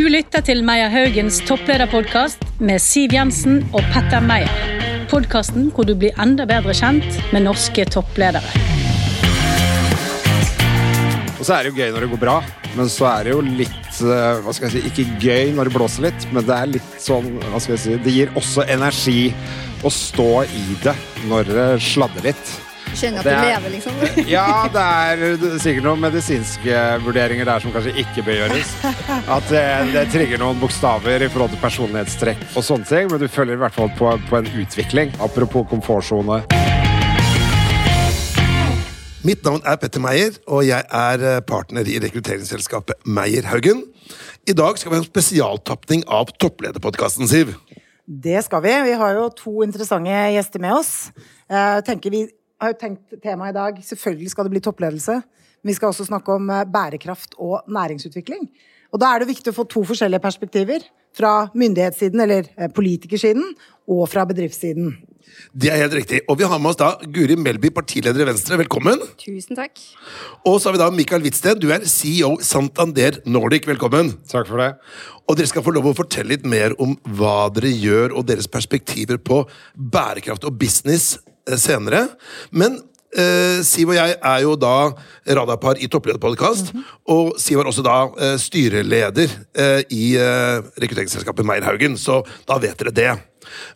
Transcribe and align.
Du 0.00 0.06
lytter 0.08 0.40
til 0.40 0.62
Meyer 0.64 0.88
Haugens 0.88 1.42
topplederpodkast 1.44 2.40
med 2.64 2.80
Siv 2.80 3.12
Jensen 3.12 3.58
og 3.76 3.82
Petter 3.92 4.22
Meyer. 4.24 4.48
Podkasten 5.10 5.66
hvor 5.76 5.84
du 5.84 5.92
blir 5.92 6.16
enda 6.24 6.46
bedre 6.48 6.72
kjent 6.72 7.18
med 7.34 7.44
norske 7.44 7.84
toppledere. 7.84 8.40
Og 11.36 11.44
så 11.44 11.58
er 11.58 11.68
det 11.68 11.74
jo 11.74 11.82
gøy 11.82 11.92
når 11.92 12.06
det 12.06 12.10
går 12.14 12.22
bra, 12.22 12.38
men 12.78 12.88
så 12.88 13.10
er 13.10 13.28
det 13.28 13.34
jo 13.34 13.44
litt 13.44 14.00
eh, 14.00 14.40
hva 14.40 14.56
skal 14.56 14.70
jeg 14.70 14.78
si, 14.78 14.82
Ikke 14.88 15.20
gøy 15.20 15.52
når 15.58 15.68
det 15.68 15.76
blåser 15.76 16.08
litt, 16.08 16.26
men 16.32 16.48
det 16.48 16.56
er 16.56 16.74
litt 16.78 16.96
sånn 17.04 17.28
hva 17.50 17.60
skal 17.60 17.76
jeg 17.76 17.84
si, 17.84 18.00
Det 18.00 18.16
gir 18.16 18.32
også 18.40 18.64
energi 18.72 19.28
å 19.84 19.92
stå 19.92 20.30
i 20.48 20.80
det 20.80 20.96
når 21.28 21.52
det 21.52 21.70
sladder 21.90 22.30
litt. 22.30 22.56
Kjenner 22.98 23.20
at 23.20 23.24
Det 23.24 23.32
du 23.32 23.38
er- 23.38 23.48
lever, 23.50 23.70
liksom. 23.76 23.92
Ja, 24.36 24.46
det 24.72 24.82
er 24.82 25.58
sikkert 25.62 25.84
noen 25.86 26.00
medisinske 26.02 26.80
vurderinger 27.04 27.46
der 27.48 27.62
som 27.62 27.72
kanskje 27.74 27.94
ikke 28.02 28.24
bør 28.26 28.40
gjøres. 28.42 28.72
At 29.30 29.46
det, 29.52 29.64
det 29.94 30.04
trigger 30.12 30.42
noen 30.42 30.58
bokstaver 30.60 31.22
i 31.24 31.28
forhold 31.32 31.54
til 31.54 31.62
personlighetstrekk 31.62 32.42
og 32.56 32.66
sånne 32.66 32.88
ting, 32.90 33.10
men 33.12 33.22
du 33.22 33.28
følger 33.30 33.56
i 33.56 33.62
hvert 33.62 33.76
fall 33.78 33.92
på, 33.98 34.10
på 34.28 34.40
en 34.40 34.50
utvikling. 34.64 35.14
Apropos 35.22 35.68
komfortsone. 35.70 36.42
Mitt 39.20 39.44
navn 39.44 39.60
er 39.68 39.76
Petter 39.76 40.00
Meyer, 40.00 40.36
og 40.48 40.62
jeg 40.64 40.80
er 40.96 41.24
eh, 41.28 41.40
partner 41.44 41.84
i 41.84 41.98
rekrutteringsselskapet 42.00 43.02
Meyer 43.04 43.44
Haugen. 43.52 43.82
I 44.48 44.54
dag 44.56 44.78
skal 44.80 44.90
vi 44.94 44.96
ha 44.96 45.02
en 45.04 45.10
spesialtapning 45.10 46.06
av 46.08 46.32
Topplederpodkasten, 46.40 47.28
Siv. 47.28 47.52
Det 48.10 48.40
skal 48.46 48.64
vi. 48.64 48.72
Vi 48.88 48.94
har 48.98 49.12
jo 49.18 49.26
to 49.36 49.52
interessante 49.62 50.16
gjester 50.34 50.64
med 50.64 50.72
oss. 50.78 50.94
Jeg 51.52 51.84
tenker 51.86 52.10
vi 52.16 52.22
har 52.60 52.72
jo 52.74 52.80
tenkt 52.80 53.20
temaet 53.22 53.54
i 53.54 53.58
dag 53.58 53.84
Selvfølgelig 53.84 54.32
skal 54.32 54.46
det 54.46 54.54
bli 54.54 54.64
toppledelse. 54.64 55.20
Men 55.60 55.72
vi 55.72 55.76
skal 55.76 55.92
også 55.92 56.08
snakke 56.08 56.32
om 56.32 56.48
eh, 56.50 56.64
bærekraft 56.64 57.36
og 57.38 57.60
næringsutvikling. 57.68 58.48
Og 58.90 59.02
da 59.02 59.12
er 59.12 59.22
det 59.22 59.30
viktig 59.30 59.52
å 59.52 59.58
få 59.60 59.66
to 59.70 59.84
forskjellige 59.86 60.22
perspektiver. 60.24 60.86
Fra 61.16 61.50
myndighetssiden, 61.58 62.22
eller 62.22 62.48
eh, 62.56 62.70
politikersiden, 62.72 63.54
og 63.90 64.04
fra 64.08 64.24
bedriftssiden. 64.28 64.92
Det 65.54 65.70
er 65.70 65.82
helt 65.82 65.94
riktig. 65.94 66.20
Og 66.30 66.38
vi 66.40 66.46
har 66.48 66.58
med 66.62 66.72
oss 66.72 66.78
da 66.80 66.90
Guri 67.14 67.36
Melby, 67.38 67.70
partileder 67.74 68.24
i 68.24 68.28
Venstre. 68.30 68.58
Velkommen. 68.60 69.02
Tusen 69.20 69.58
takk. 69.58 69.78
Og 70.46 70.58
så 70.58 70.70
har 70.70 70.76
vi 70.76 70.82
da 70.82 70.90
Mikael 70.94 71.22
Hvitsten. 71.24 71.60
Du 71.60 71.68
er 71.74 71.86
CEO 71.86 72.36
Santander 72.44 73.20
Nordic. 73.26 73.68
Velkommen. 73.68 74.14
Takk 74.30 74.48
for 74.50 74.62
det. 74.62 74.72
Og 75.30 75.38
dere 75.38 75.50
skal 75.50 75.64
få 75.66 75.74
lov 75.76 75.90
å 75.90 75.96
fortelle 75.98 76.34
litt 76.34 76.46
mer 76.48 76.74
om 76.82 76.96
hva 77.18 77.50
dere 77.54 77.70
gjør, 77.70 78.16
og 78.16 78.26
deres 78.30 78.50
perspektiver 78.50 79.20
på 79.22 79.44
bærekraft 79.74 80.46
og 80.48 80.58
business 80.58 81.18
senere. 81.60 82.06
Men 82.50 82.78
eh, 83.16 83.60
Siv 83.66 83.92
og 83.92 83.98
jeg 83.98 84.16
er 84.16 84.44
jo 84.44 84.54
da 84.60 84.74
radarpar 85.38 85.80
i 85.80 85.88
Topplederpodkast, 85.90 86.72
og 87.10 87.34
Siv 87.40 87.62
er 87.62 87.70
også 87.70 87.84
da 87.86 87.96
eh, 88.18 88.36
styreleder 88.40 89.34
eh, 89.54 89.82
i 89.94 90.14
eh, 90.20 90.60
rekrutteringsselskapet 90.82 91.46
Meierhaugen, 91.46 91.98
så 92.00 92.22
da 92.48 92.60
vet 92.62 92.78
dere 92.80 92.94
det. 92.94 93.10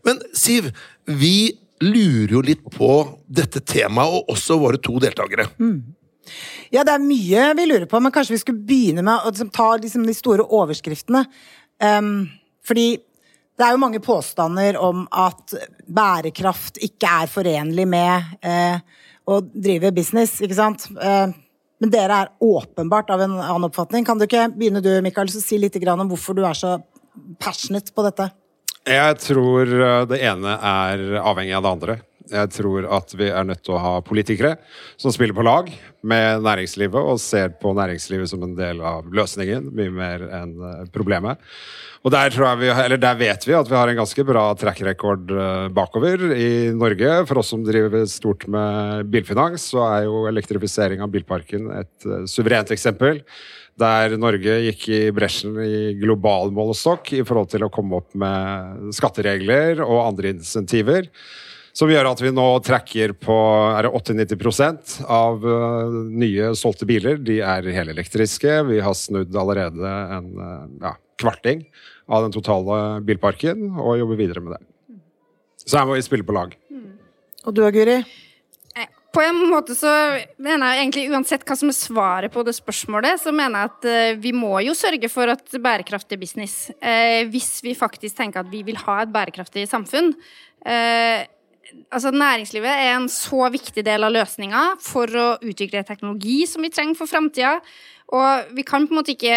Men 0.07 0.23
Siv, 0.37 0.71
vi 1.07 1.55
lurer 1.85 2.37
jo 2.37 2.45
litt 2.45 2.63
på 2.73 2.93
dette 3.27 3.61
temaet, 3.61 4.21
og 4.21 4.37
også 4.37 4.59
våre 4.61 4.81
to 4.81 4.97
deltakere. 5.03 5.49
Ja, 6.73 6.85
det 6.87 6.95
er 6.95 7.03
mye 7.03 7.51
vi 7.59 7.67
lurer 7.69 7.89
på, 7.91 8.01
men 8.01 8.15
kanskje 8.15 8.37
vi 8.37 8.41
skulle 8.43 8.65
begynne 8.67 9.05
med 9.05 9.21
å 9.21 9.33
liksom, 9.33 9.51
ta 9.55 9.75
liksom, 9.77 10.07
de 10.09 10.15
store 10.17 10.47
overskriftene. 10.47 11.25
Um, 11.83 12.31
fordi 12.65 12.95
det 13.55 13.65
er 13.65 13.75
jo 13.75 13.83
mange 13.83 14.01
påstander 14.03 14.77
om 14.83 15.05
at 15.15 15.55
bærekraft 15.87 16.81
ikke 16.83 17.11
er 17.23 17.31
forenlig 17.31 17.87
med 17.87 18.37
eh, 18.43 18.81
å 19.31 19.39
drive 19.47 19.93
business, 19.95 20.41
ikke 20.43 20.59
sant? 20.59 20.89
Eh, 20.99 21.29
men 21.83 21.93
dere 21.93 22.23
er 22.25 22.33
åpenbart 22.43 23.13
av 23.15 23.23
en 23.23 23.37
annen 23.39 23.69
oppfatning. 23.69 24.07
Kan 24.07 24.19
du 24.19 24.27
ikke 24.27 24.49
begynne 24.55 24.83
du, 24.83 24.91
Mikael, 25.05 25.31
så 25.31 25.43
si 25.43 25.59
litt 25.61 25.77
om 25.77 26.09
hvorfor 26.11 26.35
du 26.35 26.43
er 26.47 26.59
så 26.59 26.79
passionate 27.43 27.95
på 27.95 28.07
dette? 28.07 28.31
Jeg 28.91 29.21
tror 29.23 29.71
eh, 29.71 30.01
det 30.11 30.21
ene 30.27 30.59
er 30.59 31.05
avhengig 31.23 31.55
av 31.55 31.65
det 31.65 31.75
andre. 31.79 31.99
Jeg 32.33 32.51
tror 32.57 32.87
at 32.97 33.11
vi 33.19 33.29
er 33.29 33.45
nødt 33.45 33.61
til 33.67 33.75
å 33.77 33.83
ha 33.83 33.95
politikere 34.05 34.55
som 34.97 35.13
spiller 35.13 35.37
på 35.37 35.45
lag 35.45 35.69
med 36.05 36.45
næringslivet 36.45 36.97
og 36.97 37.21
ser 37.21 37.53
på 37.61 37.75
næringslivet 37.77 38.31
som 38.31 38.45
en 38.47 38.55
del 38.57 38.81
av 38.85 39.11
løsningen, 39.13 39.69
mye 39.77 39.93
mer 39.93 40.25
enn 40.41 40.55
eh, 40.57 40.87
problemet. 40.95 41.43
Og 42.05 42.13
der, 42.13 42.33
vi, 42.61 42.69
der 43.01 43.17
vet 43.17 43.47
vi 43.49 43.57
at 43.57 43.69
vi 43.69 43.77
har 43.77 43.89
en 43.89 43.97
ganske 43.97 44.25
bra 44.29 44.45
track 44.61 44.83
record 44.85 45.31
eh, 45.33 45.67
bakover 45.73 46.25
i 46.37 46.49
Norge. 46.77 47.13
For 47.29 47.41
oss 47.41 47.53
som 47.53 47.65
driver 47.65 48.05
stort 48.09 48.49
med 48.53 49.09
bilfinans, 49.13 49.71
så 49.73 49.85
er 49.89 50.09
jo 50.09 50.25
elektrifisering 50.29 51.05
av 51.05 51.13
bilparken 51.13 51.71
et 51.81 52.09
eh, 52.09 52.25
suverent 52.29 52.73
eksempel 52.73 53.23
der 53.81 54.15
Norge 54.21 54.61
gikk 54.69 54.85
i 54.93 55.01
bresjen 55.15 55.57
i 55.65 55.79
global 55.99 56.53
målestokk 56.55 57.11
i 57.17 57.25
forhold 57.27 57.51
til 57.51 57.65
å 57.67 57.73
komme 57.75 57.99
opp 57.99 58.13
med 58.19 58.93
skatteregler 58.95 59.83
og 59.83 60.05
andre 60.05 60.35
insentiver. 60.37 61.09
Som 61.75 61.91
gjør 61.91 62.07
at 62.07 62.21
vi 62.23 62.31
nå 62.31 62.45
trekker 62.63 63.17
på 63.19 63.37
er 63.75 63.89
80-90 63.91 65.01
av 65.11 65.43
uh, 65.43 65.97
nye 66.07 66.53
solgte 66.55 66.87
biler. 66.87 67.19
De 67.19 67.41
er 67.43 67.67
helelektriske. 67.75 68.61
Vi 68.69 68.79
har 68.85 68.95
snudd 68.95 69.35
allerede 69.35 69.95
en 70.15 70.29
uh, 70.39 70.69
ja, 70.85 70.93
kvarting 71.19 71.65
av 72.07 72.29
den 72.29 72.37
totale 72.37 73.01
bilparken 73.03 73.73
og 73.75 73.99
jobber 73.99 74.23
videre 74.23 74.45
med 74.45 74.55
det. 74.55 74.63
Så 75.65 75.81
her 75.81 75.89
må 75.91 75.99
vi 75.99 76.07
spille 76.07 76.27
på 76.27 76.37
lag. 76.37 76.55
Og 77.45 77.57
du, 77.57 77.65
Guri? 77.75 77.99
Eh, 78.79 78.89
På 79.11 79.25
en 79.25 79.43
måte 79.51 79.75
så 79.75 79.91
mener 80.39 80.77
jeg 80.77 80.85
egentlig 80.85 81.05
uansett 81.11 81.43
hva 81.49 81.59
som 81.59 81.75
er 81.75 81.79
svaret 81.81 82.33
på 82.33 82.47
det 82.47 82.55
spørsmålet, 82.55 83.19
så 83.25 83.35
mener 83.35 83.65
jeg 83.65 83.73
at 83.73 84.21
vi 84.23 84.35
må 84.37 84.55
jo 84.63 84.79
sørge 84.79 85.11
for 85.11 85.35
at 85.35 85.59
bærekraftig 85.59 86.23
business, 86.23 86.69
eh, 86.79 87.27
hvis 87.35 87.57
vi 87.67 87.75
faktisk 87.75 88.21
tenker 88.21 88.45
at 88.45 88.53
vi 88.53 88.63
vil 88.63 88.79
ha 88.87 89.01
et 89.03 89.15
bærekraftig 89.15 89.67
samfunn 89.71 90.13
eh, 90.63 91.25
Altså 91.95 92.11
Næringslivet 92.13 92.71
er 92.71 92.93
en 92.95 93.09
så 93.09 93.49
viktig 93.53 93.85
del 93.87 94.05
av 94.05 94.13
løsninga 94.15 94.63
for 94.83 95.09
å 95.09 95.27
utvikle 95.43 95.85
teknologi 95.87 96.43
som 96.51 96.65
vi 96.65 96.73
trenger 96.75 96.99
for 96.99 97.11
framtida. 97.11 97.59
Og 98.13 98.51
vi 98.53 98.63
kan 98.67 98.85
på 98.85 98.93
en 98.93 98.99
måte 98.99 99.15
ikke 99.15 99.37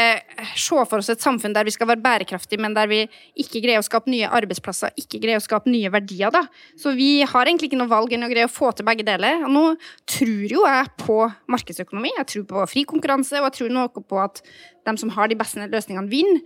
se 0.60 0.82
for 0.90 1.00
oss 1.00 1.10
et 1.10 1.24
samfunn 1.24 1.54
der 1.56 1.66
vi 1.66 1.72
skal 1.72 1.88
være 1.88 2.04
bærekraftige, 2.04 2.60
men 2.62 2.76
der 2.76 2.90
vi 2.92 3.00
ikke 3.40 3.62
greier 3.64 3.80
å 3.80 3.86
skape 3.86 4.12
nye 4.12 4.28
arbeidsplasser, 4.28 4.92
ikke 5.00 5.22
greier 5.24 5.40
å 5.40 5.46
skape 5.46 5.72
nye 5.72 5.92
verdier. 5.94 6.34
da. 6.34 6.44
Så 6.78 6.92
vi 6.98 7.24
har 7.24 7.48
egentlig 7.48 7.72
ikke 7.72 7.80
noe 7.80 7.92
valg 7.94 8.14
enn 8.14 8.28
å 8.28 8.32
greie 8.32 8.50
å 8.50 8.52
få 8.52 8.74
til 8.76 8.86
begge 8.86 9.08
deler. 9.08 9.46
Og 9.48 9.54
nå 9.56 9.64
tror 10.10 10.52
jo 10.52 10.66
jeg 10.68 10.92
på 11.00 11.20
markedsøkonomi, 11.48 12.12
jeg 12.20 12.30
tror 12.34 12.48
på 12.52 12.68
fri 12.74 12.84
konkurranse, 12.84 13.40
og 13.40 13.50
jeg 13.50 13.58
tror 13.62 13.74
noe 13.78 14.04
på 14.04 14.22
at 14.22 14.44
de 14.86 14.98
som 15.00 15.16
har 15.16 15.32
de 15.32 15.40
beste 15.40 15.72
løsningene, 15.72 16.12
vinner. 16.12 16.44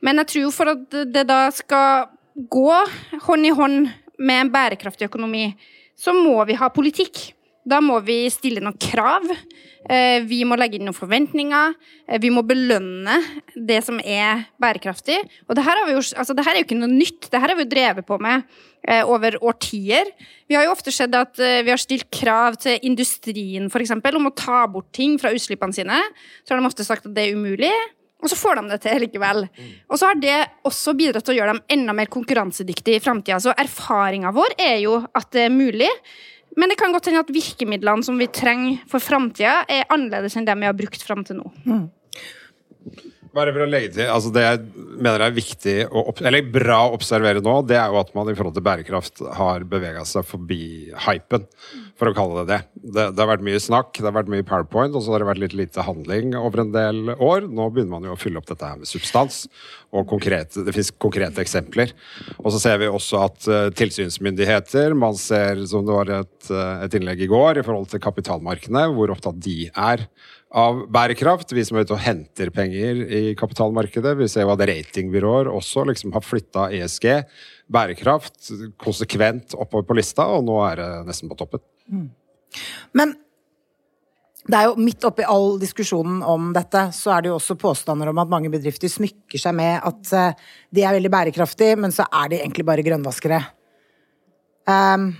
Men 0.00 0.22
jeg 0.22 0.32
tror 0.36 0.54
for 0.54 0.76
at 0.76 0.98
det 1.12 1.26
da 1.28 1.46
skal 1.50 2.12
gå 2.36 2.72
hånd 3.26 3.48
i 3.48 3.54
hånd 3.56 3.88
med 4.18 4.46
en 4.46 4.52
bærekraftig 4.52 5.08
økonomi, 5.10 5.50
så 5.96 6.12
må 6.16 6.38
vi 6.48 6.56
ha 6.58 6.68
politikk. 6.72 7.32
Da 7.66 7.80
må 7.82 7.98
vi 8.06 8.28
stille 8.30 8.62
noen 8.62 8.76
krav. 8.78 9.24
Eh, 9.90 10.22
Vi 10.22 10.44
må 10.46 10.54
legge 10.58 10.78
inn 10.78 10.86
noen 10.86 10.94
forventninger. 10.94 11.74
Eh, 12.06 12.18
Vi 12.22 12.30
må 12.30 12.44
belønne 12.46 13.16
det 13.56 13.82
som 13.82 13.98
er 13.98 14.46
bærekraftig. 14.62 15.18
Og 15.48 15.56
det 15.56 15.64
her, 15.66 15.82
jo, 15.90 15.98
altså 15.98 16.34
det 16.34 16.44
her 16.46 16.54
er 16.54 16.62
jo 16.62 16.68
ikke 16.68 16.78
noe 16.78 16.92
nytt. 16.92 17.28
Det 17.30 17.40
her 17.40 17.48
har 17.48 17.56
vi 17.56 17.66
jo 17.66 17.72
drevet 17.74 18.06
på 18.06 18.20
med 18.22 18.44
eh, 18.86 19.02
over 19.02 19.38
årtier. 19.42 20.06
Vi 20.46 20.54
har 20.54 20.64
jo 20.68 20.76
ofte 20.76 20.94
sett 20.94 21.14
at 21.18 21.34
vi 21.34 21.72
har 21.72 21.82
stilt 21.82 22.06
krav 22.14 22.54
til 22.62 22.78
industrien 22.86 23.66
for 23.68 23.82
eksempel, 23.82 24.14
om 24.14 24.30
å 24.30 24.34
ta 24.36 24.62
bort 24.70 24.92
ting 24.94 25.18
fra 25.18 25.34
utslippene 25.34 25.74
sine. 25.74 25.98
Så 26.44 26.54
har 26.54 26.60
de 26.62 26.70
ofte 26.70 26.86
sagt 26.86 27.06
at 27.06 27.14
det 27.14 27.26
er 27.26 27.34
umulig. 27.34 27.74
Og 28.22 28.30
så 28.32 28.38
får 28.38 28.58
de 28.58 28.70
det 28.72 28.78
til 28.82 29.02
likevel. 29.04 29.42
Og 29.90 29.98
så 30.00 30.08
har 30.08 30.20
det 30.20 30.36
også 30.66 30.94
bidratt 30.96 31.26
til 31.26 31.34
å 31.34 31.38
gjøre 31.40 31.52
dem 31.54 31.60
enda 31.76 31.94
mer 31.96 32.08
konkurransedyktige 32.12 32.98
i 32.98 33.02
framtida. 33.04 33.38
Så 33.42 33.52
erfaringa 33.52 34.32
vår 34.34 34.56
er 34.62 34.78
jo 34.82 34.96
at 35.14 35.28
det 35.36 35.46
er 35.46 35.52
mulig. 35.54 35.90
Men 36.56 36.72
det 36.72 36.78
kan 36.80 36.94
godt 36.94 37.10
hende 37.10 37.20
at 37.20 37.32
virkemidlene 37.32 38.06
som 38.06 38.16
vi 38.16 38.30
trenger 38.32 38.80
for 38.88 39.04
framtida, 39.04 39.58
er 39.68 39.84
annerledes 39.92 40.38
enn 40.38 40.48
dem 40.48 40.64
vi 40.64 40.70
har 40.70 40.78
brukt 40.78 41.04
fram 41.04 41.26
til 41.28 41.42
nå. 41.42 41.50
Bare 43.36 43.52
for 43.52 43.66
å 43.66 43.68
legge 43.68 43.92
til, 43.98 44.08
altså 44.08 44.30
Det 44.32 44.44
jeg 44.46 44.85
mener 45.02 45.22
er 45.22 45.34
viktig 45.36 45.74
opp, 45.90 46.20
eller 46.24 46.46
bra 46.52 46.82
å 46.86 46.94
observere 46.96 47.42
nå, 47.44 47.58
det 47.68 47.78
er 47.78 47.92
jo 47.92 48.00
at 48.00 48.12
man 48.16 48.30
i 48.30 48.34
forhold 48.36 48.56
til 48.56 48.64
bærekraft 48.66 49.22
har 49.38 49.66
bevega 49.68 50.04
seg 50.08 50.26
forbi 50.26 50.92
hypen, 51.06 51.46
for 51.96 52.10
å 52.10 52.14
kalle 52.16 52.42
det 52.42 52.46
det. 52.50 52.58
det. 52.82 53.06
Det 53.16 53.22
har 53.22 53.30
vært 53.30 53.46
mye 53.46 53.60
snakk, 53.62 53.92
det 53.96 54.08
har 54.08 54.16
vært 54.18 54.32
mye 54.32 54.46
powerpoint, 54.46 54.94
og 54.96 55.04
så 55.04 55.14
har 55.14 55.22
det 55.22 55.30
vært 55.30 55.42
litt 55.44 55.56
lite 55.56 55.84
handling 55.86 56.36
over 56.38 56.64
en 56.64 56.72
del 56.74 57.14
år. 57.14 57.48
Nå 57.48 57.68
begynner 57.72 57.96
man 57.96 58.08
jo 58.08 58.14
å 58.16 58.20
fylle 58.20 58.40
opp 58.40 58.48
dette 58.50 58.68
her 58.68 58.80
med 58.80 58.90
substans, 58.90 59.44
og 59.96 60.08
konkrete, 60.10 60.64
det 60.66 60.74
finnes 60.76 60.92
konkrete 61.00 61.42
eksempler. 61.44 61.94
Og 62.42 62.52
så 62.54 62.60
ser 62.62 62.80
vi 62.82 62.90
også 62.90 63.22
at 63.24 63.50
uh, 63.50 63.56
tilsynsmyndigheter, 63.76 64.96
man 64.98 65.16
ser, 65.20 65.62
som 65.70 65.86
det 65.86 65.96
var 65.96 66.12
et, 66.20 66.50
eh, 66.50 66.84
et 66.84 66.96
innlegg 66.98 67.22
i 67.24 67.30
går, 67.30 67.60
i 67.60 67.66
forhold 67.66 67.88
til 67.90 68.02
kapitalmarkedene, 68.02 68.86
hvor 68.96 69.14
opptatt 69.14 69.38
de 69.42 69.70
er 69.70 70.04
av 70.54 70.84
bærekraft. 70.92 71.52
Vi 71.52 71.64
som 71.66 71.78
er 71.78 71.86
ute 71.86 71.96
og 71.96 72.02
henter 72.04 72.50
penger 72.54 73.02
i 73.02 73.34
kapitalmarkedet. 73.38 74.14
Vi 74.20 74.28
ser 74.30 74.46
jo 74.46 74.54
at 74.54 74.64
ratingbyråer 74.70 75.50
også 75.50 75.86
liksom 75.90 76.14
har 76.14 76.24
flytta 76.24 76.68
ESG, 76.76 77.08
bærekraft, 77.72 78.52
konsekvent 78.82 79.56
oppover 79.58 79.88
på 79.88 79.98
lista, 79.98 80.28
og 80.30 80.46
nå 80.46 80.60
er 80.68 80.82
det 80.82 80.90
nesten 81.10 81.30
på 81.32 81.38
toppen. 81.38 81.64
Men 82.96 83.16
det 84.46 84.58
er 84.58 84.68
jo 84.68 84.78
Midt 84.78 85.02
oppi 85.08 85.26
all 85.26 85.56
diskusjonen 85.58 86.20
om 86.22 86.52
dette, 86.54 86.86
så 86.94 87.16
er 87.16 87.24
det 87.24 87.32
jo 87.32 87.38
også 87.40 87.58
påstander 87.58 88.12
om 88.12 88.22
at 88.22 88.30
mange 88.30 88.50
bedrifter 88.52 88.90
smykker 88.90 89.42
seg 89.42 89.56
med 89.58 89.80
at 89.82 90.12
eh, 90.14 90.50
de 90.70 90.84
er 90.86 90.94
veldig 90.94 91.10
bærekraftige, 91.10 91.78
men 91.82 91.94
så 91.94 92.06
er 92.06 92.30
de 92.30 92.38
egentlig 92.38 92.66
bare 92.68 92.84
grønnvaskere. 92.86 93.40
Um, 94.66 95.10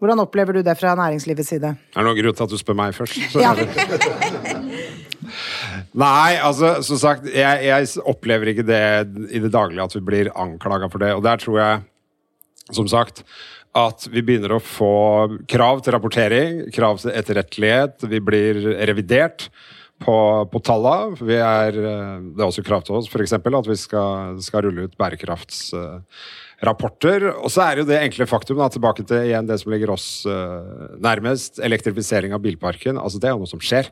hvordan 0.00 0.20
opplever 0.22 0.58
du 0.58 0.62
det 0.66 0.76
fra 0.78 0.94
næringslivets 0.98 1.48
side? 1.54 1.72
Er 1.72 1.96
det 1.96 2.06
noen 2.06 2.18
grunn 2.18 2.36
til 2.36 2.46
at 2.46 2.52
du 2.52 2.60
spør 2.60 2.76
meg 2.78 2.96
først? 2.96 3.16
Ja. 3.40 3.54
Nei, 5.96 6.36
altså, 6.36 6.76
som 6.84 7.00
sagt, 7.00 7.28
jeg, 7.32 7.64
jeg 7.64 7.88
opplever 8.04 8.52
ikke 8.52 8.66
det 8.68 8.82
i 9.32 9.40
det 9.42 9.52
daglige 9.54 9.86
at 9.88 9.96
vi 9.96 10.02
blir 10.04 10.32
anklaga 10.36 10.90
for 10.92 11.02
det. 11.02 11.14
Og 11.16 11.24
der 11.24 11.40
tror 11.40 11.60
jeg, 11.60 11.84
som 12.76 12.88
sagt, 12.90 13.24
at 13.76 14.06
vi 14.12 14.22
begynner 14.24 14.56
å 14.56 14.62
få 14.62 14.92
krav 15.48 15.82
til 15.84 15.96
rapportering, 15.96 16.60
krav 16.74 17.00
til 17.02 17.12
etterrettelighet. 17.16 18.06
Vi 18.08 18.20
blir 18.24 18.60
revidert 18.88 19.48
på, 20.04 20.16
på 20.52 20.62
tallene. 20.64 21.16
Vi 21.20 21.36
er, 21.40 21.76
eh, 21.76 22.16
det 22.36 22.42
er 22.42 22.48
også 22.48 22.64
krav 22.66 22.84
til 22.86 22.98
oss 22.98 23.08
f.eks. 23.10 23.36
at 23.36 23.70
vi 23.70 23.78
skal, 23.80 24.40
skal 24.44 24.66
rulle 24.66 24.88
ut 24.88 24.96
bærekraftsrapporter. 26.56 27.42
Og 27.42 27.50
så 27.50 27.62
er 27.62 27.78
jo 27.78 27.86
det 27.86 28.02
enkle 28.02 28.26
faktum, 28.26 28.58
da, 28.58 28.68
tilbake 28.68 29.04
til 29.06 29.26
igjen 29.26 29.46
det 29.46 29.60
som 29.60 29.72
ligger 29.72 29.90
oss 29.92 30.26
uh, 30.26 30.96
nærmest, 30.98 31.58
elektrifisering 31.58 32.34
av 32.34 32.40
bilparken. 32.40 32.98
altså 32.98 33.18
Det 33.18 33.28
er 33.28 33.34
jo 33.34 33.42
noe 33.44 33.50
som 33.50 33.60
skjer. 33.60 33.90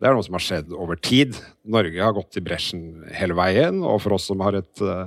Det 0.00 0.08
er 0.08 0.14
noe 0.14 0.24
som 0.26 0.34
har 0.34 0.42
skjedd 0.42 0.72
over 0.74 0.96
tid. 0.96 1.36
Norge 1.64 2.02
har 2.02 2.12
gått 2.12 2.36
i 2.36 2.42
bresjen 2.42 3.04
hele 3.14 3.34
veien. 3.34 3.82
Og 3.82 4.02
for 4.02 4.16
oss 4.16 4.26
som 4.26 4.40
har 4.42 4.54
et, 4.58 4.80
eh, 4.82 5.06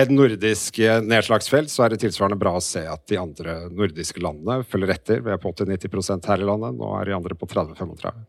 et 0.00 0.10
nordisk 0.10 0.78
eh, 0.80 1.00
nedslagsfelt, 1.04 1.68
så 1.68 1.84
er 1.84 1.92
det 1.92 2.00
tilsvarende 2.00 2.40
bra 2.40 2.54
å 2.56 2.62
se 2.64 2.86
at 2.88 3.04
de 3.06 3.20
andre 3.20 3.68
nordiske 3.68 4.22
landene 4.24 4.64
følger 4.64 4.94
etter. 4.96 5.20
Vi 5.20 5.30
er 5.30 5.38
på 5.38 5.52
80-90% 5.52 6.24
her 6.26 6.40
i 6.40 6.48
landet. 6.48 6.72
Nå 6.80 6.88
er 6.96 7.04
de 7.04 7.16
andre 7.18 7.36
på 7.36 7.46
30-35. 7.52 8.24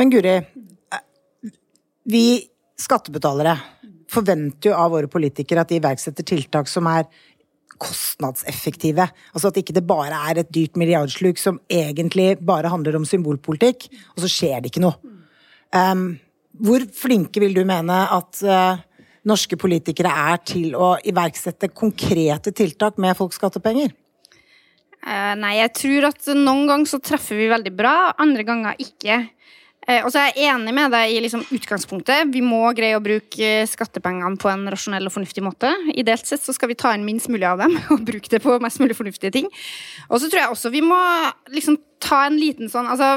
Men 0.00 0.10
Guri, 0.10 0.34
vi 2.08 2.24
skattebetalere 2.80 3.58
forventer 4.12 4.70
jo 4.70 4.78
av 4.78 4.92
våre 4.94 5.10
politikere 5.10 5.64
at 5.64 5.72
de 5.72 5.78
iverksetter 5.80 6.26
tiltak 6.26 6.70
som 6.70 6.88
er 6.90 7.08
kostnadseffektive. 7.82 9.08
Altså 9.32 9.50
at 9.50 9.58
ikke 9.60 9.74
det 9.76 9.86
bare 9.88 10.18
er 10.30 10.42
et 10.42 10.52
dyrt 10.54 10.78
milliardsluk 10.78 11.40
som 11.40 11.58
egentlig 11.72 12.36
bare 12.44 12.70
handler 12.72 12.98
om 12.98 13.06
symbolpolitikk, 13.08 13.88
og 14.14 14.22
så 14.22 14.30
skjer 14.30 14.60
det 14.60 14.72
ikke 14.72 14.84
noe. 14.84 14.98
Um, 15.72 16.06
hvor 16.62 16.84
flinke 16.94 17.40
vil 17.42 17.56
du 17.56 17.62
mene 17.66 17.96
at 18.12 18.42
uh, 18.44 18.82
norske 19.28 19.56
politikere 19.58 20.12
er 20.12 20.42
til 20.46 20.76
å 20.76 20.94
iverksette 21.08 21.72
konkrete 21.72 22.52
tiltak 22.54 23.00
med 23.02 23.16
folks 23.18 23.40
skattepenger? 23.40 23.94
Uh, 25.02 25.32
nei, 25.40 25.56
jeg 25.58 25.72
tror 25.80 26.10
at 26.12 26.28
noen 26.36 26.68
ganger 26.70 26.92
så 26.92 27.00
treffer 27.02 27.40
vi 27.40 27.50
veldig 27.50 27.72
bra, 27.74 27.96
andre 28.22 28.44
ganger 28.46 28.84
ikke. 28.84 29.24
Eh, 29.88 30.04
og 30.04 30.12
så 30.14 30.20
er 30.20 30.28
jeg 30.30 30.52
enig 30.52 30.72
med 30.76 30.92
deg 30.94 31.10
i 31.10 31.20
liksom 31.24 31.42
utgangspunktet. 31.56 32.30
Vi 32.30 32.42
må 32.44 32.60
greie 32.76 32.94
å 32.98 33.02
bruke 33.02 33.42
eh, 33.42 33.66
skattepengene 33.66 34.38
på 34.38 34.50
en 34.52 34.62
rasjonell 34.70 35.08
og 35.08 35.14
fornuftig 35.14 35.42
måte. 35.42 35.72
Ideelt 35.98 36.28
sett 36.28 36.44
så 36.44 36.54
skal 36.54 36.70
vi 36.70 36.78
ta 36.78 36.92
inn 36.94 37.06
minst 37.06 37.30
mulig 37.32 37.48
av 37.48 37.62
dem 37.64 37.74
og 37.94 38.04
bruke 38.06 38.30
det 38.30 38.42
på 38.44 38.58
mest 38.62 38.82
mulig 38.82 38.96
fornuftige 38.98 39.34
ting. 39.34 39.50
Og 40.08 40.22
så 40.22 40.30
tror 40.30 40.44
jeg 40.44 40.54
også 40.54 40.72
vi 40.74 40.84
må 40.86 41.00
liksom 41.50 41.80
ta 42.02 42.26
en 42.28 42.38
liten 42.38 42.70
sånn 42.70 42.90
altså 42.90 43.16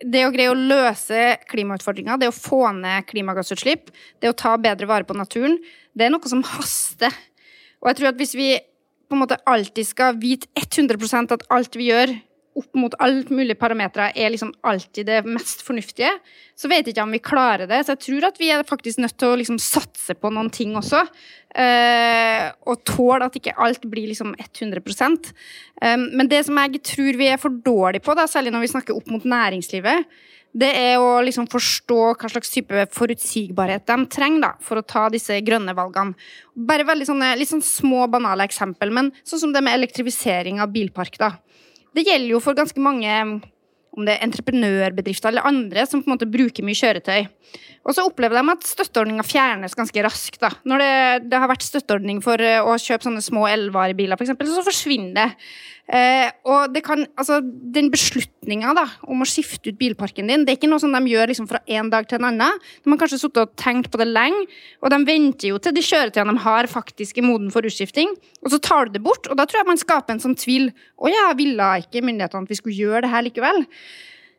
det 0.00 0.22
å 0.24 0.32
greie 0.32 0.48
å 0.48 0.56
løse 0.56 1.34
klimautfordringa, 1.50 2.16
det 2.16 2.30
å 2.30 2.32
få 2.32 2.70
ned 2.72 3.04
klimagassutslipp, 3.10 3.90
det 4.24 4.30
å 4.30 4.36
ta 4.36 4.54
bedre 4.56 4.88
vare 4.88 5.04
på 5.04 5.12
naturen, 5.12 5.58
det 5.92 6.06
er 6.06 6.14
noe 6.14 6.30
som 6.30 6.40
haster. 6.54 7.12
Og 7.84 7.90
jeg 7.90 7.98
tror 7.98 8.08
at 8.08 8.16
hvis 8.20 8.32
vi 8.38 8.54
på 9.10 9.18
en 9.18 9.20
måte 9.26 9.36
alltid 9.44 9.88
skal 9.90 10.16
vite 10.16 10.48
100% 10.56 11.34
at 11.36 11.44
alt 11.52 11.76
vi 11.76 11.90
gjør 11.90 12.14
opp 12.58 12.74
mot 12.74 12.94
alt 13.02 13.28
mulig 13.30 13.54
parametere 13.60 14.10
er 14.18 14.32
liksom 14.32 14.50
alltid 14.66 15.06
det 15.06 15.20
mest 15.28 15.62
fornuftige, 15.62 16.10
så 16.58 16.68
vet 16.70 16.82
jeg 16.82 16.96
ikke 16.96 17.04
om 17.06 17.14
vi 17.14 17.22
klarer 17.22 17.70
det. 17.70 17.78
Så 17.86 17.94
jeg 17.94 18.02
tror 18.06 18.26
at 18.30 18.40
vi 18.40 18.50
er 18.50 18.66
faktisk 18.66 19.00
nødt 19.02 19.16
til 19.20 19.30
å 19.30 19.38
liksom 19.38 19.60
satse 19.62 20.16
på 20.18 20.32
noen 20.34 20.50
ting 20.54 20.74
også. 20.78 21.04
Uh, 21.50 22.50
og 22.70 22.82
tåle 22.86 23.26
at 23.26 23.36
ikke 23.38 23.56
alt 23.58 23.86
blir 23.90 24.06
liksom 24.12 24.36
100 24.38 24.84
um, 25.82 26.04
Men 26.14 26.28
det 26.30 26.44
som 26.46 26.58
jeg 26.62 26.78
tror 26.86 27.18
vi 27.18 27.26
er 27.26 27.40
for 27.42 27.54
dårlige 27.54 28.04
på, 28.06 28.14
da, 28.18 28.28
særlig 28.30 28.52
når 28.54 28.66
vi 28.66 28.74
snakker 28.74 28.98
opp 28.98 29.10
mot 29.10 29.26
næringslivet, 29.26 30.06
det 30.50 30.70
er 30.74 30.98
å 30.98 31.20
liksom 31.22 31.46
forstå 31.50 31.98
hva 32.18 32.28
slags 32.30 32.50
type 32.50 32.86
forutsigbarhet 32.94 33.84
de 33.86 33.96
trenger 34.10 34.42
da, 34.48 34.52
for 34.62 34.80
å 34.80 34.86
ta 34.86 35.04
disse 35.12 35.36
grønne 35.46 35.74
valgene. 35.78 36.16
Bare 36.54 36.86
veldig 36.88 37.06
sånne, 37.06 37.28
litt 37.38 37.50
sånn 37.50 37.62
små, 37.62 38.08
banale 38.10 38.46
eksempel, 38.48 38.90
men 38.94 39.12
sånn 39.22 39.44
som 39.44 39.54
det 39.54 39.62
med 39.62 39.78
elektrifisering 39.78 40.58
av 40.62 40.72
bilpark. 40.74 41.18
da. 41.22 41.36
Det 41.96 42.06
gjelder 42.06 42.34
jo 42.34 42.42
for 42.42 42.58
ganske 42.58 42.82
mange 42.82 43.16
om 43.90 44.06
det 44.06 44.14
er 44.14 44.24
entreprenørbedrifter 44.26 45.32
eller 45.32 45.48
andre 45.48 45.84
som 45.88 46.02
på 46.02 46.10
en 46.10 46.14
måte 46.14 46.28
bruker 46.30 46.64
mye 46.66 46.78
kjøretøy. 46.78 47.26
Og 47.80 47.96
så 47.96 48.04
opplever 48.06 48.36
de 48.38 48.52
at 48.52 48.68
støtteordninga 48.68 49.24
fjernes 49.26 49.74
ganske 49.76 50.04
raskt. 50.04 50.38
da. 50.42 50.52
Når 50.68 50.82
det, 50.82 50.92
det 51.32 51.40
har 51.42 51.50
vært 51.50 51.66
støtteordning 51.66 52.20
for 52.24 52.42
eh, 52.44 52.60
å 52.60 52.76
kjøpe 52.78 53.08
sånne 53.08 53.24
små 53.24 53.46
elvarebiler, 53.50 54.20
f.eks., 54.20 54.36
så 54.36 54.66
forsvinner 54.66 55.16
det. 55.16 55.28
Eh, 55.90 56.28
og 56.46 56.70
det 56.70 56.84
kan, 56.86 57.02
altså, 57.18 57.40
den 57.42 57.88
beslutninga 57.90 58.70
om 59.10 59.24
å 59.24 59.26
skifte 59.26 59.72
ut 59.72 59.78
bilparken 59.80 60.28
din, 60.30 60.44
det 60.46 60.52
er 60.52 60.58
ikke 60.60 60.70
noe 60.70 60.82
som 60.82 60.92
de 60.94 61.00
gjør 61.10 61.32
liksom, 61.32 61.48
fra 61.50 61.58
en 61.66 61.90
dag 61.90 62.06
til 62.06 62.20
en 62.20 62.28
annen. 62.28 62.60
De 62.84 62.92
har 62.92 63.00
kanskje 63.00 63.18
sittet 63.24 63.42
og 63.42 63.56
tenkt 63.58 63.90
på 63.90 63.98
det 63.98 64.06
lenge, 64.06 64.44
og 64.84 64.94
de 64.94 65.00
venter 65.08 65.50
jo 65.50 65.58
til 65.58 65.74
de 65.74 65.82
kjøretøyene 65.82 66.36
de 66.36 66.44
har, 66.44 66.70
faktisk 66.70 67.18
er 67.18 67.26
moden 67.26 67.50
for 67.50 67.66
utskifting. 67.66 68.14
Og 68.44 68.54
så 68.54 68.62
tar 68.62 68.86
du 68.86 68.94
det 68.94 69.02
bort, 69.02 69.26
og 69.26 69.40
da 69.40 69.48
tror 69.48 69.64
jeg 69.64 69.70
man 69.72 69.82
skaper 69.82 70.14
en 70.14 70.22
sånn 70.22 70.38
tvil. 70.38 70.70
Å 71.02 71.10
ja, 71.10 71.26
ville 71.34 71.72
ikke 71.82 72.04
myndighetene 72.06 72.46
at 72.46 72.54
vi 72.54 72.60
skulle 72.60 72.78
gjøre 72.78 73.04
det 73.08 73.14
her 73.16 73.26
likevel? 73.26 73.64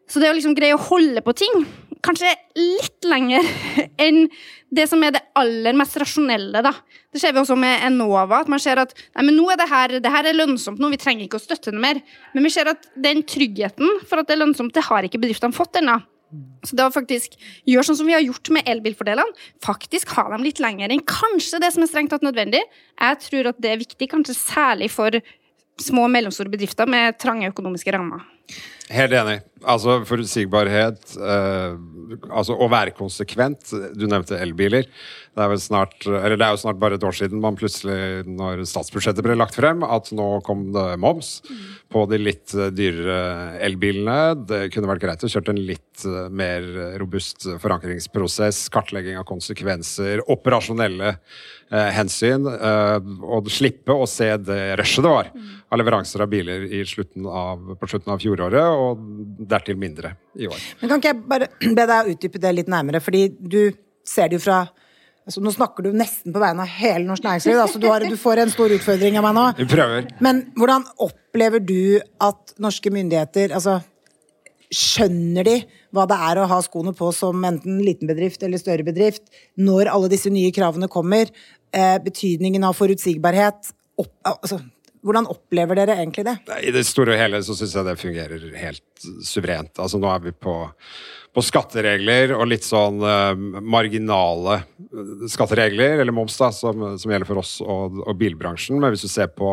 Så 0.08 0.24
det 0.24 0.32
å 0.32 0.38
liksom 0.38 0.56
greie 0.56 0.76
å 0.76 0.86
holde 0.88 1.24
på 1.24 1.36
ting, 1.44 1.66
kanskje 2.06 2.32
litt 2.58 3.08
lenger 3.08 3.48
enn 4.06 4.26
det 4.72 4.86
som 4.88 5.04
er 5.04 5.16
det 5.16 5.24
aller 5.38 5.76
mest 5.78 5.98
rasjonelle, 6.00 6.62
da. 6.64 6.72
Det 7.12 7.20
ser 7.20 7.34
vi 7.36 7.42
også 7.42 7.58
med 7.60 7.84
Enova, 7.90 8.40
at 8.42 8.52
man 8.52 8.62
ser 8.64 8.80
at 8.80 8.94
nei, 9.18 9.26
nå 9.36 9.50
er 9.52 9.60
det 9.60 9.68
her, 9.72 9.98
det 10.04 10.14
her 10.14 10.30
er 10.30 10.38
lønnsomt 10.38 10.80
nå, 10.80 10.92
vi 10.94 11.02
trenger 11.02 11.28
ikke 11.28 11.42
å 11.42 11.44
støtte 11.44 11.74
det 11.74 11.82
mer. 11.84 12.00
Men 12.36 12.48
vi 12.48 12.54
ser 12.54 12.72
at 12.72 12.88
den 12.96 13.26
tryggheten 13.28 14.00
for 14.08 14.22
at 14.22 14.30
det 14.30 14.38
er 14.38 14.44
lønnsomt, 14.46 14.74
det 14.76 14.88
har 14.88 15.08
ikke 15.08 15.20
bedriftene 15.22 15.56
fått 15.56 15.82
ennå. 15.82 16.00
Så 16.64 16.78
det 16.80 16.86
å 16.86 16.94
faktisk 16.94 17.34
gjøre 17.68 17.84
sånn 17.90 17.98
som 18.00 18.08
vi 18.08 18.16
har 18.16 18.24
gjort 18.24 18.54
med 18.56 18.68
elbilfordelene, 18.72 19.36
faktisk 19.66 20.14
ha 20.16 20.30
dem 20.32 20.46
litt 20.46 20.62
lenger 20.64 20.94
enn 20.94 21.04
kanskje 21.04 21.60
det 21.60 21.74
som 21.76 21.84
er 21.84 21.92
strengt 21.92 22.14
tatt 22.14 22.24
nødvendig, 22.24 22.62
jeg 22.96 23.22
tror 23.26 23.52
at 23.52 23.60
det 23.60 23.74
er 23.74 23.82
viktig, 23.82 24.08
kanskje 24.14 24.38
særlig 24.38 24.88
for 24.94 25.20
små 25.82 26.06
og 26.08 26.14
mellomstore 26.14 26.52
bedrifter 26.54 26.88
med 26.90 27.18
trange 27.20 27.50
økonomiske 27.52 27.92
rammer. 27.96 28.24
Helt 28.92 29.16
enig. 29.16 29.40
Altså 29.62 30.02
forutsigbarhet, 30.10 31.14
eh, 31.22 31.76
altså 32.34 32.58
å 32.58 32.68
være 32.72 32.96
konsekvent. 32.98 33.72
Du 33.96 34.08
nevnte 34.10 34.40
elbiler. 34.42 34.88
Det 35.32 35.46
er, 35.46 35.54
snart, 35.64 35.94
det 36.04 36.34
er 36.36 36.52
jo 36.52 36.60
snart 36.60 36.80
bare 36.82 36.98
et 36.98 37.06
år 37.08 37.16
siden 37.16 37.40
man 37.40 37.56
plutselig, 37.56 38.26
når 38.28 38.66
statsbudsjettet 38.68 39.24
ble 39.24 39.38
lagt 39.38 39.56
frem, 39.56 39.80
at 39.88 40.10
nå 40.12 40.26
kom 40.44 40.66
det 40.76 40.98
moms 41.00 41.38
på 41.92 42.04
de 42.12 42.20
litt 42.20 42.52
dyrere 42.76 43.62
elbilene. 43.64 44.18
Det 44.50 44.66
kunne 44.74 44.90
vært 44.92 45.06
greit 45.06 45.24
å 45.24 45.32
kjøre 45.32 45.54
en 45.54 45.64
litt 45.70 46.04
eh, 46.04 46.28
mer 46.28 46.68
robust 47.00 47.48
forankringsprosess, 47.64 48.66
kartlegging 48.76 49.22
av 49.22 49.28
konsekvenser, 49.30 50.26
operasjonelle 50.36 51.14
eh, 51.14 51.90
hensyn, 51.96 52.52
eh, 52.52 52.98
og 53.24 53.48
slippe 53.56 53.96
å 53.96 54.10
se 54.10 54.34
det 54.42 54.62
rushet 54.82 55.06
det 55.06 55.16
var 55.16 55.32
av 55.72 55.80
leveranser 55.80 56.26
av 56.26 56.28
biler 56.32 56.68
slutten 56.84 57.24
av, 57.24 57.72
på 57.80 57.88
slutten 57.88 58.12
av 58.12 58.20
fjoråret, 58.20 58.31
og 58.40 59.02
dertil 59.50 59.78
mindre 59.78 60.16
i 60.40 60.48
år. 60.48 60.60
Men 60.82 60.90
kan 60.90 61.02
ikke 61.02 61.12
jeg 61.12 61.24
bare 61.28 61.50
be 61.78 61.88
deg 61.90 62.12
utdype 62.14 62.40
det 62.40 62.54
litt 62.56 62.72
nærmere, 62.72 63.02
fordi 63.04 63.28
du 63.40 63.74
ser 64.08 64.32
det 64.32 64.40
jo 64.40 64.46
fra 64.46 64.62
altså 65.22 65.42
Nå 65.46 65.52
snakker 65.54 65.86
du 65.86 65.92
nesten 65.94 66.34
på 66.34 66.42
vegne 66.42 66.64
av 66.66 66.72
hele 66.82 67.06
norsk 67.06 67.24
næringsliv, 67.24 67.60
altså 67.62 67.80
du, 67.80 67.86
har, 67.92 68.02
du 68.02 68.18
får 68.18 68.42
en 68.42 68.50
stor 68.50 68.74
utfordring 68.74 69.20
av 69.20 69.28
meg 69.28 69.36
nå. 69.38 69.44
Vi 69.60 69.68
prøver. 69.70 70.08
Men 70.20 70.42
hvordan 70.58 70.88
opplever 71.06 71.62
du 71.62 72.02
at 72.26 72.56
norske 72.62 72.92
myndigheter 72.94 73.54
altså, 73.54 73.80
Skjønner 74.72 75.44
de 75.44 75.54
hva 75.92 76.06
det 76.08 76.16
er 76.16 76.40
å 76.40 76.46
ha 76.48 76.58
skoene 76.64 76.94
på 76.96 77.10
som 77.12 77.42
enten 77.44 77.82
liten 77.84 78.08
bedrift 78.08 78.42
eller 78.48 78.60
større 78.62 78.86
bedrift, 78.88 79.26
når 79.60 79.90
alle 79.92 80.08
disse 80.14 80.32
nye 80.32 80.54
kravene 80.56 80.88
kommer? 80.88 81.28
Eh, 81.76 81.98
betydningen 82.00 82.64
av 82.64 82.78
forutsigbarhet? 82.80 83.74
Opp, 84.00 84.14
altså, 84.24 84.62
hvordan 85.06 85.30
opplever 85.32 85.80
dere 85.82 85.98
egentlig 86.00 86.26
det? 86.28 86.36
I 86.62 86.74
det 86.74 86.84
store 86.88 87.16
og 87.16 87.22
hele 87.22 87.42
så 87.46 87.56
syns 87.58 87.74
jeg 87.78 87.88
det 87.88 87.98
fungerer 88.00 88.46
helt 88.62 89.08
suverent. 89.26 89.74
Altså 89.82 90.00
nå 90.02 90.10
er 90.12 90.22
vi 90.28 90.34
på, 90.36 90.56
på 91.34 91.44
skatteregler 91.46 92.36
og 92.38 92.46
litt 92.52 92.68
sånn 92.68 93.02
eh, 93.02 93.34
marginale 93.62 94.60
eh, 94.62 95.26
skatteregler, 95.32 96.04
eller 96.04 96.16
moms, 96.16 96.38
da, 96.42 96.52
som, 96.56 96.86
som 97.02 97.14
gjelder 97.14 97.30
for 97.30 97.42
oss 97.42 97.58
og, 97.66 98.02
og 98.06 98.14
bilbransjen. 98.22 98.78
Men 98.82 98.94
hvis 98.94 99.08
du 99.08 99.12
ser 99.12 99.32
på 99.34 99.52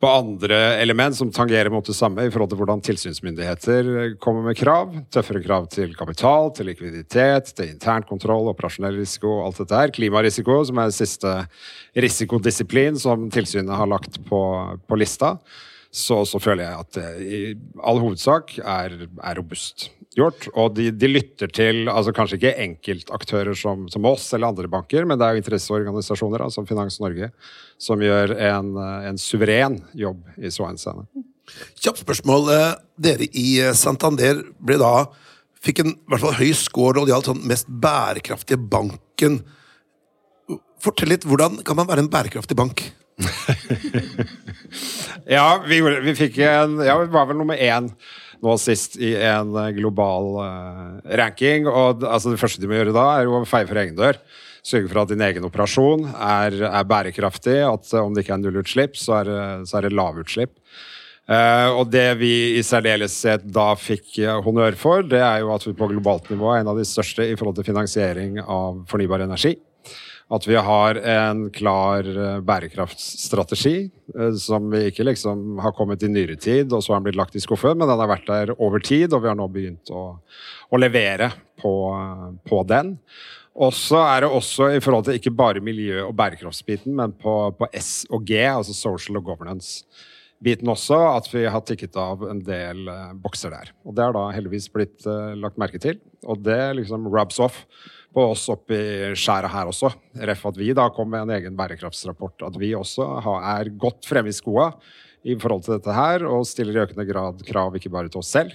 på 0.00 0.08
andre 0.12 0.56
element 0.82 1.16
som 1.16 1.30
tangerer 1.32 1.70
mot 1.72 1.86
det 1.86 1.94
samme 1.96 2.26
i 2.26 2.30
forhold 2.32 2.50
til 2.52 2.58
hvordan 2.60 2.82
tilsynsmyndigheter 2.84 4.16
kommer 4.20 4.44
med 4.44 4.58
krav. 4.58 4.92
Tøffere 5.12 5.40
krav 5.44 5.70
til 5.72 5.94
kapital, 5.96 6.50
til 6.56 6.68
likviditet, 6.68 7.54
til 7.56 7.70
internkontroll, 7.72 8.50
operasjonell 8.52 8.98
risiko, 9.00 9.38
alt 9.46 9.62
dette 9.62 9.80
her. 9.80 9.94
Klimarisiko, 9.96 10.58
som 10.68 10.82
er 10.82 10.92
siste 10.92 11.32
risikodisiplin 11.96 13.00
som 13.00 13.30
tilsynet 13.32 13.72
har 13.72 13.88
lagt 13.88 14.20
på, 14.28 14.42
på 14.84 15.00
lista. 15.00 15.38
Så, 15.96 16.26
så, 16.28 16.38
føler 16.42 16.66
jeg 16.66 16.82
at 16.82 16.96
det 16.98 17.10
i 17.24 17.42
all 17.80 18.02
hovedsak 18.02 18.58
er, 18.60 18.98
er 19.06 19.38
robust. 19.40 19.88
Gjort. 20.16 20.48
Og 20.54 20.74
de, 20.76 20.88
de 20.94 21.10
lytter 21.10 21.50
til 21.52 21.90
altså 21.92 22.14
kanskje 22.16 22.38
ikke 22.40 22.54
enkeltaktører 22.64 23.56
som, 23.58 23.86
som, 23.92 24.08
oss 24.08 24.28
eller 24.34 24.50
andre 24.50 24.70
banker, 24.72 25.06
men 25.08 25.20
det 25.20 25.26
er 25.26 25.36
jo 25.36 25.44
interesseorganisasjoner 25.44 26.44
da, 26.44 26.50
som 26.52 26.68
Finans 26.68 26.98
Norge 27.02 27.30
som 27.82 28.02
gjør 28.02 28.36
en, 28.48 28.74
en 29.10 29.20
suveren 29.20 29.80
jobb 29.96 30.24
i 30.40 30.52
så 30.52 30.68
henseende. 30.68 31.06
Kjapt 31.78 32.02
spørsmål. 32.02 32.50
Eh, 32.54 32.72
dere 33.06 33.28
i 33.38 33.46
eh, 33.62 33.76
Santander 33.76 34.42
ble 34.58 34.80
da 34.82 35.06
fikk 35.62 35.82
en 35.82 35.94
i 35.94 36.10
hvert 36.10 36.22
fall 36.22 36.38
høy 36.38 36.52
score 36.56 36.96
når 36.96 37.06
det 37.06 37.14
gjaldt 37.14 37.30
sånn 37.32 37.46
mest 37.50 37.70
bærekraftige 37.70 38.60
banken. 38.60 39.40
Fortell 40.82 41.10
litt, 41.10 41.26
Hvordan 41.26 41.60
kan 41.66 41.78
man 41.78 41.88
være 41.88 42.04
en 42.04 42.12
bærekraftig 42.12 42.58
bank? 42.58 42.84
ja, 45.36 45.46
vi, 45.64 45.78
vi, 45.80 46.12
fikk 46.18 46.36
en 46.44 46.74
Ja, 46.84 46.98
vi 47.00 47.08
var 47.14 47.30
vel 47.30 47.38
nummer 47.40 47.56
én 47.56 47.88
nå 48.46 48.56
sist 48.62 48.96
i 49.02 49.12
en 49.18 49.52
eh, 49.58 49.72
global 49.76 50.32
uh, 50.40 51.14
ranking. 51.20 51.68
Og 51.70 52.04
altså, 52.06 52.32
det 52.32 52.40
første 52.40 52.62
de 52.62 52.70
må 52.70 52.78
gjøre 52.78 52.96
da, 52.96 53.06
er 53.18 53.30
å 53.30 53.44
feie 53.48 53.68
for 53.68 53.82
egen 53.82 53.98
dør. 53.98 54.20
Sørge 54.66 54.90
for 54.90 55.04
at 55.04 55.12
din 55.12 55.22
egen 55.22 55.46
operasjon 55.46 56.08
er, 56.14 56.58
er 56.70 56.88
bærekraftig. 56.90 57.60
At 57.66 57.92
om 58.00 58.14
det 58.14 58.24
ikke 58.24 58.36
er 58.38 58.44
nullutslipp, 58.44 58.98
så 58.98 59.20
er, 59.20 59.32
så 59.68 59.78
er 59.78 59.86
det 59.86 59.96
lavutslipp. 59.96 60.54
Uh, 61.26 61.82
og 61.82 61.88
det 61.90 62.06
vi 62.20 62.32
i 62.54 62.62
særdeleshet 62.62 63.48
da 63.50 63.72
fikk 63.78 64.20
honnør 64.46 64.78
for, 64.78 65.02
det 65.02 65.18
er 65.18 65.40
jo 65.42 65.50
at 65.54 65.66
vi 65.66 65.74
på 65.74 65.90
globalt 65.90 66.30
nivå 66.30 66.52
er 66.52 66.62
en 66.62 66.70
av 66.70 66.78
de 66.78 66.86
største 66.86 67.26
i 67.26 67.34
forhold 67.38 67.58
til 67.58 67.66
finansiering 67.72 68.38
av 68.44 68.84
fornybar 68.90 69.26
energi. 69.26 69.56
At 70.26 70.42
vi 70.48 70.56
har 70.58 70.98
en 70.98 71.44
klar 71.54 72.02
bærekraftstrategi, 72.02 72.42
bærekraftsstrategi 72.46 73.74
eh, 74.18 74.32
som 74.42 74.64
vi 74.72 74.88
ikke 74.88 75.06
liksom 75.06 75.60
har 75.62 75.74
kommet 75.76 76.02
i 76.02 76.10
nyere 76.10 76.34
tid, 76.34 76.72
og 76.74 76.82
så 76.82 76.92
har 76.92 76.98
den 76.98 77.06
blitt 77.06 77.20
lagt 77.20 77.38
i 77.38 77.42
skuffen, 77.42 77.78
men 77.78 77.86
den 77.86 78.02
har 78.02 78.10
vært 78.10 78.26
der 78.26 78.50
over 78.56 78.82
tid, 78.82 79.14
og 79.14 79.22
vi 79.22 79.30
har 79.30 79.38
nå 79.38 79.46
begynt 79.54 79.94
å, 79.94 80.18
å 80.66 80.82
levere 80.82 81.30
på, 81.62 81.74
på 82.42 82.60
den. 82.66 82.96
Og 83.54 83.70
så 83.78 84.02
er 84.02 84.26
det 84.26 84.34
også 84.34 84.72
i 84.74 84.82
forhold 84.82 85.06
til 85.06 85.20
ikke 85.20 85.36
bare 85.36 85.62
miljø- 85.62 86.08
og 86.08 86.16
bærekraftsbiten, 86.18 86.98
men 86.98 87.14
på, 87.14 87.38
på 87.54 87.70
S 87.78 88.02
og 88.10 88.26
G, 88.26 88.42
altså 88.50 88.74
social 88.74 89.22
og 89.22 89.30
governance-biten 89.30 90.74
også, 90.74 90.98
at 91.14 91.30
vi 91.30 91.46
har 91.46 91.62
tikket 91.62 91.94
av 92.02 92.26
en 92.26 92.42
del 92.42 92.82
bokser 93.22 93.54
der. 93.54 93.70
Og 93.86 93.94
det 93.94 94.10
har 94.10 94.18
da 94.18 94.26
heldigvis 94.34 94.66
blitt 94.74 95.06
lagt 95.38 95.62
merke 95.62 95.78
til, 95.78 96.02
og 96.26 96.42
det 96.42 96.64
liksom 96.82 97.06
rubs 97.14 97.38
off 97.38 97.62
på 98.14 98.24
oss 98.32 98.46
oppi 98.52 98.78
skjæret 99.18 99.52
her 99.52 99.70
også. 99.70 99.90
Ref 100.28 100.46
at 100.50 100.60
vi 100.60 100.72
da 100.76 100.88
kom 100.94 101.10
med 101.12 101.26
en 101.26 101.34
egen 101.36 101.56
bærekraftsrapport. 101.58 102.46
At 102.48 102.56
vi 102.60 102.74
også 102.76 103.08
er 103.36 103.72
godt 103.76 104.08
fremme 104.08 104.32
i 104.32 104.36
skoa 104.36 104.70
i 105.26 105.36
forhold 105.40 105.66
til 105.66 105.76
dette 105.76 105.94
her, 105.94 106.24
og 106.30 106.46
stiller 106.46 106.76
i 106.76 106.84
økende 106.86 107.06
grad 107.08 107.42
krav 107.46 107.76
ikke 107.76 107.92
bare 107.92 108.10
til 108.12 108.22
oss 108.22 108.32
selv, 108.36 108.54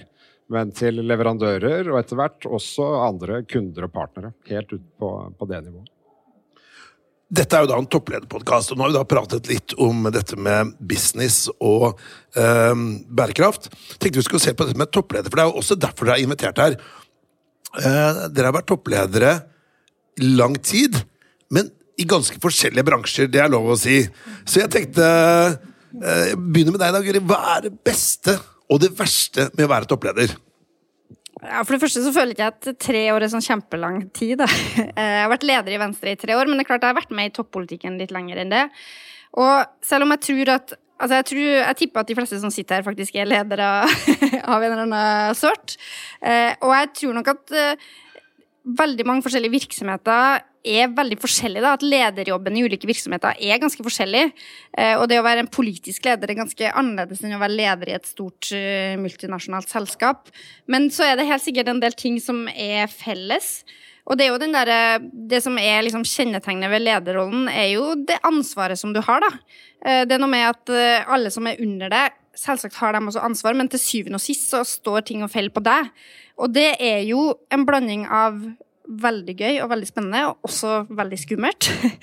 men 0.52 0.72
til 0.76 1.02
leverandører 1.04 1.90
og 1.92 1.98
etter 2.00 2.18
hvert 2.18 2.48
også 2.48 2.86
andre 3.06 3.42
kunder 3.48 3.88
og 3.88 3.92
partnere. 3.92 4.32
Helt 4.48 4.72
ut 4.72 4.86
på, 5.00 5.10
på 5.38 5.50
det 5.50 5.66
nivået. 5.66 5.90
Dette 7.32 7.56
er 7.56 7.64
jo 7.64 7.68
da 7.70 7.78
en 7.80 7.88
topplederpodkast, 7.88 8.74
og 8.74 8.76
nå 8.76 8.84
har 8.84 8.90
vi 8.90 8.96
da 8.98 9.08
pratet 9.08 9.46
litt 9.48 9.72
om 9.80 10.04
dette 10.12 10.36
med 10.36 10.74
business 10.84 11.46
og 11.64 11.94
eh, 12.36 12.82
bærekraft. 13.08 13.70
Tenkte 13.96 14.20
vi 14.20 14.24
skulle 14.26 14.44
se 14.44 14.52
på 14.52 14.66
dette 14.68 14.80
med 14.80 14.92
toppleder, 14.92 15.32
for 15.32 15.40
det 15.40 15.46
er 15.46 15.48
jo 15.48 15.62
også 15.62 15.78
derfor 15.80 16.10
dere 16.10 16.20
er 16.20 16.26
invitert 16.26 16.60
her. 16.60 16.76
Eh, 17.80 18.22
dere 18.34 18.50
har 18.50 18.56
vært 18.58 18.68
toppledere 18.68 19.32
lang 20.20 20.58
tid, 20.60 20.98
men 21.52 21.70
i 22.00 22.04
ganske 22.08 22.36
forskjellige 22.42 22.84
bransjer. 22.84 23.30
Det 23.32 23.40
er 23.40 23.52
lov 23.52 23.70
å 23.72 23.78
si. 23.80 24.02
Så 24.44 24.60
jeg 24.60 24.72
tenkte 24.72 25.04
eh, 25.06 26.32
begynner 26.36 26.74
med 26.74 26.82
deg, 26.82 26.96
da, 26.96 27.02
Guri. 27.04 27.22
Hva 27.24 27.42
er 27.56 27.68
det 27.68 27.76
beste 27.84 28.36
og 28.72 28.80
det 28.82 28.92
verste 28.96 29.48
med 29.56 29.66
å 29.66 29.72
være 29.72 29.88
toppleder? 29.88 30.34
Ja, 31.42 31.62
For 31.64 31.74
det 31.74 31.82
første 31.82 32.04
så 32.04 32.12
føler 32.14 32.38
jeg 32.38 32.52
at 32.52 32.68
tre 32.80 33.02
år 33.10 33.24
er 33.24 33.32
sånn 33.32 33.44
kjempelang 33.44 34.04
tid. 34.14 34.38
Da. 34.44 34.50
Eh, 34.92 35.08
jeg 35.16 35.24
har 35.24 35.32
vært 35.32 35.48
leder 35.48 35.72
i 35.72 35.80
Venstre 35.80 36.12
i 36.12 36.20
tre 36.20 36.36
år, 36.36 36.48
men 36.48 36.58
det 36.58 36.66
er 36.66 36.70
klart 36.74 36.84
jeg 36.84 36.92
har 36.92 37.00
vært 37.00 37.16
med 37.16 37.30
i 37.30 37.34
toppolitikken 37.34 37.96
litt 38.00 38.12
lenger 38.14 38.42
enn 38.42 38.52
det. 38.52 38.66
Og 39.40 39.64
selv 39.84 40.04
om 40.04 40.12
jeg 40.12 40.24
tror 40.26 40.50
at 40.58 40.74
Altså 41.02 41.18
jeg, 41.18 41.28
tror, 41.30 41.42
jeg, 41.42 41.78
tipper 41.80 42.04
at 42.04 42.12
de 42.12 42.16
fleste 42.18 42.38
som 42.38 42.52
sitter 42.54 42.78
her, 42.78 42.86
faktisk 42.86 43.18
er 43.18 43.26
ledere 43.26 43.72
av 44.52 44.62
en 44.62 44.70
eller 44.70 44.86
annen 44.86 45.36
sort. 45.38 45.76
Eh, 46.22 46.54
og 46.62 46.72
jeg 46.76 46.94
tror 47.00 47.18
nok 47.18 47.32
at 47.34 47.54
eh, 47.58 47.90
veldig 48.62 49.06
mange 49.08 49.24
forskjellige 49.26 49.56
virksomheter 49.56 50.44
er 50.62 50.92
veldig 50.94 51.18
forskjellige. 51.18 51.62
Da. 51.64 51.74
At 51.74 51.82
lederjobben 51.82 52.56
i 52.56 52.62
ulike 52.66 52.86
virksomheter 52.86 53.34
er 53.34 53.60
ganske 53.62 53.82
forskjellig. 53.82 54.24
Eh, 54.78 54.94
og 54.94 55.08
det 55.10 55.18
å 55.18 55.26
være 55.26 55.42
en 55.44 55.50
politisk 55.52 56.06
leder 56.06 56.30
er 56.30 56.38
ganske 56.38 56.70
annerledes 56.70 57.24
enn 57.24 57.34
å 57.36 57.42
være 57.42 57.58
leder 57.58 57.90
i 57.90 57.96
et 57.98 58.06
stort 58.08 58.52
uh, 58.54 58.94
multinasjonalt 59.02 59.70
selskap. 59.72 60.30
Men 60.70 60.90
så 60.94 61.08
er 61.08 61.18
det 61.18 61.28
helt 61.30 61.44
sikkert 61.44 61.72
en 61.72 61.82
del 61.82 61.98
ting 61.98 62.20
som 62.22 62.44
er 62.54 62.86
felles. 62.92 63.64
Og 64.10 64.18
det 64.18 64.26
er 64.26 64.32
jo 64.32 64.40
den 64.42 64.54
der, 64.54 64.98
det 65.30 65.42
som 65.44 65.58
er 65.60 65.84
liksom 65.86 66.02
kjennetegnet 66.08 66.72
ved 66.72 66.82
lederrollen, 66.82 67.46
er 67.48 67.68
jo 67.76 67.92
det 67.94 68.18
ansvaret 68.26 68.80
som 68.80 68.94
du 68.94 68.98
har, 69.04 69.22
da. 69.22 69.30
Eh, 69.86 70.02
det 70.08 70.16
er 70.16 70.22
noe 70.22 70.32
med 70.32 70.48
at 70.48 70.72
eh, 70.74 71.06
alle 71.06 71.30
som 71.34 71.46
er 71.46 71.60
under 71.62 71.92
deg, 71.92 72.18
selvsagt 72.38 72.80
har 72.80 72.96
dem 72.96 73.10
også 73.10 73.22
ansvar, 73.22 73.54
men 73.58 73.70
til 73.70 73.82
syvende 73.82 74.18
og 74.18 74.24
sist 74.24 74.50
så 74.50 74.64
står 74.66 75.06
ting 75.06 75.22
og 75.22 75.30
faller 75.30 75.54
på 75.54 75.62
deg. 75.64 75.90
Og 76.42 76.50
det 76.50 76.72
er 76.82 77.02
jo 77.06 77.30
en 77.52 77.66
blanding 77.68 78.06
av 78.10 78.40
veldig 78.82 79.34
gøy 79.38 79.60
og 79.62 79.70
veldig 79.70 79.88
spennende, 79.88 80.24
og 80.30 80.48
også 80.50 80.82
veldig 80.90 81.22
skummelt. 81.26 81.70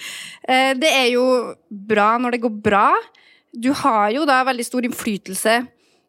Eh, 0.50 0.72
det 0.74 0.90
er 0.90 1.12
jo 1.12 1.24
bra 1.70 2.16
når 2.18 2.34
det 2.34 2.40
går 2.42 2.54
bra. 2.64 2.88
Du 3.54 3.68
har 3.84 4.08
jo 4.10 4.24
da 4.26 4.40
veldig 4.48 4.64
stor 4.66 4.88
innflytelse 4.88 5.60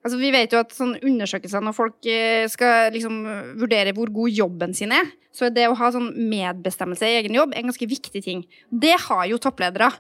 Altså, 0.01 0.17
vi 0.17 0.31
vet 0.33 0.55
jo 0.55 0.61
at 0.63 0.73
sånn 0.73 0.95
undersøkelser 0.97 1.61
når 1.65 1.77
folk 1.77 2.07
eh, 2.09 2.47
skal 2.49 2.89
liksom 2.95 3.19
vurdere 3.61 3.93
hvor 3.97 4.09
god 4.15 4.33
jobben 4.33 4.73
sin 4.77 4.95
er, 4.97 5.11
så 5.31 5.47
er 5.47 5.53
det 5.55 5.67
å 5.69 5.77
ha 5.79 5.91
sånn 5.93 6.09
medbestemmelse 6.31 7.07
i 7.07 7.19
egen 7.21 7.37
jobb 7.37 7.53
en 7.55 7.69
ganske 7.69 7.89
viktig 7.91 8.23
ting. 8.25 8.41
Det 8.73 8.97
har 9.05 9.27
jo 9.31 9.39
toppledere. 9.43 9.91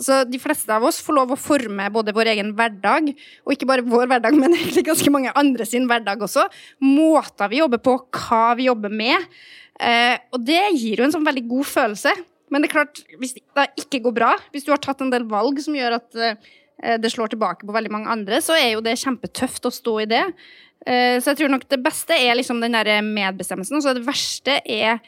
Så 0.00 0.22
de 0.24 0.40
fleste 0.40 0.72
av 0.72 0.86
oss 0.88 1.02
får 1.04 1.16
lov 1.18 1.34
å 1.34 1.38
forme 1.38 1.90
både 1.92 2.14
vår 2.16 2.32
egen 2.32 2.54
hverdag, 2.56 3.12
og 3.44 3.54
ikke 3.54 3.68
bare 3.68 3.84
vår 3.84 4.08
hverdag, 4.10 4.38
men 4.40 4.56
egentlig 4.56 4.86
ganske 4.88 5.12
mange 5.12 5.34
andre 5.36 5.66
sin 5.68 5.86
hverdag 5.90 6.24
også. 6.24 6.46
Måter 6.82 7.52
vi 7.52 7.60
jobber 7.60 7.82
på, 7.84 7.98
hva 8.16 8.56
vi 8.58 8.70
jobber 8.70 8.92
med. 9.02 9.28
Eh, 9.76 10.16
og 10.32 10.40
det 10.44 10.62
gir 10.78 11.02
jo 11.02 11.06
en 11.06 11.14
sånn 11.14 11.28
veldig 11.28 11.44
god 11.52 11.68
følelse. 11.68 12.16
Men 12.50 12.64
det 12.64 12.70
er 12.70 12.74
klart, 12.80 13.04
hvis 13.20 13.36
det 13.36 13.68
ikke 13.78 14.02
går 14.08 14.14
bra, 14.16 14.32
hvis 14.50 14.64
du 14.66 14.72
har 14.72 14.80
tatt 14.82 15.04
en 15.04 15.12
del 15.12 15.28
valg 15.30 15.60
som 15.62 15.76
gjør 15.76 16.00
at 16.00 16.18
eh, 16.18 16.50
det 16.80 17.10
slår 17.12 17.32
tilbake 17.32 17.66
på 17.68 17.74
veldig 17.76 17.90
mange 17.92 18.08
andre, 18.12 18.38
så 18.40 18.54
er 18.56 18.70
jo 18.72 18.84
det 18.84 18.96
kjempetøft 19.00 19.68
å 19.68 19.72
stå 19.74 19.94
i 20.00 20.08
det. 20.10 20.22
Eh, 20.88 21.18
så 21.20 21.32
jeg 21.32 21.42
tror 21.42 21.52
nok 21.52 21.66
det 21.68 21.80
beste 21.84 22.16
er 22.16 22.38
liksom 22.38 22.62
den 22.62 22.76
der 22.76 23.02
medbestemmelsen. 23.04 23.78
Og 23.78 23.84
så 23.84 23.94
det 23.96 24.06
verste 24.06 24.60
er 24.64 25.00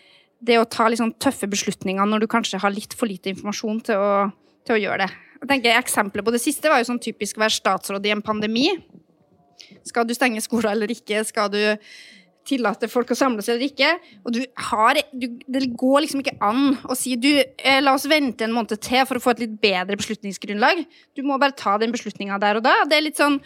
det 0.43 0.59
å 0.59 0.69
ta 0.69 0.89
liksom 0.91 1.15
tøffe 1.23 1.49
beslutninger 1.51 2.09
når 2.09 2.25
du 2.25 2.31
kanskje 2.31 2.61
har 2.63 2.75
litt 2.75 2.97
for 2.99 3.09
lite 3.11 3.31
informasjon 3.33 3.81
til 3.89 4.01
å, 4.01 4.15
til 4.67 4.77
å 4.77 4.81
gjøre 4.83 5.07
det. 5.07 5.13
Jeg 5.43 5.51
tenker 5.51 5.79
Eksempler 5.79 6.25
på 6.27 6.35
det 6.35 6.43
siste 6.43 6.71
var 6.71 6.83
jo 6.83 6.91
sånn 6.91 7.03
typisk 7.03 7.39
å 7.39 7.45
være 7.45 7.57
statsråd 7.57 8.05
i 8.07 8.13
en 8.15 8.25
pandemi. 8.25 8.69
Skal 9.87 10.07
du 10.07 10.15
stenge 10.15 10.43
skoler 10.45 10.75
eller 10.75 10.91
ikke? 10.93 11.23
Skal 11.27 11.51
du 11.51 11.63
tillater 12.49 12.91
folk 12.91 13.13
å 13.13 13.17
samles 13.19 13.49
eller 13.51 13.67
ikke. 13.67 13.91
Og 14.27 14.35
du 14.37 14.41
har, 14.69 15.01
du, 15.13 15.29
det 15.47 15.65
går 15.79 16.05
liksom 16.05 16.23
ikke 16.23 16.39
an 16.45 16.77
å 16.91 16.97
si 16.99 17.15
du, 17.21 17.31
eh, 17.41 17.81
la 17.83 17.95
oss 17.97 18.09
vente 18.11 18.47
en 18.47 18.55
måned 18.55 18.81
til 18.83 19.07
for 19.09 19.19
å 19.19 19.25
få 19.25 19.35
et 19.35 19.45
litt 19.45 19.59
bedre 19.63 19.99
beslutningsgrunnlag. 20.01 20.85
Du 21.17 21.25
må 21.27 21.39
bare 21.43 21.57
ta 21.59 21.77
den 21.83 21.95
beslutninga 21.95 22.41
der 22.43 22.61
og 22.61 22.67
da. 22.67 22.77
Det 22.89 22.99
er 22.99 23.07
litt 23.07 23.21
sånn 23.21 23.39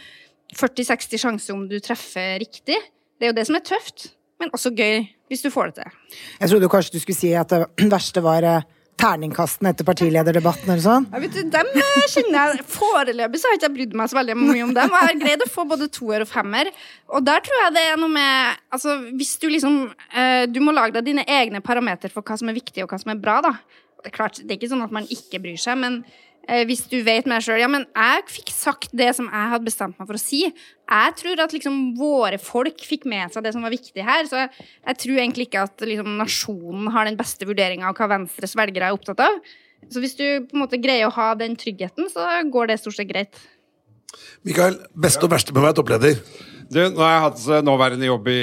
40-60 0.56 1.22
sjanse 1.22 1.54
om 1.54 1.66
du 1.68 1.78
treffer 1.82 2.38
riktig. 2.42 2.78
Det 3.16 3.28
er 3.28 3.32
jo 3.32 3.38
det 3.38 3.46
som 3.48 3.58
er 3.58 3.66
tøft, 3.66 4.10
men 4.40 4.52
også 4.56 4.72
gøy 4.76 5.06
hvis 5.30 5.42
du 5.42 5.50
får 5.50 5.72
det 5.72 5.82
til. 5.82 6.16
Jeg 6.40 6.52
trodde 6.52 6.70
kanskje 6.70 6.96
du 6.96 7.02
skulle 7.02 7.18
si 7.18 7.32
at 7.36 7.52
det 7.52 7.90
verste 7.90 8.22
var 8.24 8.46
eh, 8.46 8.66
terningkastene 9.00 9.72
etter 9.72 9.86
partilederdebatten 9.86 10.70
eller 10.72 10.82
sånn? 10.84 11.06
Ja, 11.12 11.20
vet 11.20 11.34
du, 11.36 11.42
dem 11.52 11.72
eh, 11.76 12.04
kjenner 12.12 12.54
jeg 12.54 12.66
Foreløpig 12.72 13.40
så 13.40 13.48
har 13.48 13.56
jeg 13.56 13.60
ikke 13.62 13.72
brydd 13.76 13.96
meg 14.00 14.10
så 14.10 14.18
veldig 14.18 14.36
mye 14.40 14.64
om 14.64 14.74
dem. 14.76 14.94
Jeg 14.96 15.08
har 15.10 15.18
greid 15.20 15.44
å 15.44 15.48
få 15.52 15.66
både 15.68 15.88
toer 15.92 16.24
og 16.24 16.30
femmer. 16.30 16.70
Og 17.12 17.24
der 17.26 17.44
tror 17.44 17.60
jeg 17.64 17.74
det 17.76 17.86
er 17.90 17.98
noe 18.00 18.12
med 18.12 18.62
Altså, 18.76 18.96
hvis 19.16 19.34
du 19.40 19.46
liksom 19.48 19.76
eh, 20.10 20.44
Du 20.50 20.58
må 20.64 20.74
lage 20.74 20.96
deg 20.96 21.06
dine 21.10 21.24
egne 21.28 21.62
parametere 21.64 22.12
for 22.12 22.26
hva 22.26 22.38
som 22.40 22.48
er 22.50 22.56
viktig, 22.56 22.84
og 22.84 22.92
hva 22.92 23.00
som 23.02 23.12
er 23.12 23.20
bra, 23.20 23.40
da. 23.44 23.52
Det 24.02 24.12
er 24.12 24.16
klart, 24.16 24.40
det 24.40 24.52
er 24.54 24.60
ikke 24.60 24.72
sånn 24.72 24.84
at 24.84 24.94
man 24.94 25.08
ikke 25.12 25.40
bryr 25.42 25.60
seg, 25.60 25.78
men 25.82 26.00
hvis 26.68 26.84
du 26.90 27.00
vet 27.02 27.26
med 27.26 27.36
deg 27.36 27.44
sjøl 27.46 27.60
Ja, 27.62 27.68
men 27.70 27.86
jeg 27.90 28.24
fikk 28.30 28.52
sagt 28.54 28.92
det 28.94 29.08
som 29.18 29.26
jeg 29.26 29.50
hadde 29.52 29.66
bestemt 29.66 29.98
meg 29.98 30.06
for 30.06 30.18
å 30.18 30.22
si. 30.22 30.44
Jeg 30.46 31.16
tror 31.18 31.42
at 31.42 31.54
liksom 31.56 31.80
våre 31.98 32.38
folk 32.38 32.84
fikk 32.86 33.06
med 33.10 33.34
seg 33.34 33.42
det 33.46 33.52
som 33.56 33.66
var 33.66 33.74
viktig 33.74 34.04
her. 34.06 34.28
Så 34.30 34.44
jeg, 34.44 34.66
jeg 34.86 35.00
tror 35.02 35.18
egentlig 35.18 35.48
ikke 35.48 35.64
at 35.66 35.86
liksom, 35.90 36.12
nasjonen 36.20 36.90
har 36.94 37.08
den 37.08 37.18
beste 37.18 37.48
vurderinga 37.48 37.90
av 37.90 37.98
hva 37.98 38.10
Venstres 38.14 38.54
velgere 38.58 38.90
er 38.90 38.98
opptatt 38.98 39.24
av. 39.26 39.40
Så 39.90 40.02
hvis 40.02 40.16
du 40.18 40.24
på 40.46 40.56
en 40.56 40.64
måte 40.64 40.80
greier 40.82 41.08
å 41.08 41.14
ha 41.14 41.32
den 41.38 41.54
tryggheten, 41.58 42.08
så 42.10 42.26
går 42.50 42.70
det 42.70 42.80
stort 42.82 42.98
sett 42.98 43.10
greit. 43.10 43.42
Mikael, 44.46 44.78
beste 44.94 45.26
og 45.26 45.32
verste 45.34 45.54
med 45.54 45.62
å 45.62 45.66
være 45.66 45.78
toppleder? 45.80 46.20
Du, 46.66 46.80
nå 46.82 46.98
har 46.98 47.12
jeg 47.12 47.22
hatt 47.22 47.42
eh, 47.46 47.60
nåværende 47.62 48.08
jobb 48.08 48.28
i 48.32 48.40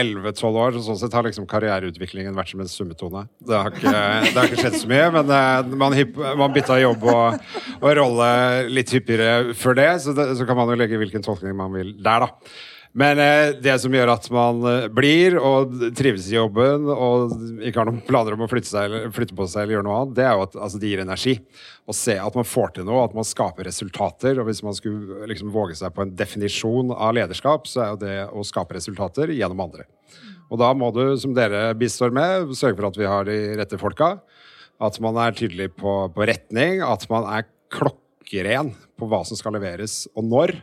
elleve-tolv 0.00 0.56
uh, 0.56 0.62
år, 0.64 0.76
så 0.76 0.84
sånn 0.86 1.00
sett 1.02 1.16
har 1.16 1.26
liksom 1.26 1.44
karriereutviklingen 1.50 2.36
vært 2.36 2.52
som 2.54 2.62
en 2.64 2.70
summetone. 2.70 3.26
Det 3.44 3.58
har 3.58 3.74
ikke, 3.74 3.92
det 4.30 4.36
har 4.38 4.48
ikke 4.48 4.62
skjedd 4.62 4.78
så 4.80 4.88
mye, 4.90 5.10
men 5.18 5.32
uh, 5.34 5.74
man, 5.84 5.98
man 6.40 6.54
bytta 6.54 6.78
jobb 6.80 7.04
og, 7.12 7.50
og, 7.82 7.90
rolle 8.00 8.30
litt 8.72 8.94
hyppigere 8.96 9.52
før 9.58 9.76
det 9.76 9.90
så, 10.06 10.16
det, 10.16 10.30
så 10.38 10.48
kan 10.48 10.56
man 10.58 10.72
jo 10.72 10.78
legge 10.80 11.00
hvilken 11.00 11.24
tolkning 11.26 11.58
man 11.58 11.76
vil 11.76 11.92
der, 12.00 12.24
da. 12.24 12.56
Men 12.96 13.18
eh, 13.20 13.50
det 13.60 13.74
som 13.82 13.92
gjør 13.92 14.08
at 14.14 14.26
man 14.32 14.62
eh, 14.70 14.86
blir 14.88 15.34
og 15.36 15.74
trives 15.98 16.30
i 16.30 16.36
jobben 16.38 16.86
og 16.88 17.34
ikke 17.60 17.82
har 17.82 17.88
noen 17.90 18.00
planer 18.06 18.32
om 18.32 18.44
å 18.46 18.48
flytte, 18.48 18.70
seg, 18.70 18.94
flytte 19.12 19.36
på 19.36 19.44
seg 19.52 19.66
eller 19.66 19.76
gjøre 19.76 19.84
noe 19.84 19.96
annet, 19.98 20.14
det 20.16 20.24
er 20.24 20.32
jo 20.32 20.44
at 20.46 20.54
altså, 20.56 20.80
det 20.80 20.92
gir 20.92 21.02
energi. 21.04 21.34
Å 21.84 21.96
se 21.96 22.14
at 22.16 22.38
man 22.38 22.46
får 22.48 22.72
til 22.78 22.86
noe, 22.88 23.02
at 23.04 23.16
man 23.16 23.26
skaper 23.28 23.68
resultater. 23.68 24.40
Og 24.40 24.48
hvis 24.48 24.62
man 24.64 24.76
skulle 24.78 25.28
liksom, 25.28 25.50
våge 25.52 25.76
seg 25.76 25.92
på 25.92 26.06
en 26.06 26.14
definisjon 26.16 26.94
av 26.96 27.12
lederskap, 27.18 27.68
så 27.68 27.82
er 27.82 27.90
jo 27.90 27.98
det 28.00 28.16
å 28.32 28.44
skape 28.48 28.78
resultater 28.78 29.34
gjennom 29.34 29.60
andre. 29.66 29.84
Og 30.48 30.62
da 30.62 30.70
må 30.78 30.88
du, 30.94 31.02
som 31.20 31.34
dere 31.36 31.74
bistår 31.76 32.14
med, 32.16 32.54
sørge 32.56 32.78
for 32.78 32.88
at 32.88 32.96
vi 32.96 33.10
har 33.10 33.28
de 33.28 33.36
rette 33.60 33.80
folka. 33.82 34.14
At 34.80 34.96
man 35.04 35.20
er 35.20 35.36
tydelig 35.36 35.68
på, 35.76 35.98
på 36.16 36.30
retning, 36.32 36.80
at 36.86 37.04
man 37.12 37.28
er 37.28 37.44
klokkeren 37.76 38.72
på 38.96 39.10
hva 39.10 39.20
som 39.28 39.36
skal 39.36 39.58
leveres, 39.58 40.06
og 40.16 40.24
når. 40.32 40.56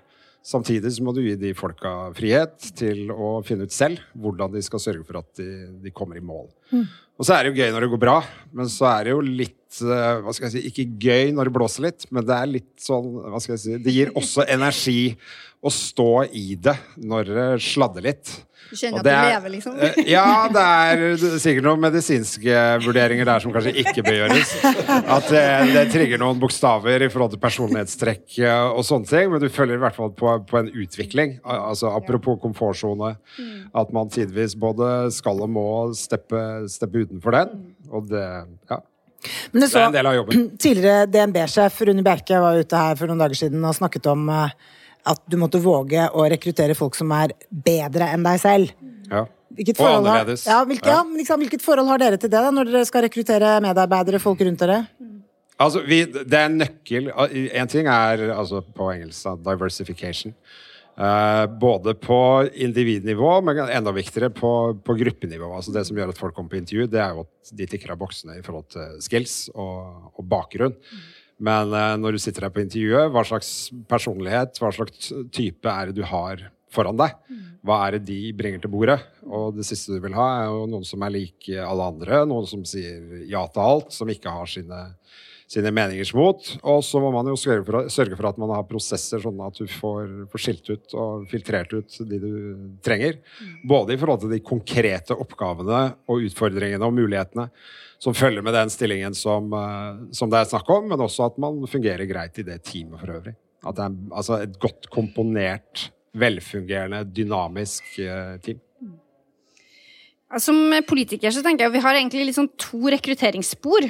Samtidig 0.44 0.92
så 0.92 1.04
må 1.06 1.14
du 1.16 1.22
gi 1.24 1.38
de 1.40 1.54
folka 1.56 2.12
frihet 2.18 2.66
til 2.76 3.08
å 3.16 3.38
finne 3.48 3.64
ut 3.64 3.74
selv 3.74 4.02
hvordan 4.20 4.52
de 4.52 4.64
skal 4.66 4.82
sørge 4.84 5.06
for 5.08 5.22
at 5.22 5.40
de, 5.40 5.48
de 5.86 5.94
kommer 5.96 6.20
i 6.20 6.24
mål. 6.26 6.50
Mm. 6.74 6.84
Og 7.16 7.28
så 7.28 7.36
er 7.36 7.46
det 7.46 7.54
jo 7.54 7.62
gøy 7.62 7.72
når 7.72 7.86
det 7.86 7.92
går 7.94 8.02
bra, 8.02 8.18
men 8.52 8.70
så 8.72 8.90
er 8.90 9.06
det 9.06 9.14
jo 9.14 9.22
litt 9.24 9.80
eh, 9.86 10.20
hva 10.26 10.34
skal 10.36 10.50
jeg 10.50 10.56
si, 10.56 10.64
Ikke 10.68 10.88
gøy 11.06 11.32
når 11.36 11.48
det 11.48 11.56
blåser 11.56 11.86
litt, 11.88 12.08
men 12.12 12.26
det 12.28 12.36
er 12.36 12.52
litt 12.58 12.72
sånn 12.82 13.08
hva 13.22 13.40
skal 13.40 13.56
jeg 13.56 13.64
si, 13.64 13.78
Det 13.86 13.94
gir 13.96 14.12
også 14.20 14.48
energi 14.52 15.14
å 15.64 15.72
stå 15.72 16.12
i 16.36 16.58
det 16.60 16.76
når 17.00 17.32
det 17.38 17.48
sladder 17.64 18.10
litt. 18.10 18.34
Du 18.74 18.78
kjenner 18.80 19.04
at 19.04 19.06
du 19.06 19.12
lever, 19.14 19.52
liksom? 19.54 19.74
Eh, 19.78 19.98
ja, 20.10 20.26
det 20.50 20.62
er 20.66 21.04
sikkert 21.38 21.66
noen 21.68 21.82
medisinske 21.84 22.62
vurderinger 22.82 23.28
der 23.30 23.44
som 23.44 23.54
kanskje 23.54 23.74
ikke 23.84 24.02
bør 24.06 24.16
gjøres. 24.24 24.54
At 24.90 25.28
det, 25.30 25.44
det 25.76 25.84
trigger 25.94 26.22
noen 26.22 26.40
bokstaver 26.42 27.06
i 27.06 27.10
forhold 27.14 27.36
til 27.36 27.42
personlighetstrekk 27.44 28.40
eh, 28.42 28.72
og 28.72 28.82
sånne 28.88 29.12
ting, 29.12 29.30
men 29.30 29.44
du 29.44 29.46
følger 29.54 29.78
i 29.78 29.84
hvert 29.84 30.00
fall 30.00 30.10
på, 30.18 30.32
på 30.50 30.58
en 30.64 30.72
utvikling. 30.74 31.36
Altså 31.46 31.92
Apropos 31.94 32.42
komfortsone. 32.42 33.14
At 33.78 33.94
man 33.94 34.10
tidvis 34.14 34.58
både 34.58 35.12
skal 35.14 35.46
og 35.46 35.54
må 35.54 35.68
steppe, 35.98 36.42
steppe 36.72 37.06
utenfor 37.06 37.38
den. 37.38 37.62
Og 37.94 38.10
det 38.10 38.26
Ja. 38.72 38.82
Men 39.54 39.62
det, 39.64 39.70
så, 39.72 39.78
det 39.78 39.84
er 39.84 39.88
en 39.88 39.96
del 39.96 40.08
av 40.10 40.16
jobben. 40.18 40.48
Tidligere 40.66 41.06
DNB-sjef 41.08 41.78
Rune 41.88 42.04
Bjerke 42.04 42.42
var 42.44 42.58
ute 42.60 42.86
her 42.88 42.98
for 43.00 43.08
noen 43.08 43.22
dager 43.22 43.40
siden 43.46 43.64
og 43.64 43.78
snakket 43.78 44.10
om 44.12 44.26
uh, 44.28 44.50
at 45.10 45.24
du 45.28 45.38
måtte 45.40 45.62
våge 45.64 46.08
å 46.16 46.26
rekruttere 46.32 46.76
folk 46.78 46.96
som 46.96 47.12
er 47.16 47.36
bedre 47.50 48.10
enn 48.14 48.26
deg 48.26 48.42
selv. 48.42 48.74
Ja. 49.12 49.26
Hvilket 49.54 49.82
og 49.84 49.90
annerledes. 50.00 50.46
Har, 50.48 50.64
ja, 50.64 50.68
hvilket, 50.70 50.90
ja. 50.90 51.02
liksom, 51.20 51.42
hvilket 51.44 51.64
forhold 51.64 51.92
har 51.92 52.02
dere 52.02 52.18
til 52.18 52.32
det, 52.32 52.40
da, 52.40 52.52
når 52.54 52.72
dere 52.72 52.90
skal 52.90 53.06
rekruttere 53.06 53.56
medarbeidere, 53.64 54.22
folk 54.24 54.42
rundt 54.42 54.64
dere? 54.64 54.84
Altså, 55.62 55.84
vi, 55.86 56.02
det 56.10 56.34
er 56.34 56.48
en 56.48 56.56
nøkkel 56.64 57.12
En 57.14 57.70
ting 57.70 57.86
er 57.88 58.24
altså, 58.34 58.64
på 58.66 58.90
engelsk 58.96 59.44
diversification. 59.46 60.34
Uh, 60.94 61.48
både 61.50 61.96
på 61.98 62.18
individnivå, 62.54 63.40
men 63.42 63.64
enda 63.66 63.90
viktigere 63.96 64.30
på, 64.30 64.52
på, 64.86 64.96
gruppenivå. 65.00 65.48
Altså 65.58 65.74
Det 65.74 65.82
som 65.88 65.98
gjør 65.98 66.12
at 66.14 66.20
folk 66.20 66.36
kommer 66.38 66.54
på 66.54 66.60
intervju, 66.60 66.86
det 66.86 67.02
er 67.02 67.16
jo 67.16 67.24
at 67.26 67.54
de 67.58 67.66
tikker 67.70 67.96
av 67.96 67.98
boksene 68.02 68.38
i 68.38 68.44
forhold 68.46 68.68
til 68.76 69.00
skills 69.02 69.38
og, 69.56 70.12
og 70.14 70.28
bakgrunn. 70.30 70.76
Men 71.42 71.74
uh, 71.74 71.94
når 72.00 72.16
du 72.16 72.22
sitter 72.22 72.46
der 72.46 72.54
på 72.54 72.64
intervjuet, 72.64 73.12
hva 73.14 73.24
slags 73.28 73.54
personlighet, 73.90 74.60
hva 74.62 74.74
slags 74.76 75.14
type 75.34 75.70
er 75.70 75.90
det 75.90 75.98
du 76.02 76.06
har 76.08 76.48
foran 76.74 76.98
deg? 77.00 77.18
Hva 77.64 77.80
er 77.86 77.98
det 77.98 78.08
de 78.10 78.34
bringer 78.36 78.64
til 78.64 78.72
bordet? 78.74 78.98
Og 79.24 79.54
det 79.56 79.66
siste 79.68 79.96
du 79.96 80.02
vil 80.04 80.18
ha, 80.18 80.30
er 80.42 80.50
jo 80.52 80.66
noen 80.72 80.88
som 80.88 81.04
er 81.06 81.14
lik 81.16 81.48
alle 81.64 81.92
andre. 81.94 82.24
Noen 82.30 82.50
som 82.50 82.66
sier 82.68 83.24
ja 83.30 83.46
til 83.48 83.64
alt, 83.64 83.94
som 83.96 84.10
ikke 84.12 84.34
har 84.34 84.50
sine, 84.52 84.80
sine 85.48 85.72
meningers 85.76 86.12
mot. 86.18 86.50
Og 86.60 86.82
så 86.84 87.00
må 87.04 87.14
man 87.14 87.30
jo 87.32 87.38
sørge 87.40 87.64
for, 87.70 87.88
sørge 87.94 88.18
for, 88.20 88.28
at 88.28 88.42
man 88.42 88.52
har 88.56 88.68
prosesser 88.68 89.24
sånn 89.24 89.40
at 89.46 89.62
du 89.62 89.70
får, 89.70 90.12
får 90.34 90.44
skilt 90.44 90.74
ut 90.74 90.98
og 90.98 91.30
filtrert 91.32 91.78
ut 91.78 92.02
de 92.10 92.20
du 92.20 92.34
trenger. 92.84 93.22
Både 93.64 93.96
i 93.96 94.02
forhold 94.02 94.26
til 94.26 94.36
de 94.36 94.44
konkrete 94.44 95.16
oppgavene 95.16 95.86
og 96.10 96.28
utfordringene 96.28 96.90
og 96.90 96.98
mulighetene 97.00 97.48
som 98.04 98.16
følger 98.16 98.44
med 98.44 98.56
den 98.56 98.72
stillingen 98.72 99.16
som, 99.16 99.48
eh, 99.56 100.12
som, 100.12 100.32
det 100.32 100.42
er 100.42 100.52
snakk 100.52 100.70
om, 100.76 100.90
men 100.92 101.04
også 101.06 101.30
at 101.30 101.40
man 101.42 101.62
fungerer 101.72 102.04
greit 102.10 102.40
i 102.42 102.48
det 102.48 102.60
teamet 102.68 103.00
for 103.00 103.16
øvrig. 103.16 103.36
At 103.64 103.78
det 103.78 103.86
er 103.86 104.00
altså 104.12 104.42
et 104.44 104.58
godt 104.60 104.90
komponert, 104.92 105.88
velfungerende, 106.20 107.00
dynamisk 107.10 107.96
uh, 108.04 108.36
team. 108.44 108.60
Som 110.38 110.60
politiker 110.86 111.32
så 111.34 111.42
tenker 111.46 111.66
jeg 111.66 111.72
at 111.72 111.78
vi 111.78 111.84
har 111.86 111.98
egentlig 111.98 112.28
liksom 112.28 112.52
to 112.60 112.82
rekrutteringsspor. 112.92 113.88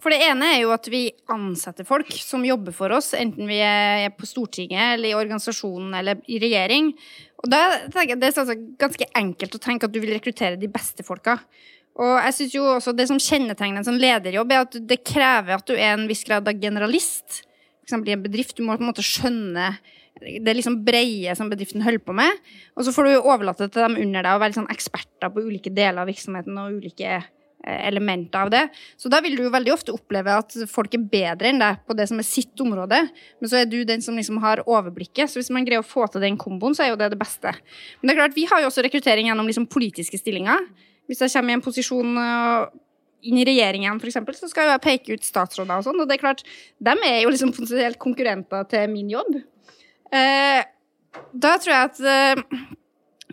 For 0.00 0.14
det 0.14 0.22
ene 0.28 0.52
er 0.54 0.60
jo 0.62 0.70
at 0.70 0.86
vi 0.92 1.08
ansetter 1.34 1.84
folk 1.88 2.12
som 2.22 2.46
jobber 2.46 2.72
for 2.76 2.94
oss, 2.94 3.10
enten 3.18 3.50
vi 3.50 3.58
er 3.64 4.12
på 4.14 4.28
Stortinget 4.30 4.94
eller 4.94 5.10
i 5.10 5.18
organisasjonen 5.18 5.98
eller 5.98 6.22
i 6.30 6.38
regjering. 6.40 6.92
Og 7.42 7.50
da 7.50 7.62
tenker 7.88 8.14
jeg 8.14 8.20
Det 8.22 8.30
er 8.30 8.42
altså 8.44 8.58
ganske 8.78 9.10
enkelt 9.18 9.58
å 9.58 9.64
tenke 9.66 9.88
at 9.88 9.92
du 9.92 9.98
vil 9.98 10.14
rekruttere 10.14 10.60
de 10.60 10.70
beste 10.70 11.04
folka. 11.04 11.40
Og 11.96 12.16
jeg 12.20 12.34
synes 12.36 12.54
jo 12.54 12.64
også 12.74 12.92
Det 12.92 13.06
som 13.08 13.20
kjennetegner 13.20 13.80
en 13.80 13.88
sånn 13.88 14.00
lederjobb, 14.00 14.52
er 14.52 14.64
at 14.66 14.80
det 14.88 15.04
krever 15.06 15.56
at 15.56 15.68
du 15.68 15.76
er 15.76 15.94
en 15.94 16.08
viss 16.10 16.24
grad 16.28 16.48
av 16.48 16.58
generalist. 16.60 17.42
Eksempel 17.86 18.12
i 18.12 18.16
en 18.16 18.24
bedrift. 18.24 18.56
Du 18.56 18.66
må 18.66 18.76
på 18.76 18.84
en 18.84 18.90
måte 18.90 19.04
skjønne 19.06 19.70
det 20.16 20.54
liksom 20.56 20.80
breie 20.84 21.34
som 21.36 21.50
bedriften 21.52 21.84
holder 21.84 22.02
på 22.04 22.14
med. 22.16 22.44
Og 22.76 22.86
så 22.86 22.92
får 22.94 23.08
du 23.08 23.16
overlate 23.18 23.68
til 23.68 23.84
dem 23.84 23.98
under 24.00 24.24
deg 24.24 24.36
å 24.36 24.42
være 24.42 24.56
sånn 24.56 24.70
eksperter 24.72 25.32
på 25.32 25.44
ulike 25.44 25.72
deler 25.72 26.02
av 26.02 26.08
virksomheten 26.08 26.56
og 26.60 26.78
ulike 26.78 27.10
eh, 27.18 27.80
elementer 27.88 28.46
av 28.46 28.52
det. 28.52 28.62
Så 28.96 29.12
da 29.12 29.20
vil 29.24 29.36
du 29.36 29.44
jo 29.44 29.52
veldig 29.52 29.74
ofte 29.74 29.92
oppleve 29.92 30.38
at 30.40 30.56
folk 30.72 30.96
er 30.96 31.04
bedre 31.12 31.52
enn 31.52 31.60
deg 31.60 31.84
på 31.84 31.96
det 31.98 32.08
som 32.08 32.22
er 32.22 32.28
sitt 32.28 32.64
område. 32.64 33.02
Men 33.42 33.52
så 33.52 33.60
er 33.60 33.68
du 33.68 33.82
den 33.88 34.04
som 34.04 34.16
liksom 34.16 34.40
har 34.44 34.64
overblikket. 34.64 35.28
Så 35.28 35.42
hvis 35.42 35.52
man 35.52 35.68
greier 35.68 35.84
å 35.84 35.86
få 35.86 36.08
til 36.08 36.24
den 36.24 36.40
komboen, 36.40 36.76
så 36.76 36.86
er 36.86 36.94
jo 36.94 37.00
det 37.00 37.12
det 37.12 37.20
beste. 37.20 37.52
Men 38.00 38.08
det 38.08 38.16
er 38.16 38.22
klart, 38.24 38.38
vi 38.40 38.48
har 38.48 38.64
jo 38.64 38.72
også 38.72 38.86
rekruttering 38.88 39.28
gjennom 39.28 39.48
liksom 39.52 39.68
politiske 39.68 40.20
stillinger. 40.20 40.64
Hvis 41.06 41.22
jeg 41.22 41.32
kommer 41.34 41.54
i 41.54 41.56
en 41.58 41.64
posisjon 41.64 42.18
uh, 42.18 42.66
inn 43.26 43.40
i 43.40 43.46
regjeringen, 43.48 44.00
eksempel, 44.02 44.36
så 44.38 44.48
skal 44.50 44.72
jeg 44.72 44.84
peke 44.84 45.16
ut 45.16 45.26
statsråder 45.26 45.80
og 45.80 45.86
sånn. 45.86 46.00
Og 46.02 46.08
det 46.08 46.16
er 46.16 46.22
klart, 46.22 46.42
dem 46.82 47.04
er 47.06 47.20
jo 47.22 47.32
liksom 47.32 47.52
potensielt 47.56 48.00
konkurrenter 48.02 48.66
til 48.70 48.90
min 48.92 49.10
jobb. 49.12 49.38
Eh, 50.14 50.62
da 51.32 51.54
tror 51.58 51.72
jeg 51.72 51.90
at 51.90 52.02
eh, 52.06 52.66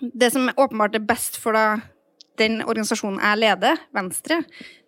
det 0.01 0.31
som 0.33 0.49
åpenbart 0.49 0.97
er 0.97 1.05
best 1.05 1.37
for 1.41 1.57
da, 1.57 1.65
den 2.41 2.63
organisasjonen 2.63 3.21
jeg 3.21 3.41
leder, 3.43 3.83
Venstre, 3.93 4.39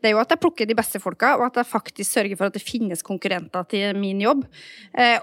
det 0.01 0.09
er 0.09 0.15
jo 0.15 0.23
at 0.23 0.33
jeg 0.33 0.41
plukker 0.41 0.69
de 0.69 0.77
beste 0.77 1.01
folka, 1.03 1.35
og 1.37 1.49
at 1.51 1.61
jeg 1.61 1.69
faktisk 1.69 2.17
sørger 2.17 2.39
for 2.39 2.49
at 2.49 2.57
det 2.57 2.65
finnes 2.65 3.05
konkurrenter 3.05 3.67
til 3.69 3.99
min 4.01 4.23
jobb. 4.23 4.47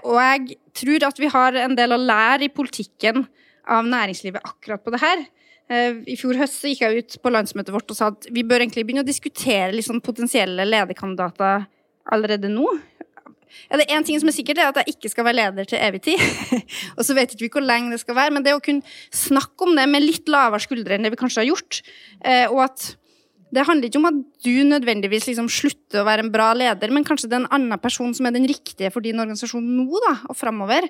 Og 0.07 0.17
jeg 0.21 0.57
tror 0.79 1.09
at 1.09 1.19
vi 1.19 1.31
har 1.33 1.59
en 1.65 1.75
del 1.75 1.95
å 1.95 1.99
lære 1.99 2.47
i 2.47 2.53
politikken 2.53 3.25
av 3.67 3.83
næringslivet 3.87 4.47
akkurat 4.47 4.83
på 4.83 4.95
det 4.95 5.01
her. 5.03 5.25
Eh, 5.71 6.01
I 6.11 6.17
fjor 6.19 6.39
høst 6.39 6.65
gikk 6.67 6.83
jeg 6.83 7.03
ut 7.03 7.19
på 7.23 7.31
landsmøtet 7.31 7.73
vårt 7.75 7.91
og 7.93 7.97
sa 7.97 8.09
at 8.11 8.27
vi 8.33 8.43
bør 8.47 8.65
egentlig 8.65 8.83
begynne 8.87 9.05
å 9.05 9.07
diskutere 9.07 9.71
liksom 9.75 10.01
potensielle 10.03 10.65
lederkandidater 10.67 11.67
allerede 12.11 12.51
nå. 12.51 12.67
Ja, 13.69 13.77
det 13.77 13.85
er 13.85 13.95
én 13.95 14.05
ting 14.05 14.17
som 14.19 14.29
er 14.29 14.35
sikkert, 14.35 14.57
det 14.57 14.65
er 14.65 14.71
at 14.71 14.79
jeg 14.81 14.95
ikke 14.95 15.11
skal 15.13 15.27
være 15.27 15.37
leder 15.39 15.67
til 15.69 15.79
evig 15.79 16.01
tid. 16.09 16.21
og 16.97 17.05
så 17.05 17.15
vet 17.15 17.33
ikke 17.33 17.45
vi 17.45 17.51
hvor 17.53 17.65
lenge 17.65 17.93
det 17.93 18.01
skal 18.01 18.17
være, 18.17 18.33
men 18.35 18.45
det 18.45 18.55
å 18.57 18.63
kunne 18.63 18.83
snakke 19.13 19.67
om 19.67 19.77
det 19.77 19.85
med 19.91 20.03
litt 20.03 20.31
lavere 20.31 20.63
skuldre 20.63 20.97
enn 20.97 21.05
det 21.05 21.13
vi 21.13 21.21
kanskje 21.21 21.43
har 21.43 21.51
gjort, 21.51 21.81
eh, 22.25 22.45
og 22.49 22.65
at 22.65 22.89
det 23.53 23.65
handler 23.67 23.89
ikke 23.89 23.99
om 24.01 24.09
at 24.09 24.19
du 24.45 24.53
nødvendigvis 24.65 25.27
liksom 25.29 25.49
slutter 25.51 26.01
å 26.01 26.07
være 26.07 26.25
en 26.25 26.31
bra 26.33 26.49
leder, 26.57 26.93
men 26.93 27.05
kanskje 27.05 27.29
det 27.29 27.37
er 27.37 27.43
en 27.43 27.53
annen 27.59 27.81
person 27.81 28.13
som 28.17 28.25
er 28.25 28.33
den 28.35 28.47
riktige 28.49 28.89
for 28.93 29.05
din 29.05 29.21
organisasjon 29.21 29.65
nå 29.77 30.01
da, 30.07 30.15
og 30.31 30.37
framover. 30.39 30.87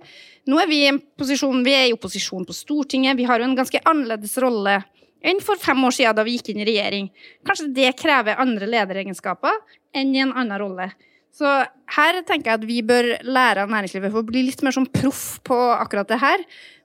Nå 0.47 0.59
er 0.61 0.71
vi 0.71 0.79
i 0.87 0.95
posisjon, 1.19 1.63
vi 1.65 1.75
er 1.75 1.89
i 1.89 1.95
opposisjon 1.95 2.47
på 2.47 2.55
Stortinget, 2.55 3.19
vi 3.19 3.27
har 3.27 3.41
jo 3.41 3.49
en 3.49 3.57
ganske 3.59 3.83
annerledes 3.83 4.37
rolle 4.43 4.79
enn 5.23 5.39
for 5.43 5.59
fem 5.59 5.79
år 5.87 5.95
siden 5.95 6.17
da 6.17 6.25
vi 6.27 6.35
gikk 6.37 6.51
inn 6.51 6.61
i 6.63 6.67
regjering. 6.67 7.09
Kanskje 7.47 7.71
det 7.75 7.93
krever 7.99 8.39
andre 8.43 8.67
lederegenskaper 8.67 9.59
enn 9.95 10.15
i 10.15 10.23
en 10.23 10.35
annen 10.35 10.59
rolle. 10.59 10.89
Så 11.33 11.49
her 11.95 12.19
tenker 12.27 12.51
jeg 12.51 12.59
at 12.59 12.65
vi 12.69 12.81
bør 12.85 13.07
lære 13.25 13.63
av 13.63 13.71
næringslivet 13.71 14.11
for 14.13 14.21
å 14.21 14.27
bli 14.27 14.43
litt 14.45 14.61
mer 14.65 14.75
sånn 14.75 14.89
proff 14.93 15.39
på 15.47 15.57
akkurat 15.73 16.11
det 16.11 16.19
her. 16.21 16.43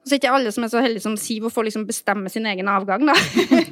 Så 0.09 0.17
er 0.17 0.21
ikke 0.23 0.33
alle 0.35 0.53
som 0.55 0.65
er 0.65 0.73
så 0.73 0.83
heldige 0.83 1.05
som 1.05 1.17
Siv 1.21 1.47
og 1.49 1.53
får 1.55 1.69
liksom 1.69 1.85
bestemme 1.89 2.31
sin 2.33 2.47
egen 2.49 2.71
avgang, 2.71 3.05
da. 3.09 3.15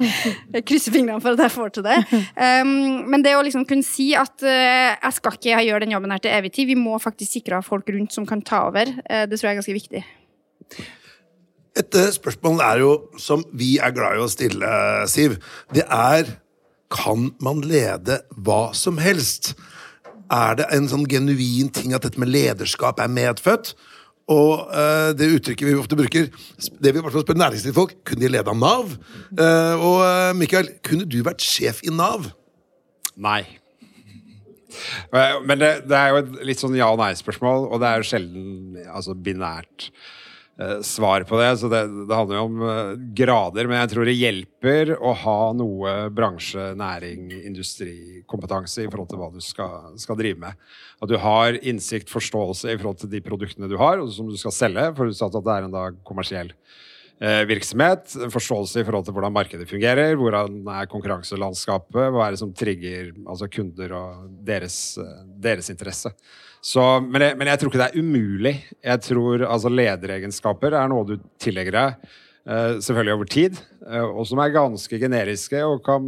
jeg 0.54 0.64
krysser 0.68 0.94
fingrene 0.94 1.22
for 1.24 1.34
at 1.34 1.44
jeg 1.46 1.54
får 1.54 1.74
til 1.76 1.86
det. 1.86 1.96
Um, 2.36 3.06
men 3.10 3.24
det 3.24 3.36
å 3.38 3.44
liksom 3.46 3.66
kunne 3.68 3.86
si 3.86 4.10
at 4.18 4.36
uh, 4.44 4.94
jeg 4.94 5.16
skal 5.18 5.38
ikke 5.38 5.64
gjøre 5.68 5.84
den 5.86 5.96
jobben 5.96 6.14
her 6.14 6.22
til 6.22 6.36
evig 6.36 6.52
tid, 6.56 6.70
vi 6.70 6.78
må 6.78 7.00
faktisk 7.02 7.38
sikre 7.38 7.62
folk 7.64 7.88
rundt 7.94 8.14
som 8.16 8.28
kan 8.28 8.44
ta 8.44 8.66
over, 8.68 8.92
uh, 9.08 9.24
det 9.26 9.38
tror 9.38 9.50
jeg 9.50 9.56
er 9.56 9.60
ganske 9.62 9.78
viktig. 9.78 10.04
Et 11.76 12.00
uh, 12.00 12.10
spørsmål 12.14 12.60
er 12.66 12.82
jo, 12.84 12.92
som 13.20 13.44
vi 13.56 13.76
er 13.82 13.94
glad 13.96 14.18
i 14.18 14.26
å 14.26 14.28
stille, 14.32 14.74
Siv, 15.10 15.40
det 15.74 15.86
er 15.88 16.36
kan 16.92 17.32
man 17.42 17.64
lede 17.66 18.20
hva 18.46 18.68
som 18.76 19.00
helst? 19.02 19.56
er 20.32 20.56
det 20.58 20.66
en 20.74 20.88
sånn 20.90 21.06
genuin 21.08 21.70
ting 21.74 21.94
at 21.94 22.06
dette 22.06 22.20
med 22.20 22.32
lederskap 22.32 23.00
er 23.02 23.12
medfødt. 23.12 23.74
Og 24.32 24.64
uh, 24.66 25.12
det 25.14 25.28
uttrykket 25.36 25.68
vi 25.68 25.76
ofte 25.78 25.98
bruker, 25.98 26.26
det 26.82 26.90
vi 26.90 26.98
i 26.98 27.02
hvert 27.04 27.14
fall 27.14 27.22
spør 27.22 27.38
næringslivsfolk, 27.38 27.94
kunne 28.08 28.24
de 28.24 28.32
lede 28.34 28.50
av 28.50 28.58
Nav? 28.58 28.96
Uh, 29.30 29.74
og 29.76 30.00
uh, 30.02 30.32
Mikael, 30.34 30.72
kunne 30.86 31.06
du 31.06 31.20
vært 31.26 31.44
sjef 31.46 31.78
i 31.86 31.94
Nav? 31.94 32.32
Nei. 33.14 33.44
Men 35.46 35.62
det, 35.62 35.70
det 35.88 35.96
er 35.96 36.10
jo 36.10 36.20
et 36.24 36.32
litt 36.50 36.60
sånn 36.60 36.74
ja- 36.76 36.90
og 36.92 36.98
nei-spørsmål, 37.00 37.68
og 37.70 37.80
det 37.80 37.88
er 37.88 38.02
jo 38.02 38.08
sjelden 38.10 38.80
altså, 38.90 39.14
binært. 39.14 39.88
Eh, 40.60 40.80
svar 40.86 41.26
på 41.28 41.38
det. 41.40 41.50
Så 41.60 41.70
det, 41.72 41.82
det 42.08 42.18
handler 42.18 42.38
jo 42.38 42.46
om 42.48 42.64
eh, 42.68 42.92
grader, 43.18 43.68
men 43.68 43.80
jeg 43.82 43.92
tror 43.92 44.08
det 44.08 44.16
hjelper 44.16 44.94
å 44.96 45.12
ha 45.24 45.38
noe 45.56 45.94
bransje-, 46.14 46.72
næring-, 46.78 47.28
industrikompetanse 47.42 48.86
i 48.86 48.90
forhold 48.90 49.12
til 49.12 49.22
hva 49.22 49.30
du 49.34 49.40
skal, 49.44 49.92
skal, 50.02 50.18
drive 50.20 50.42
med. 50.46 50.66
At 51.02 51.12
du 51.12 51.18
har 51.22 51.60
innsikt, 51.62 52.12
forståelse 52.12 52.72
i 52.72 52.80
forhold 52.80 53.02
til 53.02 53.12
de 53.12 53.22
produktene 53.24 53.70
du 53.70 53.78
har, 53.80 54.00
og 54.02 54.12
som 54.14 54.30
du 54.30 54.36
skal 54.40 54.54
selge, 54.54 54.90
forutsatt 54.98 55.38
at 55.38 55.46
det 55.46 55.56
er 55.56 55.68
en 55.68 55.76
da 55.76 55.88
kommersiell 56.06 56.54
virksomhet, 57.48 58.12
forståelse 58.28 58.82
i 58.82 58.84
forhold 58.84 59.06
til 59.06 59.14
hvordan 59.16 59.32
markedet 59.32 59.68
fungerer, 59.68 60.18
hvordan 60.20 60.58
er 60.68 60.88
konkurranselandskapet, 60.90 62.10
hva 62.12 62.26
er 62.26 62.34
det 62.34 62.40
som 62.42 62.52
trigger 62.52 63.14
altså 63.24 63.48
kunder 63.48 63.94
og 63.96 64.26
deres, 64.44 64.98
eh, 65.00 65.22
deres 65.40 65.70
interesse. 65.72 66.12
Så, 66.60 66.82
men, 67.00 67.22
jeg, 67.22 67.38
men, 67.38 67.48
jeg, 67.48 67.58
tror 67.58 67.72
ikke 67.72 67.80
det 67.80 67.88
er 67.88 68.04
umulig. 68.04 68.54
Jeg 68.84 69.02
tror 69.06 69.46
altså 69.46 69.70
Lederegenskaper 69.72 70.74
er 70.76 70.88
noe 70.90 71.08
du 71.08 71.16
tillegger 71.40 71.76
deg. 71.78 72.14
Uh, 72.46 72.76
selvfølgelig 72.78 73.14
over 73.16 73.26
tid, 73.26 73.56
og 73.90 74.20
som 74.30 74.38
er 74.38 74.52
ganske 74.54 74.98
generiske 75.02 75.58
og 75.66 75.80
kan 75.82 76.04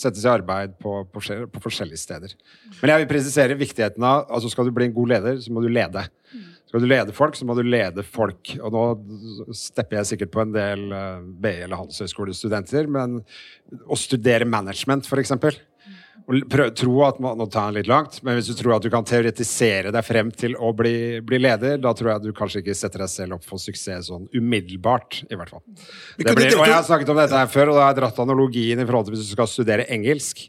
settes 0.00 0.22
i 0.24 0.30
arbeid 0.32 0.72
på, 0.80 1.02
på, 1.12 1.20
på, 1.52 1.60
forskjellige 1.66 2.00
steder. 2.00 2.32
Men 2.78 2.92
jeg 2.94 3.02
vil 3.02 3.10
presisere 3.10 3.58
viktigheten 3.60 4.06
av 4.08 4.24
altså 4.32 4.48
Skal 4.48 4.70
du 4.70 4.72
bli 4.72 4.86
en 4.88 4.94
god 4.96 5.12
leder, 5.12 5.36
så 5.44 5.52
må 5.52 5.60
du 5.60 5.68
lede. 5.68 6.06
Skal 6.72 6.86
du 6.86 6.88
lede 6.88 7.12
folk, 7.12 7.34
så 7.36 7.44
må 7.44 7.52
du 7.52 7.66
lede 7.68 8.00
folk. 8.00 8.54
Og 8.64 8.72
nå 8.72 8.82
stepper 9.52 9.98
jeg 9.98 10.08
sikkert 10.14 10.30
på 10.32 10.40
en 10.40 10.54
del 10.54 10.86
eh, 10.96 11.18
BI- 11.44 11.66
eller 11.66 11.76
handelshøyskolestudenter, 11.76 12.88
men 12.88 13.18
å 13.84 13.98
studere 14.00 14.48
management, 14.48 15.04
f.eks. 15.04 15.36
Tro 16.80 16.94
at 17.04 17.20
man, 17.20 17.36
Nå 17.36 17.44
tar 17.52 17.68
jeg 17.68 17.82
litt 17.82 17.92
langt, 17.92 18.16
men 18.24 18.38
hvis 18.38 18.48
du 18.48 18.56
tror 18.56 18.78
at 18.78 18.86
du 18.86 18.88
kan 18.94 19.04
teoretisere 19.04 19.92
deg 19.92 20.06
frem 20.06 20.32
til 20.32 20.56
å 20.56 20.72
bli, 20.72 21.20
bli 21.20 21.44
leder, 21.44 21.76
da 21.76 21.92
tror 21.98 22.14
jeg 22.14 22.24
du 22.24 22.32
kanskje 22.40 22.64
ikke 22.64 22.80
setter 22.80 23.04
deg 23.04 23.12
selv 23.18 23.36
opp 23.36 23.44
for 23.52 23.60
suksess 23.60 24.08
sånn 24.08 24.24
umiddelbart, 24.32 25.26
i 25.28 25.36
hvert 25.36 25.52
fall. 25.52 25.64
Blir, 26.16 26.54
og 26.56 26.64
Jeg 26.70 26.72
har 26.78 26.88
snakket 26.88 27.12
om 27.12 27.20
dette 27.20 27.36
her 27.36 27.52
før, 27.52 27.74
og 27.74 27.82
da 27.82 27.84
har 27.84 27.92
jeg 27.92 28.00
dratt 28.00 28.24
analogien 28.24 28.80
i 28.80 28.88
forhold 28.88 29.10
til 29.10 29.18
hvis 29.18 29.28
du 29.28 29.36
skal 29.36 29.50
studere 29.60 29.90
engelsk. 29.92 30.46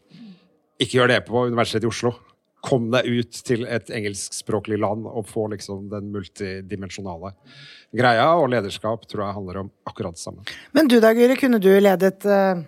Ikke 0.79 1.01
gjør 1.01 1.17
det 1.17 1.25
på 1.27 1.49
Universitetet 1.51 1.89
i 1.89 1.91
Oslo 1.91 2.15
kom 2.63 2.87
deg 2.93 3.07
ut 3.07 3.39
til 3.45 3.65
et 3.67 3.89
engelskspråklig 3.91 4.77
land 4.79 5.07
og 5.09 5.27
få 5.27 5.49
liksom 5.51 5.89
den 5.91 6.11
multidimensjonale 6.13 7.33
greia. 7.91 8.29
Og 8.39 8.49
lederskap 8.53 9.03
tror 9.09 9.25
jeg 9.27 9.37
handler 9.37 9.63
om 9.65 9.71
akkurat 9.89 10.15
det 10.15 10.23
samme. 10.23 10.45
Men 10.75 10.87
du 10.91 10.99
da, 11.03 11.11
Guri, 11.15 11.35
kunne 11.39 11.59
du 11.63 11.71
ledet 11.83 12.23
uh, 12.23 12.63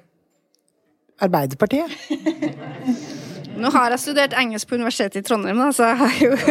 Arbeiderpartiet? 1.23 1.87
Nå 3.55 3.69
har 3.71 3.93
jeg 3.93 4.01
studert 4.03 4.33
engelsk 4.35 4.67
på 4.67 4.75
Universitetet 4.75 5.21
i 5.21 5.23
Trondheim, 5.23 5.55
da, 5.63 5.69
så 5.71 5.87
jeg 5.87 5.97
har 6.01 6.13
jo 6.19 6.31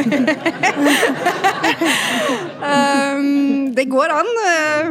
um, 2.64 3.74
Det 3.76 3.84
går 3.92 4.14
an. 4.14 4.30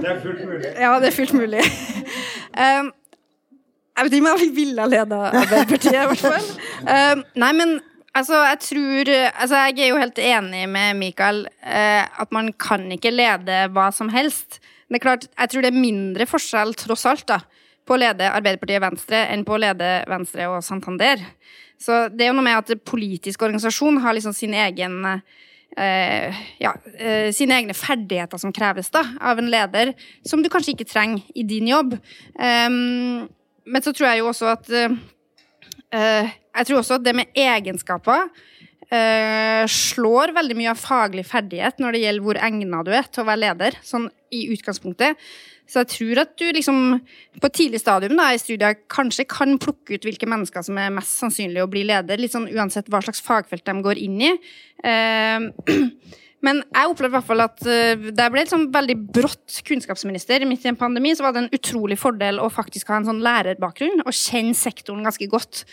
Det 0.04 0.12
er 0.12 0.20
fullt 0.22 0.44
mulig. 0.46 0.74
Ja, 0.78 0.92
det 1.02 1.10
er 1.10 1.16
fullt 1.22 1.34
mulig. 1.40 1.64
Um, 2.54 2.92
jeg 3.98 4.06
vet 4.06 4.14
ikke 4.14 4.22
om 4.30 4.44
jeg 4.44 4.52
ville 4.54 4.84
ha 4.84 4.90
leda 4.92 5.18
Arbeiderpartiet, 5.40 5.96
i 5.98 6.06
hvert 6.12 6.22
fall. 6.22 6.50
Um, 6.86 7.24
nei, 7.42 7.50
men 7.58 7.72
Altså, 8.14 8.38
jeg 8.46 8.60
tror 8.62 9.10
Altså, 9.16 9.56
jeg 9.56 9.80
er 9.80 9.90
jo 9.90 10.02
helt 10.02 10.20
enig 10.22 10.68
med 10.70 11.00
Mikael 11.00 11.46
eh, 11.66 12.04
at 12.06 12.32
man 12.32 12.52
kan 12.54 12.86
ikke 12.94 13.14
lede 13.14 13.66
hva 13.74 13.90
som 13.92 14.12
helst. 14.14 14.60
Det 14.88 15.00
er 15.00 15.06
klart, 15.08 15.26
jeg 15.40 15.50
tror 15.50 15.66
det 15.66 15.72
er 15.72 15.82
mindre 15.82 16.26
forskjell, 16.30 16.76
tross 16.78 17.08
alt, 17.10 17.26
da, 17.26 17.40
på 17.88 17.96
å 17.96 17.98
lede 17.98 18.30
Arbeiderpartiet 18.30 18.84
Venstre 18.84 19.24
enn 19.34 19.46
på 19.48 19.56
å 19.56 19.62
lede 19.64 19.88
Venstre 20.12 20.46
og 20.52 20.62
Santander. 20.62 21.24
Så 21.82 22.08
det 22.14 22.28
er 22.28 22.30
jo 22.30 22.36
noe 22.38 22.46
med 22.46 22.60
at 22.60 22.86
politisk 22.86 23.42
organisasjon 23.42 23.98
har 24.04 24.14
liksom 24.14 24.36
sin 24.38 24.54
egen 24.54 25.00
eh, 25.10 26.44
ja, 26.62 26.76
eh, 26.94 27.32
sine 27.34 27.58
egne 27.58 27.74
ferdigheter 27.74 28.38
som 28.38 28.54
kreves 28.56 28.92
da, 28.94 29.02
av 29.18 29.42
en 29.42 29.50
leder, 29.52 29.96
som 30.28 30.44
du 30.44 30.52
kanskje 30.54 30.76
ikke 30.76 30.90
trenger 30.92 31.26
i 31.34 31.48
din 31.48 31.72
jobb. 31.72 31.98
Um, 32.38 33.26
men 33.66 33.84
så 33.84 33.96
tror 33.96 34.12
jeg 34.12 34.22
jo 34.22 34.30
også 34.30 34.54
at 34.54 34.70
uh, 34.70 34.96
jeg 35.94 36.68
tror 36.68 36.80
også 36.80 37.00
at 37.00 37.06
det 37.06 37.16
med 37.18 37.38
egenskaper 37.38 38.28
uh, 38.94 39.64
slår 39.70 40.34
veldig 40.36 40.58
mye 40.58 40.74
av 40.74 40.82
faglig 40.82 41.26
ferdighet 41.30 41.82
når 41.82 41.96
det 41.96 42.04
gjelder 42.06 42.28
hvor 42.28 42.44
egna 42.50 42.84
du 42.86 42.94
er 42.94 43.10
til 43.10 43.24
å 43.24 43.30
være 43.30 43.44
leder, 43.46 43.80
sånn 43.86 44.08
i 44.34 44.48
utgangspunktet. 44.54 45.20
Så 45.70 45.82
jeg 45.82 45.92
tror 45.94 46.20
at 46.26 46.34
du 46.38 46.44
liksom 46.54 46.80
på 47.40 47.48
et 47.48 47.56
tidlig 47.56 47.80
stadium 47.82 48.18
da, 48.20 48.32
i 48.34 48.42
studiet 48.42 48.84
kanskje 48.92 49.26
kan 49.32 49.56
plukke 49.62 49.96
ut 49.96 50.08
hvilke 50.08 50.28
mennesker 50.30 50.66
som 50.66 50.78
er 50.82 50.92
mest 50.94 51.16
sannsynlig 51.22 51.64
å 51.64 51.70
bli 51.72 51.86
leder, 51.88 52.20
litt 52.20 52.36
sånn 52.36 52.50
uansett 52.52 52.92
hva 52.92 53.02
slags 53.06 53.24
fagfelt 53.24 53.66
de 53.66 53.78
går 53.86 54.02
inn 54.04 54.20
i. 54.28 54.34
Uh, 54.84 55.50
Men 56.44 56.60
jeg 56.62 56.92
opplevde 56.92 57.14
i 57.14 57.18
hvert 57.18 57.28
fall 57.30 57.44
at 57.46 57.60
det 57.64 58.14
da 58.18 58.26
jeg 58.26 58.34
ble 58.34 58.44
liksom 58.44 58.66
veldig 58.74 58.98
brått 59.16 59.60
kunnskapsminister 59.68 60.44
midt 60.48 60.66
i 60.68 60.72
en 60.74 60.80
pandemi, 60.80 61.14
så 61.16 61.26
var 61.26 61.36
det 61.36 61.46
en 61.46 61.54
utrolig 61.56 61.98
fordel 62.02 62.42
å 62.44 62.50
faktisk 62.52 62.92
ha 62.92 63.00
en 63.00 63.08
sånn 63.08 63.24
lærerbakgrunn 63.24 64.04
og 64.04 64.12
kjenne 64.12 64.58
sektoren 64.58 65.08
ganske 65.08 65.30
godt. 65.32 65.64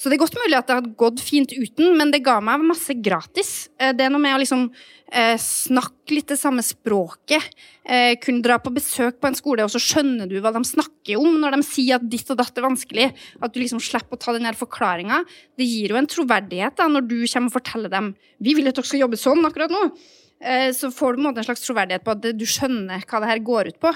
Så 0.00 0.08
det 0.08 0.16
er 0.16 0.22
godt 0.22 0.38
mulig 0.40 0.56
at 0.56 0.68
det 0.68 0.78
hadde 0.78 0.94
gått 0.96 1.20
fint 1.20 1.52
uten, 1.52 1.92
men 1.98 2.08
det 2.12 2.22
ga 2.24 2.38
meg 2.44 2.64
masse 2.64 2.94
gratis. 3.04 3.68
Uh, 3.76 3.90
det 3.92 4.06
er 4.06 4.14
noe 4.14 4.22
med 4.22 4.38
å 4.38 4.40
liksom 4.40 4.62
uh, 4.70 5.36
snakke 5.44 6.16
litt 6.16 6.32
det 6.32 6.40
samme 6.40 6.64
språket. 6.64 7.52
kunne 8.22 8.42
dra 8.44 8.56
på 8.62 8.70
besøk 8.70 9.16
på 9.18 9.26
en 9.26 9.34
skole, 9.34 9.64
og 9.64 9.72
så 9.72 9.80
skjønner 9.82 10.28
du 10.30 10.36
hva 10.42 10.52
de 10.54 10.60
snakker 10.66 11.18
om 11.18 11.40
når 11.42 11.56
de 11.56 11.66
sier 11.66 11.96
at 11.96 12.04
ditt 12.06 12.28
og 12.30 12.38
datt 12.38 12.58
er 12.58 12.66
vanskelig. 12.66 13.06
At 13.42 13.54
du 13.54 13.58
liksom 13.58 13.82
slipper 13.82 14.14
å 14.14 14.20
ta 14.20 14.34
den 14.36 14.46
forklaringa. 14.54 15.24
Det 15.58 15.66
gir 15.66 15.90
jo 15.94 15.98
en 15.98 16.10
troverdighet 16.10 16.78
da, 16.78 16.86
når 16.86 17.08
du 17.10 17.16
kommer 17.24 17.50
og 17.50 17.56
forteller 17.56 17.90
dem 17.90 18.12
vi 18.40 18.56
vil 18.56 18.70
at 18.70 18.78
dere 18.78 18.88
skal 18.88 19.04
jobbe 19.04 19.20
sånn 19.20 19.44
akkurat 19.46 19.72
nå. 19.72 19.82
Eh, 20.40 20.72
så 20.72 20.88
får 20.90 21.16
du 21.16 21.26
en 21.28 21.44
slags 21.44 21.64
troverdighet 21.66 22.04
på 22.04 22.14
at 22.14 22.28
du 22.32 22.46
skjønner 22.48 23.04
hva 23.04 23.20
det 23.20 23.30
her 23.30 23.42
går 23.44 23.72
ut 23.72 23.80
på. 23.82 23.92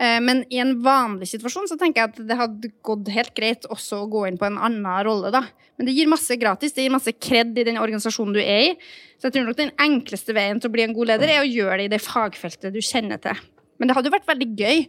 Eh, 0.00 0.18
men 0.20 0.44
i 0.52 0.60
en 0.60 0.74
vanlig 0.84 1.30
situasjon 1.32 1.68
så 1.70 1.78
tenker 1.80 2.02
jeg 2.02 2.12
at 2.12 2.28
det 2.28 2.38
hadde 2.38 2.72
gått 2.84 3.08
helt 3.14 3.34
greit 3.36 3.64
også 3.72 4.02
å 4.02 4.10
gå 4.12 4.26
inn 4.28 4.38
på 4.40 4.48
en 4.50 4.60
annen 4.60 5.04
rolle. 5.06 5.32
da. 5.34 5.46
Men 5.78 5.88
det 5.88 5.96
gir 5.96 6.10
masse 6.10 6.36
gratis, 6.36 6.74
det 6.76 6.84
gir 6.84 6.94
masse 6.94 7.14
kred 7.16 7.56
i 7.56 7.64
den 7.64 7.80
organisasjonen 7.80 8.36
du 8.36 8.42
er 8.42 8.72
i. 8.72 8.74
Så 9.16 9.28
jeg 9.28 9.38
tror 9.38 9.48
nok 9.48 9.60
den 9.60 9.76
enkleste 9.80 10.36
veien 10.36 10.60
til 10.60 10.68
å 10.68 10.74
bli 10.76 10.84
en 10.84 10.96
god 10.96 11.14
leder 11.14 11.32
er 11.32 11.44
å 11.44 11.48
gjøre 11.48 11.80
det 11.80 11.88
i 11.88 11.94
det 11.96 12.04
fagfeltet 12.04 12.74
du 12.74 12.82
kjenner 12.84 13.22
til. 13.22 13.40
Men 13.78 13.88
det 13.88 13.94
hadde 13.94 14.10
jo 14.10 14.14
vært 14.16 14.26
veldig 14.26 14.46
gøy, 14.58 14.80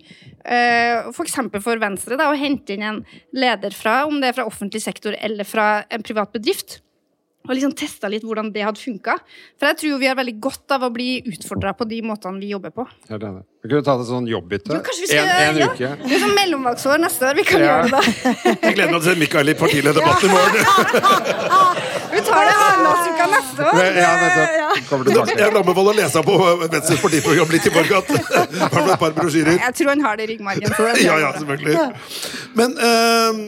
f.eks. 1.14 1.36
For, 1.38 1.60
for 1.62 1.82
Venstre, 1.82 2.16
da, 2.18 2.32
å 2.32 2.38
hente 2.38 2.74
inn 2.74 2.82
en 2.82 3.04
leder 3.38 3.76
fra, 3.78 4.00
om 4.10 4.18
det 4.18 4.32
er 4.32 4.40
fra 4.40 4.48
offentlig 4.50 4.82
sektor 4.82 5.14
eller 5.22 5.46
fra 5.46 5.84
en 5.94 6.02
privat 6.02 6.34
bedrift 6.34 6.80
og 7.48 7.56
liksom 7.56 7.72
testa 7.78 8.10
litt 8.12 8.26
hvordan 8.28 8.52
det 8.54 8.62
hadde 8.66 8.82
funka. 8.82 9.16
For 9.58 9.72
jeg 9.72 9.78
tror 9.80 10.02
vi 10.02 10.08
har 10.10 10.18
veldig 10.20 10.36
godt 10.44 10.74
av 10.76 10.84
å 10.86 10.90
bli 10.94 11.22
utfordra 11.32 11.72
på 11.78 11.88
de 11.88 12.02
måtene 12.06 12.42
vi 12.42 12.52
jobber 12.52 12.74
på. 12.76 12.84
Ja, 13.08 13.18
det 13.18 13.32
det. 13.38 13.46
Vi 13.64 13.72
kunne 13.72 13.84
tatt 13.84 14.02
et 14.04 14.08
sånn 14.08 14.28
jobbbytte. 14.30 14.76
Jo, 14.76 14.82
kanskje 14.84 15.04
vi 15.04 15.08
skal, 15.10 15.30
en, 15.30 15.48
en 15.50 15.58
ja. 15.60 15.70
uke. 15.72 15.88
Det 16.04 16.14
er 16.16 16.22
sånn 16.22 16.36
mellomvalgsår 16.36 17.02
neste 17.04 17.26
år. 17.28 17.38
Vi 17.40 17.46
kan 17.48 17.64
ja. 17.64 17.70
gjøre 17.70 17.88
det 17.88 17.96
da. 17.96 18.02
Jeg 18.68 18.76
gleder 18.78 18.92
meg 18.92 18.94
til 18.94 19.00
å 19.00 19.02
se 19.08 19.16
Mikael 19.20 19.52
i 19.52 19.56
partilederdebatt 19.60 20.24
i 20.24 20.32
morgen. 20.32 20.68
vi 22.14 22.22
tar 22.30 22.48
det 22.48 22.54
Arendalsuka 22.66 23.30
neste 23.34 23.70
år. 23.72 23.82
Ja, 24.00 24.12
nettopp. 24.24 25.34
Jeg 25.34 25.56
vil 25.56 25.68
meg 25.72 25.82
å 25.84 25.96
lese 25.98 26.24
på 26.30 26.38
Venstres 26.66 27.04
partiprogram 27.04 27.56
litt 27.56 27.68
i 27.68 27.74
morgen. 27.76 28.14
Bare 28.76 28.86
et 28.86 29.02
par 29.06 29.16
brosjyrer. 29.18 29.58
Jeg 29.64 29.78
tror 29.80 29.92
han 29.96 30.06
har 30.08 30.20
det 30.20 30.28
i 30.28 30.32
ryggmargen. 30.36 30.78
Ja, 31.04 31.18
ja, 31.24 31.34
selvfølgelig. 31.40 31.88
Men 32.60 32.78
uh, 32.80 33.42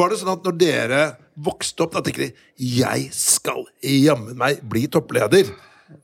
var 0.00 0.12
det 0.12 0.20
sånn 0.20 0.34
at 0.34 0.44
når 0.44 0.60
dere 0.60 1.04
vokste 1.36 1.84
opp, 1.84 1.96
da 1.96 2.02
tenker 2.04 2.26
de 2.26 2.70
jeg 2.78 3.10
skal 3.14 3.66
jammen 3.84 4.36
meg 4.40 4.62
bli 4.66 4.86
toppleder. 4.92 5.52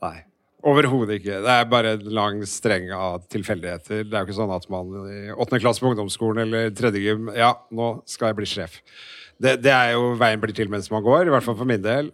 Nei. 0.03 0.19
Overhodet 0.63 1.17
ikke. 1.19 1.41
Det 1.43 1.51
er 1.51 1.65
bare 1.67 1.95
en 1.97 2.05
lang 2.15 2.43
streng 2.47 2.87
av 2.95 3.25
tilfeldigheter. 3.33 4.05
Det 4.07 4.15
er 4.15 4.23
jo 4.23 4.29
ikke 4.29 4.37
sånn 4.37 4.53
at 4.55 4.69
man 4.71 4.93
i 5.11 5.17
åttende 5.33 5.59
klasse 5.65 5.83
på 5.83 5.91
ungdomsskolen 5.91 6.45
eller 6.45 6.71
tredje 6.77 7.01
gym 7.03 7.27
Ja, 7.35 7.51
nå 7.67 7.97
skal 8.07 8.31
jeg 8.31 8.39
bli 8.39 8.47
sjef. 8.47 8.77
Det, 9.43 9.57
det, 9.65 9.73
er 9.73 9.97
jo 9.97 10.13
veien 10.21 10.39
blir 10.39 10.55
til 10.55 10.71
mens 10.71 10.87
man 10.93 11.03
går, 11.03 11.27
i 11.27 11.33
hvert 11.33 11.43
fall 11.43 11.59
for 11.59 11.67
min 11.67 11.83
del. 11.83 12.13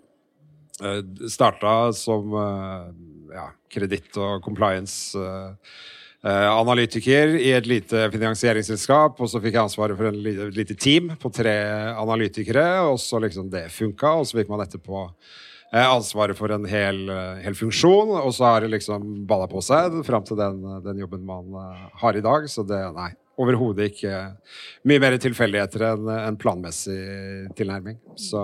Uh, 0.82 1.04
starta 1.30 1.92
som 1.94 2.34
uh, 2.34 2.90
ja, 3.36 3.52
kreditt- 3.70 4.18
og 4.18 4.42
compliance. 4.42 5.14
Uh, 5.14 5.54
Eh, 5.60 5.99
analytiker 6.28 7.36
i 7.40 7.54
et 7.56 7.68
lite 7.70 8.10
finansieringsselskap, 8.12 9.22
og 9.22 9.30
så 9.32 9.40
fikk 9.40 9.56
jeg 9.56 9.64
ansvaret 9.64 9.96
for 9.96 10.10
et 10.10 10.56
lite 10.58 10.76
team 10.76 11.14
på 11.20 11.32
tre 11.32 11.54
analytikere, 11.96 12.66
og 12.90 13.00
så 13.00 13.22
liksom 13.24 13.48
det 13.54 13.70
funka, 13.72 14.18
og 14.20 14.28
så 14.28 14.42
fikk 14.42 14.52
man 14.52 14.66
etterpå 14.66 15.06
eh, 15.08 15.86
ansvaret 15.86 16.36
for 16.36 16.52
en 16.52 16.68
hel, 16.68 17.06
eh, 17.08 17.40
hel, 17.46 17.56
funksjon, 17.56 18.12
og 18.20 18.34
så 18.36 18.50
har 18.50 18.66
det 18.66 18.74
liksom 18.76 19.08
balla 19.30 19.48
på 19.48 19.64
seg 19.64 20.02
fram 20.08 20.28
til 20.28 20.42
den, 20.42 20.60
den, 20.84 21.00
jobben 21.06 21.24
man 21.24 21.56
har 22.02 22.20
i 22.20 22.26
dag. 22.26 22.50
Så 22.52 22.68
det, 22.68 22.82
nei, 22.98 23.14
overhodet 23.40 23.90
ikke 23.90 24.16
mye 24.90 25.02
mer 25.02 25.16
tilfeldigheter 25.22 25.86
enn 25.90 26.10
en 26.12 26.38
planmessig 26.40 26.98
tilnærming. 27.58 27.98
Så, 28.20 28.42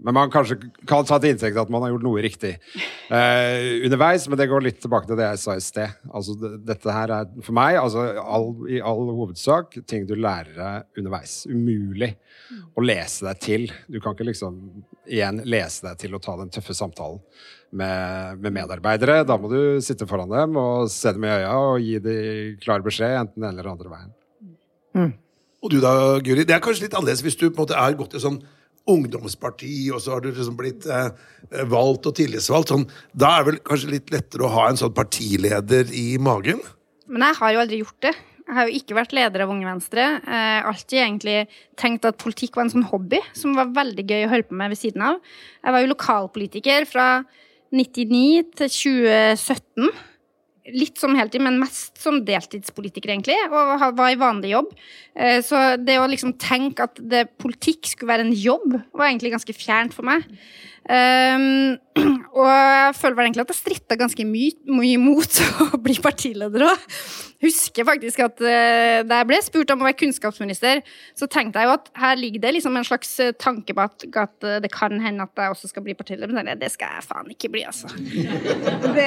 men 0.00 0.16
man 0.16 0.32
kanskje 0.32 0.58
kan 0.88 1.06
ta 1.08 1.18
til 1.20 1.34
inntekt 1.34 1.60
at 1.60 1.72
man 1.72 1.84
har 1.84 1.94
gjort 1.94 2.06
noe 2.06 2.24
riktig 2.24 2.54
eh, 2.56 3.84
underveis, 3.86 4.26
men 4.28 4.40
det 4.40 4.48
går 4.50 4.64
litt 4.64 4.80
tilbake 4.82 5.10
til 5.10 5.20
det 5.20 5.28
jeg 5.28 5.42
sa 5.44 5.56
i 5.58 5.64
sted. 5.64 6.00
Altså, 6.08 6.36
dette 6.70 6.96
her 6.96 7.14
er 7.18 7.30
for 7.44 7.56
meg 7.60 7.78
altså, 7.80 8.06
all, 8.20 8.50
i 8.70 8.80
all 8.80 9.12
hovedsak 9.20 9.80
ting 9.90 10.08
du 10.08 10.16
lærer 10.16 10.56
deg 10.56 11.02
underveis. 11.02 11.42
Umulig 11.50 12.14
å 12.74 12.84
lese 12.84 13.28
deg 13.28 13.44
til. 13.44 13.70
Du 13.88 14.00
kan 14.00 14.16
ikke 14.16 14.30
liksom 14.32 14.60
igjen 15.10 15.44
lese 15.48 15.90
deg 15.90 16.00
til 16.00 16.16
å 16.16 16.22
ta 16.22 16.36
den 16.40 16.52
tøffe 16.52 16.76
samtalen. 16.76 17.20
med, 17.70 18.38
med 18.38 18.52
medarbeidere. 18.52 19.22
Da 19.26 19.36
må 19.38 19.50
du 19.50 19.60
sitte 19.84 20.08
foran 20.10 20.30
dem 20.32 20.56
og 20.58 20.90
se 20.92 21.12
dem 21.14 21.26
i 21.26 21.34
øya 21.36 21.52
og 21.58 21.84
gi 21.84 22.00
dem 22.02 22.56
klar 22.62 22.82
beskjed, 22.84 23.16
enten 23.24 23.44
den 23.44 23.52
eller 23.52 23.70
andre 23.72 23.92
veien. 23.92 24.16
Og 25.60 25.72
du 25.72 25.80
da, 25.82 25.92
Guri? 26.24 26.46
Det 26.48 26.56
er 26.56 26.62
kanskje 26.64 26.86
litt 26.86 26.96
annerledes 26.96 27.22
hvis 27.24 27.36
du 27.36 27.48
på 27.50 27.60
en 27.60 27.62
måte 27.66 27.78
er 27.78 27.98
gått 27.98 28.16
i 28.16 28.22
sånn 28.22 28.40
ungdomsparti, 28.90 29.90
og 29.94 30.00
så 30.02 30.14
har 30.14 30.24
du 30.24 30.30
liksom 30.30 30.56
blitt 30.58 30.86
eh, 30.90 31.10
valgt 31.68 32.08
og 32.08 32.16
tillitsvalgt. 32.16 32.72
Sånn, 32.72 32.86
da 33.12 33.34
er 33.36 33.44
det 33.44 33.50
vel 33.50 33.60
kanskje 33.68 33.92
litt 33.92 34.12
lettere 34.14 34.46
å 34.46 34.54
ha 34.54 34.70
en 34.70 34.80
sånn 34.80 34.94
partileder 34.96 35.92
i 35.94 36.14
magen? 36.22 36.62
Men 37.10 37.28
jeg 37.28 37.40
har 37.42 37.54
jo 37.54 37.62
aldri 37.64 37.80
gjort 37.82 38.06
det. 38.06 38.14
Jeg 38.50 38.56
har 38.56 38.66
jo 38.66 38.78
ikke 38.80 38.96
vært 38.96 39.12
leder 39.14 39.44
av 39.44 39.52
Unge 39.52 39.68
Venstre. 39.68 40.04
Jeg 40.24 40.54
har 40.56 40.66
alltid 40.72 41.02
egentlig 41.04 41.36
tenkt 41.78 42.08
at 42.08 42.18
politikk 42.18 42.56
var 42.58 42.66
en 42.66 42.72
sånn 42.72 42.88
hobby 42.90 43.20
som 43.36 43.54
var 43.54 43.70
veldig 43.76 44.04
gøy 44.08 44.24
å 44.24 44.30
holde 44.32 44.48
på 44.48 44.58
med 44.58 44.72
ved 44.72 44.80
siden 44.80 45.04
av. 45.06 45.20
Jeg 45.60 45.76
var 45.76 45.84
jo 45.84 45.92
lokalpolitiker 45.92 46.88
fra 46.90 47.06
99 47.70 48.48
til 48.58 48.72
2017. 48.74 49.92
Litt 50.68 50.98
som 51.00 51.14
heltid, 51.16 51.40
men 51.40 51.58
mest 51.58 51.96
som 51.98 52.18
deltidspolitiker, 52.26 53.14
egentlig. 53.14 53.36
Og 53.48 53.96
var 53.96 54.10
i 54.12 54.18
vanlig 54.20 54.52
jobb. 54.52 54.74
Eh, 55.16 55.40
Så 55.40 55.76
det 55.80 55.96
å 55.98 56.08
liksom 56.08 56.36
tenke 56.38 56.84
at 56.84 57.00
politikk 57.40 57.86
skulle 57.86 58.12
være 58.12 58.28
en 58.28 58.36
jobb, 58.36 58.76
var 58.92 59.08
egentlig 59.08 59.32
ganske 59.32 59.56
fjernt 59.56 59.96
for 59.96 60.04
meg. 60.04 60.26
Um, 60.90 61.76
og 62.34 62.46
jeg 62.50 62.94
føler 62.98 63.14
vel 63.14 63.26
egentlig 63.28 63.44
at 63.44 63.50
jeg 63.52 63.58
stritta 63.60 63.96
ganske 63.98 64.24
mye, 64.26 64.56
mye 64.74 64.96
imot 64.96 65.36
å 65.62 65.78
bli 65.82 65.94
partileder 66.02 66.64
òg. 66.66 66.86
Husker 67.40 67.86
faktisk 67.88 68.20
at 68.24 68.42
uh, 68.42 68.96
da 69.06 69.20
jeg 69.20 69.28
ble 69.28 69.38
spurt 69.44 69.70
om 69.72 69.84
å 69.84 69.86
være 69.86 70.00
kunnskapsminister, 70.00 70.82
så 71.16 71.28
tenkte 71.30 71.62
jeg 71.62 71.70
jo 71.70 71.76
at 71.76 71.86
her 72.02 72.18
ligger 72.18 72.42
det 72.42 72.52
liksom 72.56 72.74
en 72.76 72.88
slags 72.88 73.12
eh, 73.22 73.30
tanke 73.38 73.76
på 73.76 73.84
at, 73.84 74.04
at 74.08 74.48
eh, 74.48 74.58
det 74.64 74.72
kan 74.74 74.98
hende 75.00 75.24
at 75.24 75.40
jeg 75.40 75.54
også 75.54 75.70
skal 75.70 75.86
bli 75.86 75.94
partileder. 75.96 76.34
Men 76.34 76.50
det 76.58 76.72
skal 76.74 76.98
jeg 76.98 77.06
faen 77.06 77.30
ikke 77.32 77.52
bli, 77.54 77.64
altså. 77.70 77.88
Det, 78.96 79.06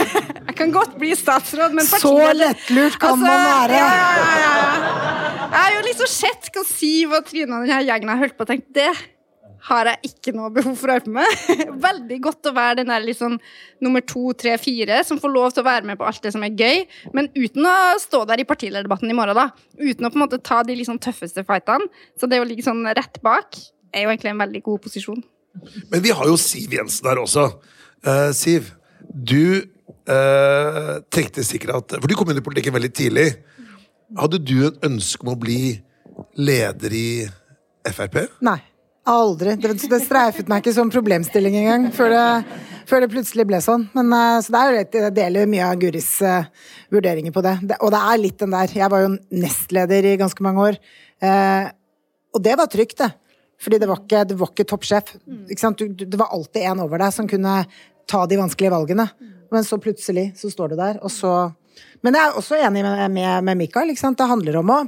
jeg 0.50 0.56
kan 0.58 0.74
godt 0.74 0.98
bli 1.00 1.14
statsråd, 1.16 1.74
men 1.74 1.88
Så 1.88 2.12
lettlurt 2.36 3.00
kan 3.00 3.16
Altså, 3.16 3.24
man 3.24 3.48
være. 3.48 3.80
Ja, 3.80 3.88
ja, 3.96 4.30
ja. 4.44 5.34
Jeg 5.54 5.58
har 5.62 5.74
jo 5.78 5.82
liksom 5.88 6.10
sett 6.10 6.52
hva 6.52 6.64
Siv 6.68 7.16
og 7.16 7.26
Trine 7.30 7.58
og 7.58 7.66
denne 7.66 7.82
gjengen 7.86 8.12
har 8.12 8.20
holdt 8.20 8.36
på 8.36 8.44
og 8.44 8.52
tenkt 8.52 8.72
det 8.76 8.92
har 9.64 9.88
jeg 9.88 10.10
ikke 10.10 10.34
noe 10.36 10.50
behov 10.52 10.74
for 10.76 10.90
å 10.90 10.96
hjelpe 10.96 11.12
med. 11.14 11.44
Veldig 11.86 12.18
godt 12.26 12.50
å 12.50 12.54
være 12.56 12.82
den 12.82 12.90
der 12.92 13.16
sånn 13.16 13.38
nummer 13.84 14.04
to, 14.04 14.26
tre, 14.36 14.56
fire 14.60 15.00
som 15.08 15.20
får 15.20 15.32
lov 15.32 15.54
til 15.54 15.64
å 15.64 15.68
være 15.68 15.88
med 15.88 15.98
på 16.00 16.06
alt 16.08 16.20
det 16.24 16.34
som 16.34 16.44
er 16.44 16.56
gøy, 16.58 16.82
men 17.16 17.30
uten 17.36 17.68
å 17.68 17.76
stå 18.02 18.24
der 18.28 18.42
i 18.42 18.48
partilederdebatten 18.48 19.10
i 19.10 19.16
morgen, 19.16 19.38
da. 19.38 19.48
Uten 19.80 20.04
å 20.04 20.10
på 20.12 20.20
en 20.20 20.24
måte 20.26 20.40
ta 20.44 20.60
de 20.66 20.76
liksom 20.76 21.00
tøffeste 21.02 21.46
fightene. 21.48 21.88
Så 22.20 22.28
det 22.28 22.42
å 22.42 22.48
ligge 22.48 22.66
sånn 22.66 22.84
rett 22.90 23.20
bak 23.24 23.56
er 23.94 24.04
jo 24.04 24.12
egentlig 24.12 24.34
en 24.34 24.42
veldig 24.44 24.64
god 24.66 24.84
posisjon. 24.84 25.22
Men 25.92 26.02
vi 26.04 26.12
har 26.12 26.28
jo 26.28 26.36
Siv 26.40 26.74
Jensen 26.74 27.08
her 27.08 27.22
også. 27.22 27.46
Uh, 28.04 28.30
Siv, 28.36 28.72
du 29.00 29.62
uh, 30.10 31.00
tenkte 31.14 31.44
sikkert 31.46 31.78
at 31.78 31.96
For 32.00 32.10
du 32.10 32.16
kom 32.18 32.28
inn 32.32 32.42
i 32.42 32.44
politikken 32.44 32.74
veldig 32.74 32.92
tidlig. 32.92 33.28
Hadde 34.18 34.42
du 34.42 34.58
et 34.68 34.84
ønske 34.86 35.24
om 35.24 35.32
å 35.32 35.40
bli 35.40 35.78
leder 36.36 36.94
i 36.94 37.08
Frp? 37.88 38.20
Nei. 38.44 38.60
Aldri. 39.04 39.52
Det, 39.60 39.74
det 39.90 40.00
streifet 40.00 40.48
meg 40.48 40.62
ikke 40.62 40.72
som 40.78 40.90
problemstilling 40.92 41.58
engang, 41.60 41.90
før 41.92 42.08
det, 42.14 42.60
før 42.88 43.04
det 43.04 43.10
plutselig 43.12 43.44
ble 43.50 43.60
sånn. 43.60 43.84
Men, 43.92 44.12
eh, 44.16 44.38
så 44.40 44.54
det 44.54 44.60
er 44.60 44.70
jo 44.70 44.78
jeg 44.80 45.14
deler 45.18 45.50
mye 45.50 45.66
av 45.66 45.80
Guris 45.82 46.08
uh, 46.24 46.46
vurderinger 46.94 47.34
på 47.34 47.42
det. 47.44 47.58
det. 47.68 47.78
Og 47.84 47.92
det 47.92 48.00
er 48.00 48.22
litt 48.22 48.38
den 48.40 48.56
der. 48.56 48.72
Jeg 48.80 48.88
var 48.94 49.04
jo 49.04 49.12
nestleder 49.44 50.08
i 50.08 50.16
ganske 50.20 50.46
mange 50.46 50.70
år. 50.70 50.80
Uh, 51.20 51.68
og 52.32 52.40
det 52.46 52.56
var 52.56 52.72
trygt, 52.72 52.96
det. 53.02 53.10
Fordi 53.60 53.82
det 53.82 53.90
var 53.90 54.00
ikke, 54.00 54.24
ikke 54.48 54.68
toppsjef. 54.72 55.14
Det 55.24 56.20
var 56.20 56.32
alltid 56.32 56.64
en 56.72 56.82
over 56.86 57.04
deg 57.04 57.12
som 57.14 57.28
kunne 57.28 57.60
ta 58.10 58.24
de 58.28 58.40
vanskelige 58.40 58.72
valgene. 58.72 59.06
Men 59.52 59.68
så 59.68 59.76
plutselig 59.80 60.30
så 60.40 60.48
står 60.50 60.72
du 60.72 60.80
der, 60.80 60.98
og 61.04 61.12
så 61.12 61.52
Men 62.04 62.14
jeg 62.14 62.28
er 62.28 62.36
også 62.38 62.56
enig 62.60 62.82
med, 62.84 63.10
med, 63.10 63.44
med 63.44 63.56
Mikael. 63.56 63.88
Det 63.92 64.26
handler 64.28 64.58
om 64.60 64.70
å 64.70 64.82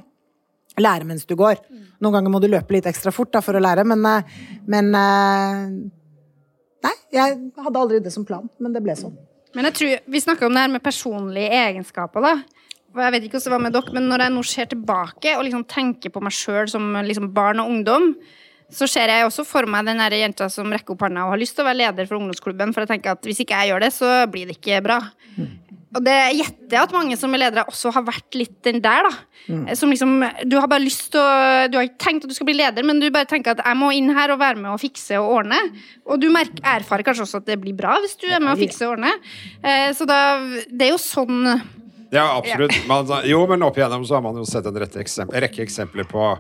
lære 0.83 1.07
mens 1.09 1.27
du 1.29 1.37
går. 1.39 1.61
Noen 2.01 2.19
ganger 2.19 2.33
må 2.33 2.41
du 2.43 2.49
løpe 2.51 2.77
litt 2.77 2.89
ekstra 2.89 3.13
fort 3.15 3.33
da, 3.33 3.43
for 3.45 3.57
å 3.57 3.63
lære, 3.63 3.85
men, 3.89 4.05
eh, 4.07 4.41
men 4.67 4.93
eh, 4.95 5.63
Nei, 6.87 6.93
jeg 7.11 7.39
hadde 7.65 7.81
aldri 7.81 7.99
det 8.05 8.13
som 8.15 8.25
plan, 8.29 8.45
men 8.63 8.75
det 8.75 8.83
ble 8.85 8.95
sånn. 8.95 9.17
Men 9.57 9.67
jeg 9.71 9.75
tror, 9.79 9.95
Vi 10.07 10.21
snakka 10.21 10.47
om 10.47 10.55
det 10.55 10.63
her 10.67 10.75
med 10.75 10.85
personlige 10.85 11.51
egenskaper. 11.51 12.23
da. 12.23 12.35
Jeg 12.97 13.13
vet 13.13 13.25
ikke 13.25 13.39
hvordan 13.39 13.45
det 13.45 13.55
var 13.57 13.65
med 13.65 13.73
dere, 13.73 13.93
men 13.93 14.09
Når 14.09 14.23
jeg 14.25 14.33
nå 14.35 14.43
ser 14.45 14.67
tilbake 14.67 15.37
og 15.37 15.45
liksom 15.45 15.65
tenker 15.67 16.13
på 16.13 16.23
meg 16.23 16.33
sjøl 16.33 16.69
som 16.69 16.93
liksom 17.05 17.33
barn 17.35 17.61
og 17.61 17.71
ungdom, 17.71 18.15
så 18.71 18.89
ser 18.91 19.09
jeg 19.09 19.27
også 19.27 19.45
for 19.47 19.67
meg 19.71 19.87
den 19.87 19.99
jenta 19.99 20.49
som 20.51 20.73
rekker 20.73 20.97
opp 20.97 21.05
hånda 21.07 21.27
og 21.27 21.37
har 21.37 21.39
lyst 21.39 21.55
til 21.55 21.63
å 21.63 21.69
være 21.69 21.79
leder 21.85 22.07
for 22.09 22.19
ungdomsklubben. 22.19 22.73
For 22.75 22.83
jeg 22.83 22.89
tenker 22.89 23.15
at 23.15 23.23
hvis 23.23 23.41
ikke 23.45 23.55
jeg 23.55 23.71
gjør 23.71 23.85
det, 23.85 23.93
så 23.95 24.27
blir 24.31 24.47
det 24.47 24.57
ikke 24.59 24.83
bra. 24.83 24.99
Og 25.97 26.05
det 26.05 26.15
gjetter 26.37 26.77
jeg 26.77 26.83
at 26.89 26.93
mange 26.95 27.17
som 27.19 27.33
er 27.35 27.41
ledere 27.41 27.65
også 27.71 27.93
har 27.95 28.05
vært 28.07 28.37
litt 28.37 28.57
den 28.67 28.83
der, 28.85 29.07
da. 29.07 29.13
Som 29.79 29.93
liksom, 29.95 30.17
du 30.51 30.57
har 30.59 30.67
bare 30.69 30.83
lyst 30.83 31.13
til 31.15 31.21
å 31.23 31.67
Du 31.71 31.77
har 31.79 31.87
ikke 31.87 32.03
tenkt 32.03 32.25
at 32.27 32.33
du 32.33 32.35
skal 32.37 32.49
bli 32.49 32.57
leder, 32.59 32.83
men 32.87 32.99
du 33.01 33.07
bare 33.15 33.29
tenker 33.31 33.55
at 33.55 33.63
jeg 33.65 33.79
må 33.79 33.93
inn 33.95 34.11
her 34.17 34.33
og 34.35 34.41
være 34.43 34.59
med 34.59 34.73
og 34.75 34.81
fikse 34.83 35.19
og 35.23 35.31
ordne. 35.41 35.61
Og 36.05 36.21
du 36.23 36.29
merker, 36.35 36.61
erfarer 36.67 37.07
kanskje 37.07 37.27
også 37.27 37.41
at 37.43 37.49
det 37.53 37.59
blir 37.63 37.77
bra 37.79 37.97
hvis 38.03 38.19
du 38.21 38.27
er 38.29 38.43
med 38.43 38.55
og 38.57 38.63
fikser 38.65 38.89
og 38.89 38.97
ordner. 38.99 39.19
Eh, 39.63 39.93
Så 39.97 40.07
da 40.09 40.21
Det 40.71 40.89
er 40.89 40.93
jo 40.95 40.99
sånn 41.03 41.45
Ja, 42.13 42.37
absolutt. 42.39 42.75
Man, 42.87 43.07
jo, 43.27 43.41
men 43.51 43.63
opp 43.67 43.79
igjennom 43.79 44.05
så 44.07 44.19
har 44.19 44.23
man 44.27 44.37
jo 44.39 44.45
sett 44.47 44.67
en 44.67 44.77
rekke 44.77 45.63
eksempler 45.65 46.07
på 46.11 46.35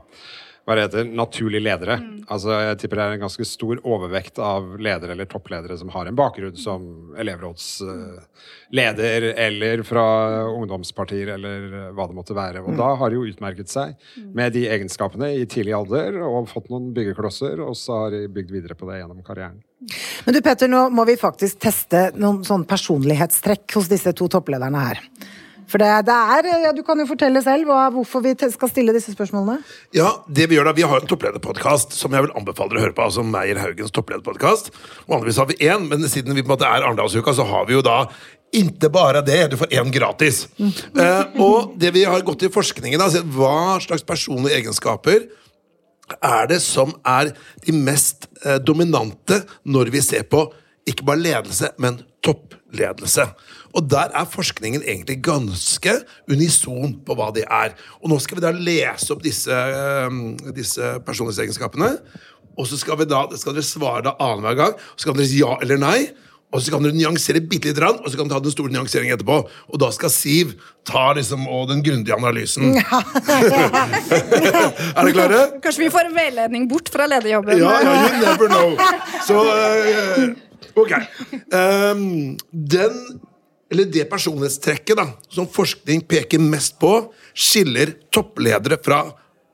hva 0.66 0.74
det 0.74 0.88
heter, 0.88 1.04
naturlige 1.14 1.62
ledere. 1.62 1.94
Altså, 2.26 2.50
jeg 2.58 2.80
tipper 2.80 2.98
det 2.98 3.04
er 3.04 3.12
en 3.14 3.20
ganske 3.22 3.44
stor 3.46 3.78
overvekt 3.86 4.40
av 4.42 4.74
ledere 4.82 5.14
eller 5.14 5.28
toppledere 5.30 5.78
som 5.78 5.86
har 5.94 6.10
en 6.10 6.18
bakgrunn 6.18 6.58
som 6.58 7.14
elevrådsleder 7.22 9.22
eller 9.46 9.84
fra 9.86 10.02
ungdomspartier 10.50 11.30
eller 11.36 11.94
hva 11.94 12.10
det 12.10 12.18
måtte 12.18 12.34
være. 12.34 12.66
Og 12.66 12.74
da 12.80 12.88
har 12.98 13.06
de 13.10 13.14
jo 13.20 13.28
utmerket 13.30 13.70
seg 13.70 13.94
med 14.34 14.58
de 14.58 14.66
egenskapene 14.74 15.28
i 15.38 15.46
tidlig 15.46 15.78
alder 15.78 16.18
og 16.26 16.50
fått 16.50 16.66
noen 16.72 16.90
byggeklosser, 16.96 17.62
og 17.62 17.74
så 17.78 17.92
har 18.02 18.10
de 18.16 18.26
bygd 18.26 18.50
videre 18.58 18.74
på 18.74 18.90
det 18.90 18.98
gjennom 18.98 19.22
karrieren. 19.26 19.62
Men 20.26 20.34
du 20.34 20.40
Petter, 20.42 20.66
nå 20.72 20.88
må 20.90 21.04
vi 21.06 21.14
faktisk 21.20 21.58
teste 21.62 22.10
noen 22.18 22.42
sånn 22.46 22.64
personlighetstrekk 22.66 23.74
hos 23.78 23.86
disse 23.92 24.10
to 24.18 24.26
topplederne 24.34 24.80
her. 24.82 24.98
For 25.70 25.82
det, 25.82 25.88
det 26.06 26.14
er 26.14 26.48
ja, 26.62 26.72
Du 26.76 26.82
kan 26.86 27.00
jo 27.00 27.08
fortelle 27.08 27.42
selv 27.42 27.66
hva, 27.70 27.88
hvorfor 27.94 28.22
vi 28.24 28.34
skal 28.52 28.70
stille 28.70 28.94
disse 28.94 29.14
spørsmålene. 29.14 29.58
Ja, 29.96 30.12
det 30.28 30.48
Vi 30.50 30.58
gjør 30.58 30.70
da, 30.70 30.76
vi 30.76 30.86
har 30.86 31.02
en 31.02 31.10
topplederpodkast 31.10 31.96
som 31.96 32.14
jeg 32.14 32.26
vil 32.26 32.34
anbefale 32.38 32.72
dere 32.72 32.82
å 32.82 32.86
høre 32.86 32.96
på. 32.96 33.06
altså 33.08 33.24
Meyer 33.26 33.58
Haugens 33.62 33.94
topplederpodkast. 33.94 34.70
Vanligvis 35.10 35.40
har 35.42 35.50
vi 35.50 35.58
én, 35.66 35.88
men 35.90 36.06
siden 36.08 36.34
vi 36.34 36.44
på 36.44 36.52
en 36.52 36.56
måte 36.56 36.68
er 36.68 36.86
Arendalsuka, 36.86 37.34
så 37.34 37.46
har 37.48 37.66
vi 37.66 37.76
jo 37.78 37.84
da 37.86 38.04
ikke 38.54 38.90
bare 38.94 39.24
det, 39.26 39.40
du 39.50 39.56
får 39.58 39.74
én 39.74 39.90
gratis. 39.92 40.46
Eh, 40.60 41.40
og 41.42 41.74
det 41.80 41.90
vi 41.96 42.04
har 42.06 42.22
gått 42.24 42.46
i 42.46 42.52
forskningen, 42.52 43.00
da, 43.00 43.10
sett 43.10 43.26
hva 43.34 43.80
slags 43.82 44.06
personlige 44.06 44.60
egenskaper 44.62 45.26
er 46.22 46.46
det 46.50 46.60
som 46.62 46.94
er 47.02 47.32
de 47.66 47.74
mest 47.74 48.28
eh, 48.44 48.60
dominante 48.62 49.42
når 49.66 49.90
vi 49.94 50.04
ser 50.04 50.28
på 50.30 50.46
ikke 50.86 51.06
bare 51.08 51.18
ledelse, 51.18 51.72
men 51.82 51.98
toppledelse. 52.22 53.26
Og 53.76 53.84
der 53.92 54.08
er 54.16 54.24
forskningen 54.28 54.82
egentlig 54.82 55.18
ganske 55.24 55.92
unison 56.32 56.94
på 57.04 57.14
hva 57.16 57.28
det 57.36 57.44
er. 57.44 57.70
Og 58.00 58.08
nå 58.12 58.16
skal 58.24 58.38
vi 58.38 58.46
da 58.46 58.52
lese 58.56 59.12
opp 59.12 59.22
disse, 59.24 59.52
eh, 59.52 60.10
disse 60.56 60.84
personlighetsegenskapene. 61.04 61.90
Og 62.56 62.64
så 62.70 62.76
skal, 62.80 62.96
vi 63.02 63.06
da, 63.08 63.20
skal 63.36 63.54
dere 63.56 63.68
svare 63.68 64.02
da 64.06 64.12
annenhver 64.16 64.56
gang. 64.56 64.72
Så 64.96 65.10
kan 65.10 65.16
dere 65.18 65.28
si 65.28 65.42
ja 65.42 65.52
eller 65.60 65.78
nei. 65.82 66.00
Og 66.54 66.62
så 66.62 66.70
kan 66.72 66.82
dere 66.84 66.94
nyansere 66.94 67.40
bitte 67.44 67.68
litt, 67.68 67.80
og 67.82 68.06
så 68.06 68.16
kan 68.16 68.28
dere 68.30 68.38
ta 68.38 68.44
den 68.44 68.54
store 68.54 68.72
nyanseringen 68.72 69.14
etterpå. 69.16 69.38
Og 69.44 69.76
da 69.82 69.88
skal 69.92 70.10
Siv 70.14 70.46
ta 70.86 71.12
liksom, 71.18 71.40
den 71.68 71.82
grundige 71.84 72.16
analysen. 72.16 72.64
er 72.78 72.80
dere 74.94 75.12
klare? 75.12 75.40
Kanskje 75.64 75.82
vi 75.84 75.90
får 75.92 76.04
en 76.08 76.16
veiledning 76.16 76.68
bort 76.70 76.88
fra 76.92 77.06
lederjobben. 77.10 77.58
Ja, 77.60 77.72
ja, 77.82 77.92
you 78.06 78.12
never 78.22 78.48
know. 78.48 78.68
Så 79.26 79.34
uh, 79.42 79.48
ok. 80.78 80.92
Um, 81.50 82.36
den, 82.50 82.92
eller 83.72 83.88
det 83.90 84.06
personlighetstrekket 84.10 84.98
da, 84.98 85.08
som 85.32 85.48
forskning 85.50 86.04
peker 86.06 86.42
mest 86.42 86.76
på, 86.82 86.92
skiller 87.34 87.96
toppledere 88.14 88.78
fra 88.82 89.02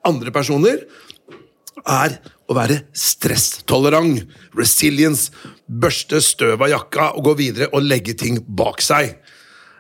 andre 0.07 0.33
personer, 0.35 0.85
er 1.83 2.19
å 2.51 2.57
være 2.57 2.83
stresstolerant. 2.93 4.21
Resilience. 4.59 5.33
Børste 5.67 6.21
støv 6.23 6.61
av 6.67 6.71
jakka 6.75 7.09
og 7.17 7.31
gå 7.31 7.37
videre 7.41 7.71
og 7.73 7.87
legge 7.87 8.15
ting 8.19 8.37
bak 8.45 8.85
seg. 8.85 9.17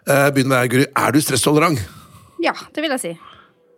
Uh, 0.09 0.31
Begynn 0.33 0.49
med 0.51 0.57
deg, 0.57 0.73
Guri. 0.73 0.87
Er 0.97 1.12
du 1.14 1.21
stresstolerant? 1.23 1.83
Ja, 2.42 2.57
det 2.75 2.83
vil 2.83 2.97
jeg 2.97 3.05
si. 3.05 3.12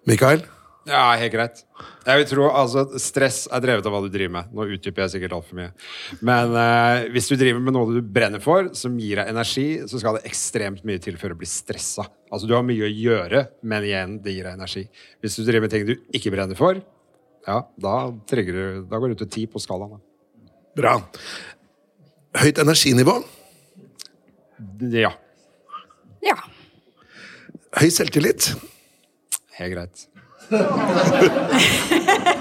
Mikael? 0.09 0.45
Ja, 0.85 1.15
helt 1.17 1.33
greit. 1.33 1.63
Jeg 2.05 2.21
vil 2.21 2.27
tro 2.29 2.47
altså, 2.53 2.83
Stress 3.01 3.45
er 3.49 3.63
drevet 3.65 3.87
av 3.89 3.95
hva 3.95 4.03
du 4.05 4.11
driver 4.13 4.35
med. 4.35 4.51
Nå 4.53 4.67
utdyper 4.75 5.05
jeg 5.05 5.15
sikkert 5.15 5.37
altfor 5.39 5.57
mye. 5.57 5.71
Men 6.29 6.53
eh, 6.61 7.07
hvis 7.15 7.31
du 7.31 7.39
driver 7.41 7.63
med 7.65 7.77
noe 7.77 7.95
du 7.95 8.03
brenner 8.05 8.43
for, 8.45 8.69
som 8.77 8.99
gir 9.01 9.23
deg 9.23 9.31
energi, 9.33 9.67
så 9.89 10.01
skal 10.01 10.19
det 10.19 10.27
ekstremt 10.29 10.85
mye 10.85 11.01
til 11.01 11.17
for 11.21 11.33
å 11.33 11.39
bli 11.41 11.49
stressa. 11.49 12.05
Altså, 12.29 12.51
du 12.51 12.53
har 12.57 12.67
mye 12.69 12.85
å 12.85 12.93
gjøre, 12.93 13.47
men 13.65 13.89
igjen, 13.89 14.19
det 14.25 14.37
gir 14.37 14.45
deg 14.45 14.59
energi. 14.59 14.85
Hvis 15.25 15.41
du 15.41 15.47
driver 15.47 15.65
med 15.65 15.73
ting 15.73 15.89
du 15.89 15.95
ikke 16.13 16.35
brenner 16.37 16.61
for, 16.61 16.83
ja, 17.49 17.59
da, 17.81 17.97
du, 18.13 18.55
da 18.89 19.01
går 19.01 19.15
du 19.15 19.25
til 19.25 19.33
ti 19.33 19.49
på 19.49 19.61
skalaen. 19.61 19.97
Da. 19.97 20.53
Bra. 20.77 20.95
Høyt 22.45 22.61
energinivå. 22.61 23.19
Ja. 24.93 25.15
Ja. 26.25 26.41
Høy 27.81 27.89
selvtillit. 27.93 28.53
Helt 29.57 29.73
greit. 29.77 30.11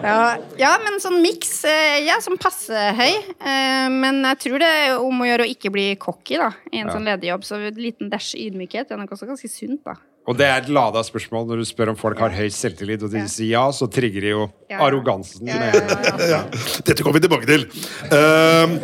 Ja, 0.00 0.36
ja 0.56 0.70
men 0.80 0.96
sånn 1.02 1.18
miks. 1.20 1.64
eh, 1.68 1.98
Ja, 2.06 2.16
som 2.24 2.38
passe 2.40 2.72
høy. 2.96 3.12
Eh, 3.36 3.88
Men 3.92 4.22
jeg 4.24 4.38
tror 4.46 4.58
det 4.62 4.68
er 4.68 4.94
om 4.98 5.20
å 5.20 5.26
gjøre 5.28 5.44
å 5.44 5.50
ikke 5.50 5.72
bli 5.74 5.96
cocky 6.00 6.38
da, 6.40 6.50
i 6.72 6.80
en 6.80 6.88
sånn 6.92 7.04
lederjobb. 7.04 7.44
Så 7.44 7.58
en 7.60 7.74
liten 7.76 8.08
dash 8.12 8.32
ydmykhet 8.38 8.90
er 8.90 8.96
nok 9.00 9.12
også 9.12 9.28
ganske 9.28 9.50
sunt, 9.52 9.82
da. 9.84 9.98
Og 10.28 10.36
det 10.36 10.46
er 10.46 10.60
et 10.60 10.68
lada 10.72 11.00
spørsmål 11.02 11.46
når 11.48 11.62
du 11.62 11.64
spør 11.66 11.90
om 11.92 11.96
folk 11.98 12.18
har 12.20 12.30
høy 12.30 12.48
selvtillit, 12.52 13.02
og 13.02 13.10
de 13.10 13.22
sier 13.28 13.54
ja, 13.56 13.62
så 13.72 13.88
trigger 13.90 14.20
de 14.20 14.28
jo 14.34 14.42
Ja, 14.68 14.76
ja. 14.76 14.80
arrogansen. 14.86 15.48
Ja, 15.48 15.56
ja, 15.68 15.80
ja, 15.80 16.16
ja. 16.36 16.40
Dette 16.86 17.02
kommer 17.02 17.18
vi 17.18 17.24
tilbake 17.26 17.48
til. 17.48 17.64
Uh, 18.12 18.76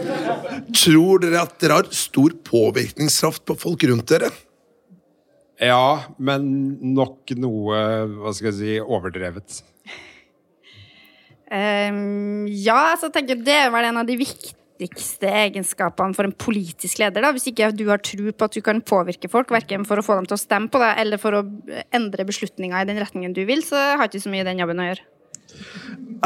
tror 0.74 1.20
dere 1.22 1.44
at 1.44 1.56
dere 1.62 1.80
har 1.82 1.90
stor 1.94 2.34
påvirkningskraft 2.44 3.44
på 3.46 3.56
folk 3.62 3.84
rundt 3.88 4.08
dere? 4.10 4.32
Ja, 5.62 6.04
men 6.20 6.50
nok 6.96 7.32
noe, 7.40 7.78
hva 8.18 8.34
skal 8.36 8.50
jeg 8.50 8.58
si, 8.58 8.74
overdrevet. 8.82 9.62
um, 11.48 12.44
ja, 12.50 12.92
altså, 12.92 13.08
jeg 13.08 13.14
tenker 13.16 13.40
det 13.40 13.62
var 13.72 13.88
en 13.88 14.02
av 14.02 14.08
de 14.08 14.18
viktigste 14.20 15.30
egenskapene 15.46 16.16
for 16.16 16.28
en 16.28 16.36
politisk 16.36 17.00
leder. 17.00 17.24
Da. 17.24 17.32
Hvis 17.32 17.48
ikke 17.48 17.70
du 17.72 17.86
har 17.88 18.04
tro 18.04 18.28
på 18.28 18.50
at 18.50 18.58
du 18.58 18.60
kan 18.64 18.84
påvirke 18.84 19.32
folk, 19.32 19.54
verken 19.54 19.88
for 19.88 20.02
å 20.02 20.04
få 20.04 20.18
dem 20.20 20.28
til 20.28 20.36
å 20.36 20.42
stemme 20.44 20.68
på 20.72 20.82
deg, 20.82 21.00
eller 21.06 21.22
for 21.22 21.40
å 21.40 21.44
endre 21.96 22.28
beslutninger 22.28 22.76
i 22.76 22.90
den 22.92 23.00
retningen 23.00 23.36
du 23.36 23.46
vil, 23.48 23.64
så 23.64 23.96
har 23.96 24.10
ikke 24.10 24.26
så 24.26 24.32
mye 24.34 24.44
i 24.44 24.50
den 24.50 24.60
jobben 24.60 24.84
å 24.84 24.90
gjøre. 24.90 25.08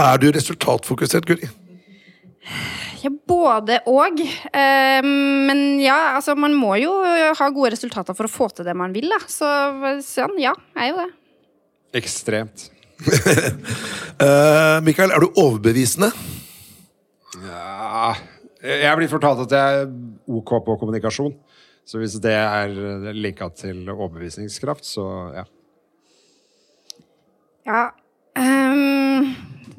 Er 0.01 0.19
du 0.19 0.31
resultatfokusert, 0.35 1.29
Guri? 1.29 1.47
Ja, 3.00 3.08
både 3.08 3.78
og. 3.88 4.20
Ehm, 4.52 5.46
men 5.48 5.80
ja, 5.80 6.16
altså, 6.18 6.34
man 6.36 6.52
må 6.58 6.74
jo 6.80 6.92
ha 7.38 7.48
gode 7.54 7.72
resultater 7.74 8.16
for 8.16 8.28
å 8.28 8.32
få 8.32 8.50
til 8.52 8.66
det 8.68 8.74
man 8.76 8.92
vil, 8.92 9.08
da. 9.12 9.20
Så 9.30 9.48
sånn, 10.04 10.36
ja, 10.42 10.52
er 10.76 10.92
jo 10.92 10.98
det. 11.00 11.08
Ekstremt. 12.00 12.68
uh, 14.20 14.78
Mikael, 14.86 15.14
er 15.14 15.24
du 15.24 15.30
overbevisende? 15.40 16.10
Ja, 17.40 18.12
jeg 18.60 18.84
er 18.84 18.98
blitt 18.98 19.12
fortalt 19.12 19.46
at 19.46 19.54
jeg 19.56 19.78
er 19.80 19.88
ok 20.28 20.58
på 20.66 20.76
kommunikasjon. 20.82 21.32
Så 21.88 21.98
hvis 21.98 22.18
det 22.22 22.34
er 22.36 22.74
linka 23.16 23.48
til 23.56 23.88
overbevisningskraft, 23.88 24.84
så 24.86 25.06
ja. 25.34 25.46
Ja. 27.66 27.80
um, 28.36 29.30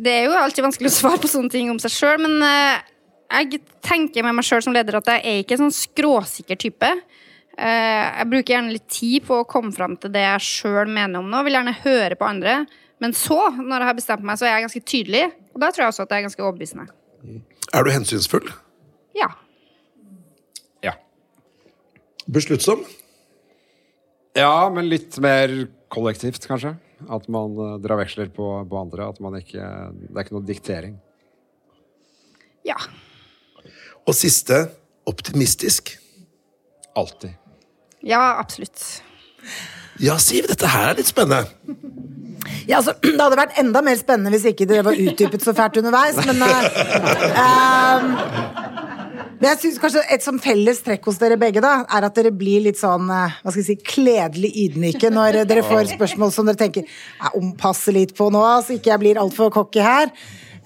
det 0.02 0.12
er 0.16 0.26
jo 0.26 0.34
alltid 0.40 0.66
vanskelig 0.66 0.90
å 0.90 0.96
svare 0.96 1.22
på 1.22 1.30
sånne 1.30 1.54
ting 1.54 1.70
om 1.72 1.80
seg 1.82 1.94
sjøl, 1.94 2.18
men 2.24 2.42
eh, 2.46 2.91
jeg 3.32 3.62
tenker 3.86 4.26
med 4.26 4.38
meg 4.38 4.48
sjøl 4.48 4.64
som 4.66 4.76
leder 4.76 5.00
at 5.00 5.10
jeg 5.14 5.24
er 5.24 5.42
ikke 5.42 5.58
en 5.58 5.66
sånn 5.66 5.76
skråsikker 5.76 6.60
type. 6.60 6.92
Eh, 7.58 8.06
jeg 8.20 8.30
bruker 8.32 8.56
gjerne 8.56 8.76
litt 8.76 8.88
tid 8.92 9.26
på 9.28 9.42
å 9.42 9.48
komme 9.50 9.74
fram 9.76 9.98
til 10.02 10.14
det 10.14 10.24
jeg 10.24 10.48
sjøl 10.48 10.92
mener 10.92 11.22
om 11.22 11.30
noe. 11.32 11.44
Vil 11.48 11.58
gjerne 11.58 11.76
høre 11.84 12.18
på 12.20 12.28
andre. 12.28 12.62
Men 13.02 13.16
så, 13.18 13.40
når 13.58 13.78
jeg 13.78 13.90
har 13.90 13.98
bestemt 13.98 14.26
meg, 14.28 14.40
så 14.40 14.48
er 14.48 14.56
jeg 14.56 14.68
ganske 14.68 14.84
tydelig. 14.94 15.24
Og 15.56 15.64
da 15.64 15.72
tror 15.72 15.86
jeg 15.86 15.94
også 15.94 16.06
at 16.06 16.14
jeg 16.14 16.22
er 16.22 16.28
ganske 16.28 16.46
overbevisende. 16.46 16.88
Er 17.72 17.86
du 17.86 17.92
hensynsfull? 17.94 18.50
Ja. 19.18 19.30
Ja. 20.86 20.98
Besluttsom? 22.30 22.86
ja, 24.38 24.70
men 24.72 24.88
litt 24.88 25.18
mer 25.24 25.52
kollektivt, 25.92 26.46
kanskje. 26.48 26.76
At 27.12 27.26
man 27.34 27.56
eh, 27.58 27.78
drar 27.84 28.00
veksler 28.00 28.30
på, 28.34 28.48
på 28.70 28.80
andre. 28.80 29.10
At 29.10 29.20
man 29.24 29.36
ikke 29.40 29.66
Det 30.02 30.14
er 30.14 30.26
ikke 30.26 30.38
noe 30.38 30.48
diktering. 30.48 31.00
Ja. 32.68 32.78
Og 34.08 34.18
siste 34.18 34.66
optimistisk. 35.10 35.96
Alltid. 36.98 37.38
Ja, 38.02 38.40
absolutt. 38.40 39.04
Ja, 40.02 40.18
Siv, 40.18 40.48
dette 40.50 40.70
her 40.70 40.92
er 40.92 40.98
litt 40.98 41.10
spennende. 41.10 41.46
Ja, 42.68 42.80
altså, 42.80 42.96
Det 43.04 43.20
hadde 43.20 43.38
vært 43.40 43.60
enda 43.62 43.84
mer 43.86 43.98
spennende 44.00 44.34
hvis 44.34 44.48
ikke 44.52 44.68
dere 44.70 44.86
var 44.88 44.98
utdypet 44.98 45.44
så 45.46 45.54
fælt 45.58 45.78
underveis, 45.82 46.18
men 46.26 46.42
uh, 46.42 46.50
um 47.42 48.16
Men 49.42 49.48
jeg 49.50 49.60
synes 49.64 49.80
kanskje 49.82 50.04
Et 50.14 50.24
sånn 50.26 50.40
felles 50.42 50.82
trekk 50.86 51.08
hos 51.10 51.18
dere 51.22 51.38
begge 51.42 51.64
da 51.64 51.80
er 51.90 52.06
at 52.06 52.18
dere 52.18 52.34
blir 52.34 52.62
litt 52.66 52.78
sånn 52.78 53.10
eh, 53.10 53.38
hva 53.42 53.54
skal 53.54 53.62
jeg 53.64 53.70
si, 53.72 53.78
kledelig 53.94 54.52
ydmyke 54.68 55.10
når 55.14 55.42
dere 55.50 55.64
får 55.66 55.96
spørsmål 55.96 56.34
som 56.34 56.50
dere 56.50 56.62
tenker 56.62 56.86
jeg 56.86 57.34
ompasser 57.40 57.96
litt 57.98 58.14
på 58.18 58.30
nå, 58.34 58.44
så 58.62 58.78
ikke 58.78 58.92
jeg 58.94 59.02
blir 59.02 59.22
altfor 59.22 59.50
cocky 59.54 59.82
her. 59.82 60.14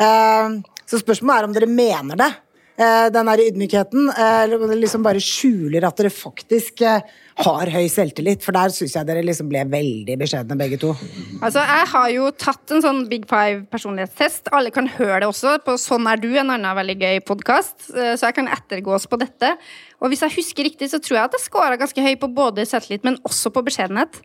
Ehm, 0.04 0.60
så 0.84 1.00
spørsmålet 1.00 1.40
er 1.40 1.48
om 1.48 1.56
dere 1.56 1.72
mener 1.72 2.20
det. 2.20 2.30
Eh, 2.78 3.10
Den 3.14 3.26
der 3.30 3.44
ydmykheten. 3.50 4.10
eh, 4.12 4.44
Eller 4.44 4.76
liksom 4.76 5.04
bare 5.06 5.22
skjuler 5.24 5.86
at 5.88 5.98
dere 5.98 6.10
faktisk 6.14 6.82
eh, 6.82 7.02
har 7.38 7.68
høy 7.74 7.88
selvtillit. 7.92 8.44
For 8.46 8.56
der 8.56 8.70
syns 8.72 8.94
jeg 8.96 9.08
dere 9.08 9.24
liksom 9.26 9.50
ble 9.52 9.64
veldig 9.68 10.16
beskjedne, 10.22 10.58
begge 10.60 10.78
to. 10.80 10.94
Altså, 11.42 11.60
Jeg 11.60 11.88
har 11.92 12.10
jo 12.14 12.30
tatt 12.32 12.72
en 12.72 12.82
sånn 12.86 13.02
Big 13.12 13.26
Five 13.28 13.66
personlighetstest. 13.72 14.48
Alle 14.56 14.72
kan 14.72 14.88
høre 14.88 15.20
det 15.26 15.28
også 15.32 15.58
på 15.66 15.76
Sånn 15.82 16.08
er 16.08 16.16
du, 16.22 16.30
en 16.40 16.50
annen 16.54 16.76
veldig 16.78 16.96
gøy 17.02 17.20
podkast. 17.28 17.90
Så 17.92 18.22
jeg 18.30 18.36
kan 18.38 18.48
ettergås 18.48 19.08
på 19.12 19.20
dette. 19.20 19.56
Og 20.04 20.12
hvis 20.12 20.22
jeg 20.24 20.36
husker 20.38 20.64
riktig, 20.68 20.90
så 20.92 21.00
tror 21.04 21.18
jeg 21.18 21.26
at 21.30 21.36
jeg 21.36 21.46
scora 21.48 21.78
ganske 21.80 22.02
høy 22.04 22.16
på 22.20 22.28
både 22.36 22.66
selvtillit, 22.68 23.04
men 23.08 23.16
også 23.28 23.52
på 23.56 23.64
beskjedenhet. 23.68 24.20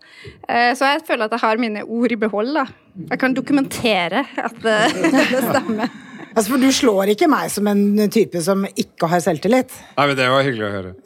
Så 0.77 0.87
jeg 0.91 1.03
føler 1.07 1.27
at 1.27 1.35
jeg 1.35 1.43
har 1.45 1.57
mine 1.63 1.83
ord 1.87 2.13
i 2.13 2.19
behold. 2.21 2.55
da. 2.55 2.65
Jeg 3.11 3.19
kan 3.23 3.35
dokumentere 3.35 4.25
at 4.39 4.59
det 4.67 5.43
stemmer. 5.47 5.91
Altså, 6.31 6.53
For 6.53 6.63
du 6.63 6.69
slår 6.73 7.11
ikke 7.15 7.27
meg 7.31 7.51
som 7.51 7.67
en 7.71 7.81
type 8.13 8.41
som 8.45 8.63
ikke 8.79 9.09
har 9.11 9.23
selvtillit. 9.25 9.73
Nei, 9.97 10.07
men 10.11 10.17
det 10.19 10.29
var 10.31 10.45
hyggelig 10.47 10.67
å 10.69 10.73
høre. 10.77 10.93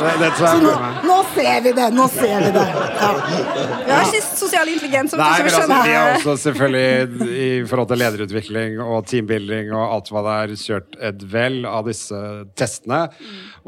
Det- 0.00 0.12
det, 0.20 0.28
Så 0.38 0.50
nå, 0.62 0.70
nå 1.04 1.16
ser 1.34 1.60
vi 1.64 1.72
det! 1.76 1.86
Nå 1.94 2.06
ser 2.12 2.44
vi 2.46 2.50
det. 2.54 2.62
Ja. 2.70 3.10
Vi 3.20 3.90
har 3.92 4.06
ikke 4.06 4.22
sosial 4.24 4.70
intelligens, 4.72 5.12
som 5.12 5.20
Nei, 5.20 5.28
du 5.36 5.44
men 5.44 5.56
altså, 5.58 5.78
vi 5.84 5.94
har 5.96 6.14
også 6.14 6.34
selvfølgelig 6.46 7.28
i 7.44 7.48
forhold 7.68 7.90
til 7.92 8.00
lederutvikling 8.00 8.78
og 8.84 9.04
teambuilding 9.10 9.72
og 9.76 9.84
alt 9.98 10.10
hva 10.14 10.22
det 10.26 10.36
er, 10.44 10.54
kjørt 10.64 10.98
et 11.10 11.24
vel 11.34 11.60
av 11.68 11.88
disse 11.90 12.20
testene. 12.58 13.02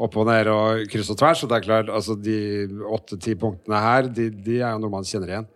Opp 0.01 0.17
og 0.17 0.27
ned 0.31 0.49
og 0.51 0.85
kryss 0.91 1.11
og 1.13 1.19
tvers. 1.21 1.43
Og 1.45 1.51
det 1.53 1.59
er 1.59 1.67
klart, 1.67 1.91
altså 1.93 2.17
de 2.17 2.39
åtte-ti 2.97 3.35
punktene 3.39 3.83
her, 3.83 4.09
de, 4.09 4.29
de 4.33 4.59
er 4.63 4.71
jo 4.73 4.81
noe 4.85 4.95
man 4.97 5.05
kjenner 5.07 5.35
igjen. 5.35 5.49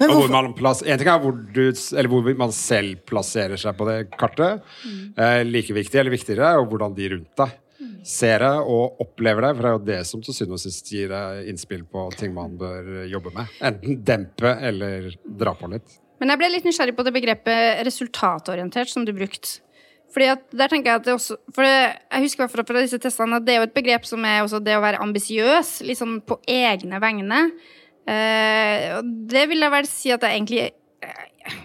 Men 0.00 0.12
Og 0.12 0.22
hvor 0.22 0.34
man 0.34 0.52
plass, 0.58 0.84
en 0.84 1.00
ting 1.00 1.10
er 1.10 1.22
hvor, 1.22 1.34
du, 1.36 1.64
eller 1.70 2.10
hvor 2.12 2.30
man 2.38 2.54
selv 2.56 3.02
plasserer 3.08 3.60
seg 3.60 3.76
på 3.78 3.88
det 3.88 3.98
kartet. 4.16 4.62
Eh, 5.16 5.40
like 5.48 5.74
viktig 5.76 6.00
eller 6.00 6.14
viktigere 6.14 6.54
er 6.54 6.64
hvordan 6.64 6.96
de 6.96 7.10
rundt 7.16 7.34
deg 7.42 7.58
ser 8.06 8.42
det 8.44 8.52
og 8.60 9.00
opplever 9.02 9.46
det. 9.46 9.54
For 9.56 9.62
det 9.62 9.70
er 9.70 9.76
jo 9.76 9.86
det 9.88 10.00
som 10.08 10.22
til 10.24 10.36
syvende 10.36 10.58
og 10.58 10.62
sist 10.62 10.92
gir 10.92 11.10
deg 11.12 11.48
innspill 11.52 11.86
på 11.88 12.06
ting 12.18 12.34
man 12.36 12.56
bør 12.60 13.06
jobbe 13.10 13.32
med. 13.36 13.56
Enten 13.70 13.98
dempe 14.06 14.54
eller 14.70 15.10
dra 15.24 15.54
på 15.56 15.70
litt. 15.72 15.98
Men 16.20 16.34
jeg 16.34 16.42
ble 16.42 16.52
litt 16.52 16.68
nysgjerrig 16.68 16.94
på 16.96 17.04
det 17.06 17.16
begrepet 17.16 17.82
resultatorientert 17.88 18.92
som 18.92 19.06
du 19.08 19.12
brukte. 19.16 19.60
Fordi 20.10 20.26
at 20.32 20.40
der 20.50 20.66
tenker 20.66 20.90
Jeg 20.90 20.98
at 20.98 21.04
det 21.06 21.12
også 21.14 21.36
For 21.54 21.62
det, 21.62 21.74
jeg 22.10 22.24
husker 22.24 22.48
fra, 22.50 22.64
fra 22.66 22.80
disse 22.82 22.98
testene 22.98 23.38
at 23.38 23.44
det 23.46 23.54
er 23.54 23.60
jo 23.60 23.68
et 23.68 23.76
begrep 23.76 24.08
som 24.08 24.24
er 24.26 24.40
også 24.42 24.58
det 24.58 24.74
å 24.74 24.82
være 24.82 24.98
ambisiøs, 25.04 25.76
liksom 25.86 26.18
på 26.26 26.40
egne 26.50 26.98
vegne. 27.02 27.44
Eh, 28.08 28.86
og 28.98 29.10
det 29.30 29.46
vil 29.50 29.66
jeg 29.66 29.74
vel 29.74 29.88
si 29.88 30.12
at 30.14 30.24
jeg 30.24 30.38
egentlig 30.38 30.62
eh, 31.04 31.58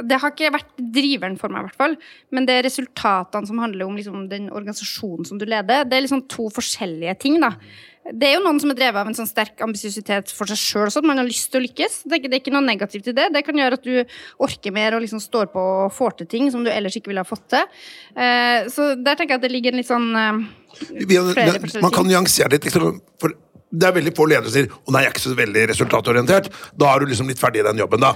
Det 0.00 0.18
har 0.22 0.32
ikke 0.32 0.52
vært 0.54 0.70
driveren 0.80 1.36
for 1.38 1.52
meg, 1.52 1.62
i 1.62 1.68
hvert 1.68 1.82
fall. 1.82 1.96
Men 2.34 2.48
det 2.48 2.56
er 2.56 2.66
resultatene 2.66 3.50
som 3.50 3.60
handler 3.62 3.86
om 3.86 3.98
liksom, 3.98 4.26
den 4.32 4.48
organisasjonen 4.48 5.28
som 5.28 5.38
du 5.40 5.46
leder. 5.46 5.84
Det 5.84 5.98
er 5.98 6.06
liksom 6.06 6.26
to 6.32 6.48
forskjellige 6.54 7.18
ting. 7.22 7.40
da 7.42 7.54
det 8.00 8.26
er 8.26 8.38
jo 8.38 8.42
noen 8.42 8.58
som 8.62 8.70
er 8.72 8.78
drevet 8.78 8.98
av 9.02 9.08
en 9.10 9.16
sånn 9.16 9.28
sterk 9.28 9.60
ambisiøsitet 9.62 10.32
for 10.34 10.48
seg 10.50 10.58
sjøl, 10.58 10.88
Sånn. 10.92 11.06
man 11.06 11.20
har 11.20 11.26
lyst 11.28 11.50
til 11.52 11.60
å 11.60 11.64
lykkes. 11.66 12.00
Det 12.06 12.14
er, 12.14 12.20
ikke, 12.20 12.30
det 12.30 12.38
er 12.38 12.42
ikke 12.42 12.54
noe 12.54 12.64
negativt 12.64 13.10
i 13.12 13.14
det. 13.16 13.26
Det 13.34 13.42
kan 13.46 13.60
gjøre 13.60 13.76
at 13.78 13.84
du 13.86 14.16
orker 14.46 14.74
mer 14.74 14.96
og 14.96 15.04
liksom 15.04 15.20
står 15.22 15.50
på 15.52 15.64
og 15.84 15.92
får 15.94 16.16
til 16.20 16.30
ting 16.32 16.48
som 16.50 16.64
du 16.64 16.72
ellers 16.72 16.96
ikke 16.98 17.12
ville 17.12 17.22
ha 17.22 17.28
fått 17.28 17.44
til. 17.52 17.68
Uh, 18.16 18.66
så 18.72 18.94
der 18.96 19.20
tenker 19.20 19.36
jeg 19.36 19.42
at 19.42 19.46
det 19.46 19.52
ligger 19.52 19.76
en 19.76 19.82
litt 19.82 19.90
sånn 19.90 20.08
man 20.16 21.94
kan 21.94 22.08
nyansere 22.08 22.54
litt. 22.54 22.66
Liksom, 22.66 22.98
for 23.20 23.36
det 23.70 23.86
er 23.86 23.94
veldig 23.94 24.14
få 24.16 24.26
ledere 24.30 24.50
som 24.50 24.56
sier 24.56 24.72
å 24.72 24.94
nei, 24.94 25.04
jeg 25.04 25.10
er 25.10 25.14
ikke 25.14 25.22
så 25.22 25.36
veldig 25.38 25.68
resultatorientert. 25.70 26.50
Da 26.78 26.90
er 26.90 27.00
du 27.00 27.12
liksom 27.12 27.30
litt 27.30 27.40
ferdig 27.40 27.62
i 27.62 27.68
den 27.68 27.82
jobben, 27.82 28.02
da. 28.02 28.14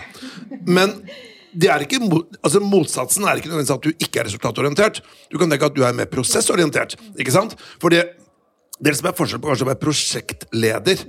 Men 0.66 0.97
det 1.55 1.70
er 1.70 1.85
ikke, 1.85 2.01
altså 2.41 2.62
motsatsen 2.64 3.26
er 3.28 3.39
ikke 3.39 3.53
nødvendigvis 3.53 3.76
at 3.76 3.87
du 3.87 3.93
ikke 3.95 4.22
er 4.22 4.28
resultatorientert. 4.28 5.01
Du 5.31 5.39
kan 5.39 5.53
tenke 5.53 5.70
at 5.70 5.76
du 5.76 5.85
er 5.87 5.95
mer 5.95 6.11
prosessorientert. 6.11 6.97
ikke 7.14 7.35
sant? 7.35 7.55
For 7.83 7.95
det, 7.95 8.03
det 8.83 8.97
som 8.99 9.11
er 9.11 9.16
forskjell 9.16 9.43
på 9.43 9.53
kanskje 9.53 9.68
å 9.68 9.70
være 9.70 9.83
prosjektleder 9.85 11.05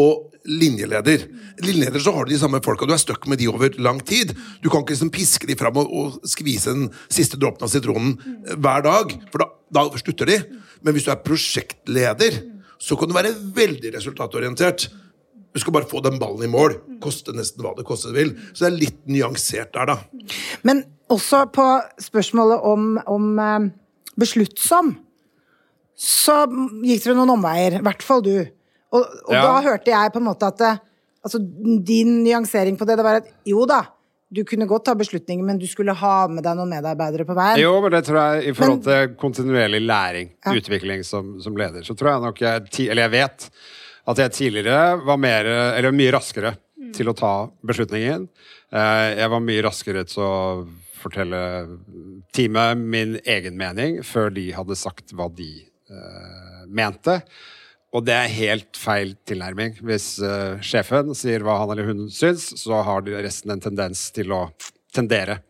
og 0.00 0.30
linjeleder. 0.48 1.26
Linjeleder 1.60 2.00
så 2.00 2.14
har 2.16 2.24
du 2.24 2.32
de 2.32 2.38
samme 2.40 2.62
folka, 2.64 2.88
du 2.88 2.94
er 2.94 3.02
stuck 3.02 3.26
med 3.28 3.40
de 3.42 3.50
over 3.50 3.76
lang 3.82 4.00
tid. 4.00 4.32
Du 4.64 4.70
kan 4.70 4.80
ikke 4.80 4.94
liksom 4.94 5.12
piske 5.12 5.48
de 5.48 5.56
fram 5.58 5.76
og, 5.82 5.92
og 5.92 6.28
skvise 6.28 6.72
den 6.72 6.88
siste 7.12 7.36
dråpen 7.40 7.66
av 7.66 7.72
sitronen 7.72 8.14
eh, 8.46 8.56
hver 8.56 8.86
dag, 8.86 9.12
for 9.32 9.44
da, 9.44 9.50
da 9.76 9.84
slutter 10.00 10.32
de. 10.32 10.38
Men 10.80 10.96
hvis 10.96 11.04
du 11.04 11.12
er 11.12 11.20
prosjektleder, 11.20 12.40
så 12.80 12.96
kan 12.96 13.10
du 13.10 13.14
være 13.16 13.34
veldig 13.56 13.92
resultatorientert. 13.98 14.86
Du 15.50 15.58
skal 15.60 15.74
bare 15.74 15.88
få 15.90 16.00
den 16.04 16.16
ballen 16.20 16.46
i 16.46 16.50
mål. 16.50 16.76
Koste 17.02 17.34
nesten 17.36 17.64
hva 17.64 17.74
det 17.76 17.84
koste 17.88 18.12
vil. 18.14 18.32
Så 18.54 18.64
det 18.64 18.68
er 18.70 18.78
litt 18.78 19.00
nyansert 19.10 19.72
der, 19.74 19.90
da. 19.90 19.98
men 20.66 20.84
også 21.10 21.42
på 21.52 21.64
spørsmålet 22.00 22.66
om, 22.70 22.84
om 23.10 23.30
eh, 23.42 23.68
besluttsom, 24.20 24.92
så 26.00 26.44
gikk 26.86 27.02
dere 27.04 27.16
noen 27.18 27.34
omveier. 27.34 27.80
I 27.80 27.84
hvert 27.84 28.04
fall 28.06 28.22
du. 28.24 28.36
Og, 28.94 29.02
og 29.26 29.34
Ja. 29.34 29.42
da 29.42 29.56
hørte 29.66 29.90
jeg 29.92 30.12
på 30.14 30.20
en 30.22 30.28
måte 30.30 30.48
at 30.48 30.60
det, 30.62 30.70
altså, 31.26 31.40
din 31.90 32.22
nyansering 32.24 32.78
på 32.78 32.86
det, 32.88 32.96
det 33.00 33.04
var 33.04 33.20
at 33.20 33.28
jo 33.44 33.66
da, 33.68 33.82
du 34.30 34.44
kunne 34.46 34.66
godt 34.70 34.84
ta 34.86 34.94
beslutninger, 34.94 35.42
men 35.44 35.58
du 35.58 35.66
skulle 35.66 35.94
ha 35.98 36.14
med 36.30 36.44
deg 36.46 36.54
noen 36.58 36.70
medarbeidere 36.70 37.26
på 37.26 37.34
veien. 37.34 37.58
Jo, 37.58 37.72
men 37.82 37.94
det 37.96 38.04
tror 38.06 38.18
jeg 38.20 38.50
i 38.52 38.54
forhold 38.54 38.84
til 38.86 39.14
kontinuerlig 39.18 39.80
læring, 39.82 40.32
utvikling 40.54 41.02
som, 41.06 41.36
som 41.42 41.58
leder, 41.58 41.82
så 41.86 41.96
tror 41.98 42.12
jeg 42.12 42.24
nok 42.28 42.42
jeg 42.44 42.90
Eller 42.90 43.08
jeg 43.08 43.14
vet 43.16 43.48
at 44.10 44.22
jeg 44.22 44.32
tidligere 44.36 45.00
var 45.06 45.18
mer 45.20 45.46
Eller 45.50 45.94
mye 45.94 46.14
raskere 46.14 46.54
til 46.96 47.10
å 47.10 47.16
ta 47.16 47.34
beslutningen. 47.66 48.28
Eh, 48.72 49.08
Jeg 49.20 49.30
var 49.30 49.42
mye 49.44 49.64
raskere 49.66 50.04
til 50.08 50.24
å 50.24 50.34
fortelle 51.00 51.40
teamet 52.36 52.78
min 52.78 53.16
egen 53.24 53.56
mening 53.58 54.00
før 54.06 54.30
de 54.34 54.50
hadde 54.56 54.76
sagt 54.76 55.14
hva 55.16 55.30
de 55.32 55.48
uh, 55.88 56.66
mente. 56.68 57.14
Og 57.90 58.04
det 58.06 58.14
er 58.14 58.28
helt 58.30 58.78
feil 58.78 59.16
tilnærming. 59.26 59.76
Hvis 59.82 60.12
uh, 60.22 60.60
sjefen 60.62 61.10
sier 61.18 61.42
hva 61.42 61.56
han 61.58 61.72
eller 61.74 61.88
hun 61.90 62.04
syns, 62.14 62.52
så 62.60 62.82
har 62.86 63.02
du 63.02 63.10
resten 63.16 63.50
en 63.50 63.62
tendens 63.62 64.08
til 64.14 64.30
å 64.36 64.44
tendere 64.94 65.40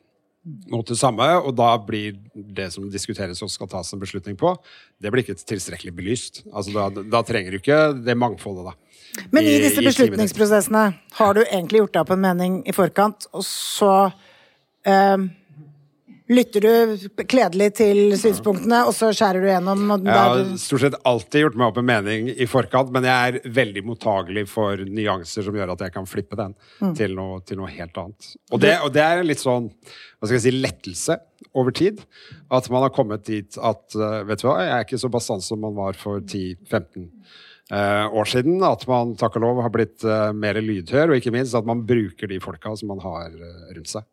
mot 0.72 0.86
det 0.88 0.96
samme, 0.96 1.26
og 1.44 1.52
da 1.58 1.74
blir 1.84 2.14
det 2.32 2.70
som 2.72 2.86
diskuteres 2.88 3.42
og 3.44 3.50
skal 3.52 3.68
tas 3.68 3.90
en 3.92 4.00
beslutning 4.00 4.38
på, 4.40 4.54
det 4.96 5.10
blir 5.12 5.20
ikke 5.20 5.36
tilstrekkelig 5.36 5.92
belyst. 5.98 6.40
Altså, 6.48 6.72
da, 6.72 7.02
da 7.12 7.20
trenger 7.28 7.52
du 7.52 7.58
ikke 7.60 7.80
det 8.06 8.16
mangfoldet, 8.16 8.70
da. 8.70 9.26
Men 9.34 9.44
i 9.44 9.58
i- 9.58 9.60
disse 9.66 9.84
beslutningsprosessene 9.84 10.86
har 11.18 11.36
du 11.36 11.42
egentlig 11.44 11.82
gjort 11.82 11.92
deg 11.92 12.06
opp 12.06 12.14
en 12.16 12.24
mening 12.24 12.56
i 12.64 12.72
forkant, 12.72 13.28
og 13.36 13.44
så 13.44 13.92
eh, 14.88 15.28
lytter 16.30 16.64
du 16.64 17.08
kledelig 17.28 17.72
til 17.80 18.14
synspunktene, 18.18 18.84
og 18.86 18.94
så 18.94 19.10
skjærer 19.14 19.42
du 19.42 19.48
gjennom. 19.50 19.82
Jeg 20.06 20.14
har 20.14 20.52
stort 20.62 20.84
sett 20.84 20.98
alltid 21.08 21.44
gjort 21.44 21.58
meg 21.58 21.66
opp 21.70 21.80
en 21.82 21.88
mening 21.88 22.30
i 22.30 22.46
forkant, 22.50 22.92
men 22.94 23.08
jeg 23.08 23.32
er 23.32 23.50
veldig 23.60 23.82
mottagelig 23.88 24.46
for 24.50 24.84
nyanser 24.86 25.46
som 25.46 25.58
gjør 25.58 25.74
at 25.74 25.82
jeg 25.86 25.96
kan 25.96 26.06
flippe 26.08 26.38
den 26.38 26.54
til, 26.98 27.16
noe, 27.18 27.40
til 27.46 27.60
noe 27.60 27.70
helt 27.72 27.98
annet. 28.00 28.30
Og 28.52 28.62
det, 28.62 28.76
og 28.84 28.94
det 28.94 29.04
er 29.04 29.22
en 29.22 29.28
litt 29.30 29.42
sånn 29.42 29.68
hva 30.20 30.28
skal 30.28 30.36
jeg 30.36 30.46
si, 30.46 30.56
lettelse 30.60 31.18
over 31.56 31.74
tid. 31.74 32.02
At 32.52 32.68
man 32.70 32.84
har 32.84 32.94
kommet 32.94 33.24
dit 33.26 33.56
at 33.56 33.96
eh, 33.96 34.18
vet 34.28 34.42
du 34.42 34.46
hva, 34.46 34.58
jeg 34.62 34.74
er 34.74 34.84
ikke 34.86 35.00
så 35.00 35.10
bastant 35.12 35.44
som 35.44 35.62
man 35.64 35.74
var 35.78 35.98
for 35.98 36.20
10-15 36.20 37.00
eh, 37.00 37.38
år 37.70 38.28
siden. 38.30 38.62
At 38.66 38.86
man 38.90 39.14
takk 39.18 39.38
og 39.38 39.44
lov 39.46 39.62
har 39.64 39.72
blitt 39.74 40.04
eh, 40.04 40.30
mer 40.36 40.58
lydhør, 40.62 41.12
og 41.12 41.20
ikke 41.20 41.34
minst 41.34 41.56
at 41.58 41.66
man 41.68 41.84
bruker 41.86 42.30
de 42.30 42.40
folka 42.42 42.74
som 42.76 42.90
man 42.92 43.02
har 43.04 43.30
eh, 43.30 43.74
rundt 43.76 43.92
seg. 43.92 44.06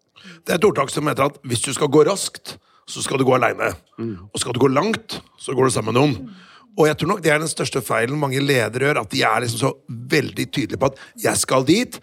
Det 0.45 0.53
er 0.53 0.59
et 0.59 0.67
ordtak 0.67 0.91
som 0.93 1.07
heter 1.09 1.29
at 1.29 1.39
hvis 1.47 1.63
du 1.65 1.71
skal 1.75 1.91
gå 1.93 2.03
raskt, 2.07 2.57
så 2.87 3.03
skal 3.03 3.19
du 3.19 3.25
gå 3.27 3.35
aleine. 3.35 3.73
Og 4.31 4.39
skal 4.39 4.55
du 4.55 4.61
gå 4.63 4.69
langt, 4.71 5.19
så 5.41 5.55
går 5.55 5.67
du 5.67 5.73
sammen 5.75 5.93
med 5.93 5.99
noen. 5.99 6.35
Og 6.77 6.85
jeg 6.87 6.99
tror 6.99 7.09
nok 7.11 7.23
det 7.25 7.33
er 7.33 7.41
den 7.41 7.51
største 7.51 7.81
feilen 7.83 8.19
mange 8.21 8.39
ledere 8.39 8.87
gjør, 8.87 9.01
at 9.01 9.11
de 9.11 9.23
er 9.25 9.43
liksom 9.43 9.59
så 9.59 9.73
veldig 9.87 10.45
tydelige 10.45 10.79
på 10.79 10.91
at 10.91 10.99
'jeg 11.17 11.37
skal 11.37 11.65
dit'. 11.65 11.99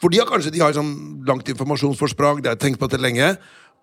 For 0.00 0.08
de 0.08 0.18
har 0.18 0.26
kanskje 0.26 0.52
de 0.52 0.60
har 0.60 0.72
sånn 0.72 1.24
langt 1.26 1.48
informasjonsforsprang, 1.48 2.42
de 2.42 2.48
har 2.48 2.56
tenkt 2.56 2.78
på 2.78 2.88
dette 2.88 3.02
lenge. 3.02 3.36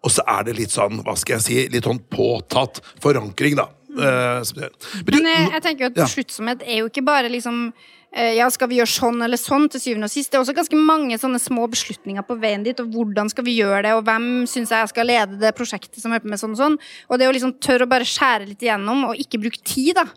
Og 0.03 0.11
så 0.11 0.21
er 0.28 0.43
det 0.43 0.55
litt 0.55 0.71
sånn, 0.71 1.01
hva 1.03 1.15
skal 1.17 1.39
jeg 1.39 1.41
si, 1.41 1.67
litt 1.73 1.84
sånn 1.84 1.99
påtatt 1.99 2.80
forankring, 3.01 3.55
da. 3.55 3.67
Eh, 3.99 5.11
Men 5.11 5.25
jeg, 5.29 5.51
jeg 5.51 5.61
tenker 5.63 5.85
jo 5.85 5.91
at 5.91 5.97
Ja. 5.97 6.05
besluttsomhet 6.05 6.63
er 6.65 6.81
jo 6.81 6.89
ikke 6.89 7.05
bare 7.05 7.29
liksom 7.31 7.73
eh, 8.15 8.35
ja, 8.37 8.47
skal 8.49 8.69
vi 8.71 8.77
gjøre 8.79 8.91
sånn 8.91 9.23
eller 9.25 9.37
sånn 9.37 9.67
til 9.69 9.81
syvende 9.83 10.07
og 10.07 10.13
sist? 10.13 10.31
Det 10.31 10.37
er 10.39 10.43
også 10.45 10.55
ganske 10.55 10.79
mange 10.79 11.17
sånne 11.19 11.39
små 11.41 11.67
beslutninger 11.67 12.23
på 12.23 12.37
veien 12.39 12.63
dit, 12.63 12.79
og 12.79 12.87
hvordan 12.93 13.29
skal 13.29 13.43
vi 13.43 13.57
gjøre 13.59 13.81
det, 13.83 13.93
og 13.97 14.05
hvem 14.07 14.45
syns 14.47 14.71
jeg 14.71 14.87
skal 14.93 15.05
lede 15.09 15.39
det 15.41 15.51
prosjektet 15.57 15.99
som 15.99 16.13
er 16.15 16.23
med 16.23 16.39
sånn 16.39 16.55
og 16.55 16.61
sånn. 16.61 16.77
Og 17.09 17.19
det 17.19 17.27
å 17.27 17.35
liksom 17.35 17.57
tørre 17.59 17.83
å 17.83 17.91
bare 17.91 18.07
skjære 18.07 18.47
litt 18.47 18.63
igjennom, 18.63 19.09
og 19.09 19.19
ikke 19.19 19.41
bruke 19.43 19.59
tid, 19.67 19.95
da. 19.99 20.07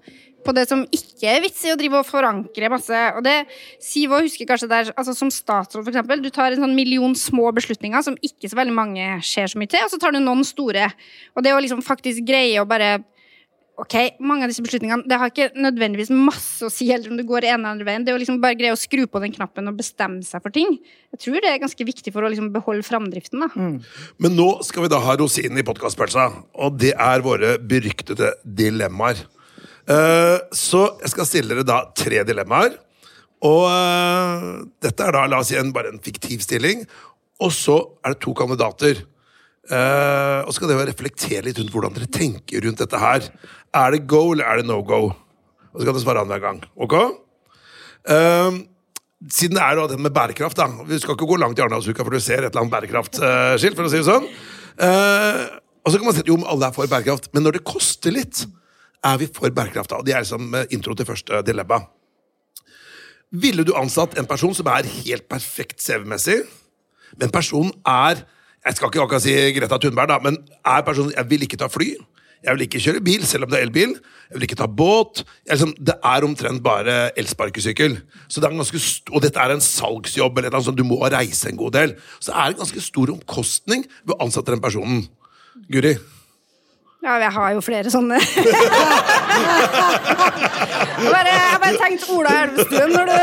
På 0.47 0.55
det 0.55 0.69
som 0.71 0.85
ikke 0.95 1.27
er 1.27 1.43
vits 1.43 1.65
i 1.67 1.73
å 1.75 1.77
drive 1.77 1.99
og 1.99 2.07
forankre 2.07 2.71
masse. 2.71 2.95
Og 3.19 3.25
det 3.27 3.35
Siv 3.83 4.15
òg 4.15 4.23
husker 4.29 4.47
kanskje 4.47 4.69
der, 4.71 4.93
altså 4.97 5.13
som 5.13 5.29
statsråd, 5.35 5.83
for 5.83 5.91
eksempel. 5.91 6.23
Du 6.23 6.31
tar 6.31 6.55
en 6.55 6.63
sånn 6.63 6.77
million 6.79 7.13
små 7.19 7.51
beslutninger 7.53 8.01
som 8.07 8.15
ikke 8.23 8.49
så 8.49 8.57
veldig 8.57 8.73
mange 8.73 9.09
ser 9.27 9.51
så 9.51 9.59
mye 9.59 9.69
til, 9.69 9.83
og 9.85 9.91
så 9.91 9.99
tar 9.99 10.15
du 10.15 10.21
noen 10.23 10.47
store. 10.47 10.87
Og 11.35 11.43
det 11.43 11.53
å 11.53 11.59
liksom 11.61 11.83
faktisk 11.83 12.23
greie 12.25 12.63
å 12.63 12.69
bare 12.71 13.03
Ok, 13.79 13.95
mange 14.19 14.43
av 14.43 14.51
disse 14.51 14.63
beslutningene 14.65 15.07
Det 15.07 15.17
har 15.21 15.31
ikke 15.31 15.53
nødvendigvis 15.55 16.11
masse 16.11 16.67
å 16.67 16.71
si 16.73 16.89
heller 16.91 17.13
om 17.13 17.19
du 17.19 17.23
går 17.27 17.47
ene 17.47 17.61
eller 17.61 17.77
andre 17.77 17.87
veien. 17.87 18.05
Det 18.07 18.11
er 18.11 18.17
å 18.17 18.21
liksom 18.21 18.41
bare 18.43 18.59
greie 18.59 18.75
å 18.75 18.79
skru 18.79 19.05
på 19.07 19.23
den 19.23 19.35
knappen 19.37 19.71
og 19.71 19.79
bestemme 19.79 20.25
seg 20.27 20.43
for 20.43 20.55
ting. 20.55 20.75
Jeg 21.15 21.23
tror 21.23 21.45
det 21.45 21.53
er 21.53 21.61
ganske 21.63 21.87
viktig 21.87 22.13
for 22.15 22.27
å 22.27 22.31
liksom 22.33 22.51
beholde 22.55 22.87
framdriften. 22.87 23.45
da. 23.45 23.69
Men 24.19 24.35
nå 24.35 24.49
skal 24.67 24.85
vi 24.85 24.91
da 24.91 24.99
ha 25.05 25.15
rosinen 25.21 25.63
i 25.63 25.67
podkastpølsa, 25.67 26.27
og 26.59 26.81
det 26.83 26.91
er 26.99 27.23
våre 27.23 27.55
beryktede 27.63 28.33
dilemmaer. 28.43 29.23
Uh, 29.89 30.43
så 30.53 30.83
jeg 30.99 31.15
skal 31.15 31.29
stille 31.29 31.55
dere 31.55 31.67
da 31.69 31.79
tre 31.97 32.25
dilemmaer. 32.27 32.75
Og 33.47 33.63
uh, 33.71 34.67
dette 34.83 35.07
er 35.07 35.15
da 35.15 35.23
la 35.31 35.39
oss 35.39 35.53
si 35.53 35.61
en, 35.61 35.71
bare 35.73 35.95
en 35.95 36.03
fiktiv 36.03 36.43
stilling. 36.43 36.83
Og 37.39 37.55
så 37.55 37.79
er 38.03 38.17
det 38.17 38.23
to 38.27 38.35
kandidater. 38.35 39.05
Eh, 39.69 40.41
og 40.47 40.49
så 40.49 40.57
skal 40.57 40.71
dere 40.73 40.89
reflektere 40.89 41.45
litt 41.45 41.59
rundt 41.61 41.75
hvordan 41.75 41.97
dere 41.97 42.09
tenker 42.13 42.65
rundt 42.65 42.81
dette 42.81 43.01
her. 43.03 43.29
Er 43.77 43.95
det 43.95 44.07
go, 44.09 44.31
eller 44.33 44.49
er 44.49 44.61
det 44.61 44.69
no 44.71 44.81
go? 44.87 45.11
Og 45.13 45.77
så 45.77 45.85
kan 45.85 45.93
dere 45.93 46.05
svare 46.05 46.25
annenhver 46.25 46.45
gang. 46.47 46.63
Ok? 46.81 46.97
Uh, 48.09 48.63
siden 49.29 49.59
det 49.59 49.65
er 49.65 49.77
da 49.77 49.87
det 49.91 49.99
med 50.01 50.15
bærekraft, 50.15 50.57
da. 50.57 50.69
Vi 50.89 51.01
skal 51.03 51.17
ikke 51.19 51.29
gå 51.29 51.37
langt 51.43 51.59
i 51.59 51.65
Arendalsuka 51.65 52.07
før 52.07 52.17
du 52.17 52.23
ser 52.25 52.47
et 52.47 52.53
eller 52.53 52.63
annet 52.65 52.77
bærekraftskilt, 52.77 53.77
for 53.77 53.89
å 53.89 53.93
si 53.93 54.01
det 54.01 54.07
sånn. 54.09 54.29
Og 55.83 55.91
så 55.91 55.99
kan 55.99 56.07
man 56.07 56.15
si 56.17 56.23
at 56.23 56.31
jo, 56.31 56.39
alle 56.49 56.71
er 56.71 56.77
for 56.77 56.89
bærekraft, 56.89 57.29
men 57.35 57.45
når 57.45 57.59
det 57.59 57.65
koster 57.69 58.15
litt, 58.15 58.47
er 59.05 59.19
vi 59.21 59.29
for 59.35 59.53
bærekraft 59.55 59.93
da. 59.93 60.01
Det 60.07 60.15
er 60.15 60.25
liksom 60.25 60.55
intro 60.75 60.95
til 60.97 61.09
første 61.11 61.43
dilemma. 61.47 61.83
Ville 63.43 63.67
du 63.67 63.75
ansatt 63.77 64.17
en 64.17 64.31
person 64.31 64.55
som 64.57 64.71
er 64.73 64.89
helt 65.03 65.29
perfekt 65.29 65.83
CV-messig, 65.85 66.41
men 67.21 67.35
personen 67.35 67.75
er 67.85 68.23
Jeg 68.69 68.77
skal 68.77 68.91
ikke 68.91 69.01
akkurat 69.01 69.25
si 69.25 69.35
Greta 69.57 69.79
Thunberg, 69.81 70.11
da, 70.11 70.19
men 70.21 70.37
er 70.61 70.83
personen 70.85 71.15
Jeg 71.17 71.25
vil 71.31 71.45
ikke 71.47 71.57
ta 71.57 71.71
fly. 71.73 71.95
Jeg 72.45 72.55
vil 72.55 72.65
ikke 72.67 72.83
kjøre 72.85 73.01
bil, 73.03 73.25
selv 73.27 73.47
om 73.47 73.51
det 73.51 73.59
er 73.59 73.65
elbil. 73.67 73.95
Jeg 74.29 74.37
vil 74.37 74.45
ikke 74.47 74.59
ta 74.61 74.69
båt. 74.69 75.25
Liksom, 75.49 75.73
det 75.81 75.97
er 76.05 76.27
omtrent 76.27 76.63
bare 76.63 76.99
elsparkesykkel. 77.19 77.97
Så 78.29 78.43
det 78.43 78.47
er 78.47 78.55
en 78.55 78.61
ganske 78.61 78.83
og 79.09 79.25
dette 79.25 79.41
er 79.41 79.55
en 79.57 79.65
salgsjobb, 79.65 80.39
eller 80.39 80.53
noe 80.53 80.69
sånt, 80.69 80.79
du 80.79 80.87
må 80.87 81.01
reise 81.09 81.49
en 81.49 81.59
god 81.59 81.75
del. 81.79 81.97
Så 82.21 82.31
det 82.31 82.37
er 82.37 82.53
en 82.53 82.61
ganske 82.61 82.85
stor 82.85 83.15
omkostning 83.17 83.89
ved 84.05 84.15
å 84.15 84.21
ansette 84.29 84.53
den 84.53 84.63
personen. 84.63 85.03
Guri? 85.73 85.97
Ja, 86.99 87.15
jeg 87.23 87.31
har 87.31 87.53
jo 87.55 87.61
flere 87.63 87.91
sånne. 87.95 88.17
jeg 88.27 88.41
bare, 91.15 91.35
bare 91.63 91.77
tenkte 91.79 92.09
Ola 92.11 92.33
Elvestuen 92.43 92.91
når 92.91 93.07
du 93.07 93.15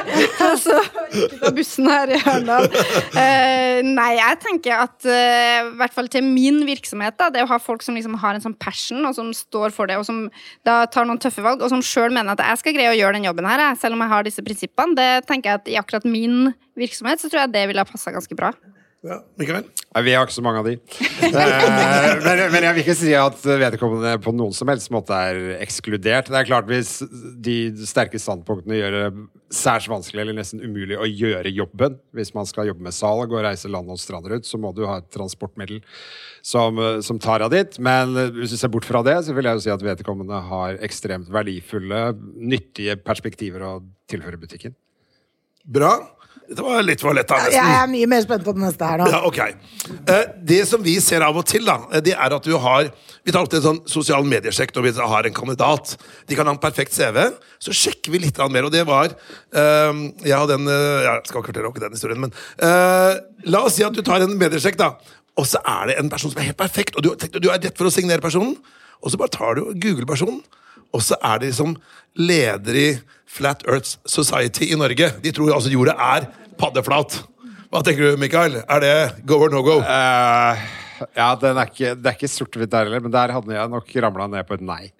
altså, 0.48 0.80
av 1.46 1.54
bussen 1.54 1.86
her 1.86 2.10
i 2.10 2.18
Arendal. 2.18 2.66
Uh, 3.14 3.86
nei, 3.86 4.08
jeg 4.18 4.40
tenker 4.42 4.82
at 4.82 5.06
eh, 5.06 5.62
i 5.62 5.76
hvert 5.78 5.94
fall 5.94 6.10
til 6.10 6.26
min 6.26 6.58
virksomhet, 6.66 7.14
da, 7.22 7.30
det 7.30 7.44
å 7.46 7.50
ha 7.52 7.58
folk 7.62 7.86
som 7.86 7.94
liksom 7.94 8.18
har 8.18 8.34
en 8.34 8.44
sånn 8.48 8.58
passion, 8.58 9.06
og 9.06 9.14
som 9.14 9.30
står 9.36 9.70
for 9.78 9.86
det, 9.86 10.00
og 10.00 10.06
som 10.08 10.24
da 10.66 10.82
tar 10.90 11.06
noen 11.06 11.22
tøffe 11.22 11.44
valg, 11.46 11.62
og 11.62 11.70
som 11.70 11.84
sjøl 11.86 12.10
mener 12.10 12.34
at 12.34 12.42
jeg 12.42 12.60
skal 12.64 12.76
greie 12.80 12.90
å 12.90 12.98
gjøre 12.98 13.20
den 13.20 13.28
jobben 13.30 13.46
her, 13.46 13.62
selv 13.78 13.94
om 13.94 14.02
jeg 14.04 14.14
har 14.16 14.26
disse 14.26 14.42
prinsippene, 14.42 14.98
det 14.98 15.10
tenker 15.30 15.52
jeg 15.52 15.62
at 15.62 15.70
i 15.70 15.78
akkurat 15.78 16.04
min 16.08 16.50
virksomhet, 16.80 17.22
så 17.22 17.30
tror 17.30 17.44
jeg 17.44 17.54
det 17.54 17.64
ville 17.70 17.82
ha 17.82 17.86
passa 17.86 18.10
ganske 18.14 18.34
bra. 18.34 18.50
Ja, 19.00 19.16
Mikael? 19.40 19.64
Vi 20.04 20.12
har 20.12 20.26
ikke 20.26 20.34
så 20.34 20.42
mange 20.44 20.60
av 20.60 20.66
de. 20.68 20.74
Eh, 21.30 22.20
men, 22.24 22.40
men 22.52 22.64
jeg 22.66 22.74
vil 22.76 22.82
ikke 22.82 22.94
si 22.98 23.12
at 23.16 23.44
vedkommende 23.44 24.12
på 24.20 24.32
noen 24.36 24.52
som 24.56 24.68
helst 24.68 24.90
måte 24.92 25.16
er 25.16 25.38
ekskludert. 25.60 26.28
Det 26.28 26.36
er 26.36 26.48
klart 26.48 26.68
Hvis 26.68 26.98
de 27.40 27.54
sterke 27.88 28.20
standpunktene 28.20 28.76
gjør 28.76 28.96
det 28.96 29.06
særs 29.56 29.88
vanskelig 29.90 30.24
eller 30.24 30.36
nesten 30.36 30.60
umulig 30.62 30.98
å 31.00 31.08
gjøre 31.08 31.52
jobben, 31.54 31.96
hvis 32.16 32.34
man 32.36 32.48
skal 32.48 32.68
jobbe 32.68 32.84
med 32.86 32.94
salg 32.96 33.32
og 33.32 33.42
reise 33.46 33.72
land 33.72 33.88
og 33.90 33.98
strand 34.02 34.28
rundt, 34.30 34.48
så 34.48 34.60
må 34.60 34.74
du 34.76 34.84
ha 34.86 35.00
et 35.00 35.08
transportmiddel 35.16 35.80
som, 36.44 36.78
som 37.02 37.18
tar 37.22 37.46
av 37.46 37.54
dit. 37.56 37.80
Men 37.82 38.14
hvis 38.36 38.52
du 38.52 38.60
ser 38.60 38.72
bort 38.74 38.88
fra 38.88 39.02
det, 39.06 39.16
så 39.26 39.34
vil 39.36 39.48
jeg 39.48 39.58
jo 39.58 39.64
si 39.64 39.74
at 39.74 39.86
vedkommende 39.86 40.44
har 40.52 40.78
ekstremt 40.84 41.32
verdifulle, 41.32 42.10
nyttige 42.36 43.00
perspektiver 43.00 43.64
å 43.64 43.74
tilføre 44.12 44.40
butikken. 44.44 44.76
Bra. 45.64 45.96
Dette 46.50 46.64
var 46.66 46.82
litt 46.82 46.98
for 46.98 47.14
lett, 47.14 47.28
da. 47.30 47.36
nesten. 47.44 47.54
Jeg 47.54 47.74
er 47.78 47.90
mye 47.92 48.06
mer 48.10 48.22
spent 48.24 48.42
på 48.42 48.52
den 48.56 48.64
neste 48.64 48.86
her 48.88 48.98
nå. 48.98 49.06
Ja, 49.12 49.20
ok. 49.28 49.38
Eh, 50.10 50.24
det 50.50 50.64
som 50.66 50.82
vi 50.82 50.96
ser 51.02 51.22
av 51.22 51.36
og 51.38 51.44
til, 51.46 51.62
da, 51.68 51.76
eh, 51.92 52.02
det 52.02 52.16
er 52.16 52.34
at 52.34 52.46
du 52.46 52.56
har 52.58 52.90
Vi 53.20 53.34
tar 53.34 53.42
alltid 53.42 53.58
en 53.58 53.66
sånn 53.66 53.78
sosial 53.92 54.24
mediesjekk 54.24 54.70
når 54.72 54.86
vi 54.86 54.92
har 55.12 55.26
en 55.28 55.34
kandidat. 55.36 55.90
De 56.26 56.34
kan 56.34 56.48
ha 56.48 56.54
en 56.54 56.58
perfekt 56.58 56.94
CV. 56.96 57.18
Så 57.60 57.74
sjekker 57.76 58.10
vi 58.14 58.22
litt 58.24 58.38
mer, 58.50 58.64
og 58.64 58.72
det 58.72 58.82
var 58.88 59.12
eh, 59.12 59.92
Jeg 60.24 60.34
hadde 60.40 60.56
en 60.56 60.66
Jeg 60.66 61.28
skal 61.28 61.44
ikke 61.44 61.52
fortelle 61.52 61.84
den 61.84 61.98
historien, 61.98 62.20
men 62.26 62.34
La 63.46 63.62
oss 63.62 63.76
si 63.76 63.84
at 63.84 63.94
du 63.94 64.02
tar 64.02 64.24
en 64.24 64.38
mediesjekk, 64.40 64.80
da. 64.80 64.94
Og 65.38 65.46
så 65.46 65.60
er 65.62 65.92
det 65.92 65.98
en 66.00 66.10
person 66.10 66.32
som 66.32 66.40
er 66.40 66.50
helt 66.50 66.58
perfekt, 66.58 66.96
og 66.96 67.04
du, 67.04 67.14
du 67.14 67.48
er 67.48 67.60
rett 67.60 67.76
for 67.76 67.86
å 67.86 67.94
signere 67.94 68.24
personen. 68.24 68.56
Og 69.00 69.12
så 69.12 69.20
bare 69.20 69.32
tar 69.32 69.56
du 69.56 69.68
og 69.68 69.78
googler 69.80 70.08
personen, 70.08 70.42
og 70.90 71.04
så 71.04 71.16
er 71.22 71.38
det 71.40 71.52
liksom 71.52 71.76
leder 72.18 72.76
i 72.76 72.88
Flat 73.30 73.62
Earth 73.68 73.96
Society 74.10 74.72
i 74.72 74.78
Norge. 74.78 75.12
De 75.22 75.32
tror 75.34 75.54
altså 75.54 75.70
jorda 75.72 75.94
er 76.16 76.28
paddeflat. 76.60 77.20
Hva 77.70 77.84
tenker 77.86 78.10
du, 78.10 78.20
Mikael? 78.20 78.58
Er 78.66 78.82
det 78.82 78.94
go 79.28 79.38
or 79.44 79.52
no 79.52 79.62
go? 79.66 79.78
Uh, 79.80 80.58
Ja, 81.16 81.30
den 81.38 81.56
er 81.56 81.70
ikke, 81.70 81.94
det 81.96 82.08
er 82.10 82.16
ikke 82.16 82.28
sort-hvitt 82.28 82.72
der 82.72 82.84
heller, 82.84 83.00
men 83.00 83.12
der 83.14 83.32
hadde 83.32 83.54
jeg 83.54 83.72
nok 83.72 83.92
ramla 84.04 84.26
ned 84.28 84.46
på 84.48 84.56
et 84.58 84.64
nei. 84.64 84.90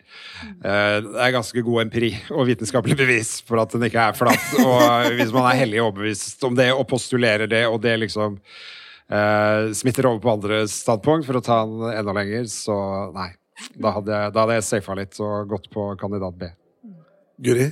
Eh, 0.64 0.96
Det 1.04 1.18
er 1.26 1.34
ganske 1.34 1.64
god 1.66 1.82
empiri 1.82 2.10
og 2.32 2.46
vitenskapelig 2.48 2.96
bevis 2.96 3.32
for 3.46 3.60
at 3.60 3.74
den 3.74 3.84
ikke 3.88 4.06
er 4.08 4.16
flat. 4.16 4.46
Og 4.62 5.10
hvis 5.18 5.34
man 5.34 5.50
er 5.50 5.60
hellig 5.60 5.82
overbevist 5.84 6.42
om 6.48 6.56
det 6.56 6.70
og 6.72 6.86
postulerer 6.88 7.50
det, 7.50 7.66
og 7.68 7.82
det 7.84 7.98
liksom 8.00 8.38
uh, 8.40 9.68
smitter 9.76 10.08
over 10.08 10.22
på 10.24 10.32
andre 10.38 10.62
standpunkt 10.72 11.28
for 11.28 11.36
å 11.36 11.44
ta 11.44 11.60
den 11.68 11.92
enda 11.92 12.16
lenger, 12.16 12.48
så 12.48 12.78
nei. 13.16 13.28
Da 13.76 13.92
hadde 13.98 14.16
jeg, 14.16 14.32
da 14.32 14.44
hadde 14.46 14.56
jeg 14.56 14.68
safa 14.70 14.96
litt 14.96 15.20
og 15.20 15.50
gått 15.52 15.68
på 15.74 15.90
kandidat 16.00 16.38
B. 16.40 16.48
Guri? 17.44 17.68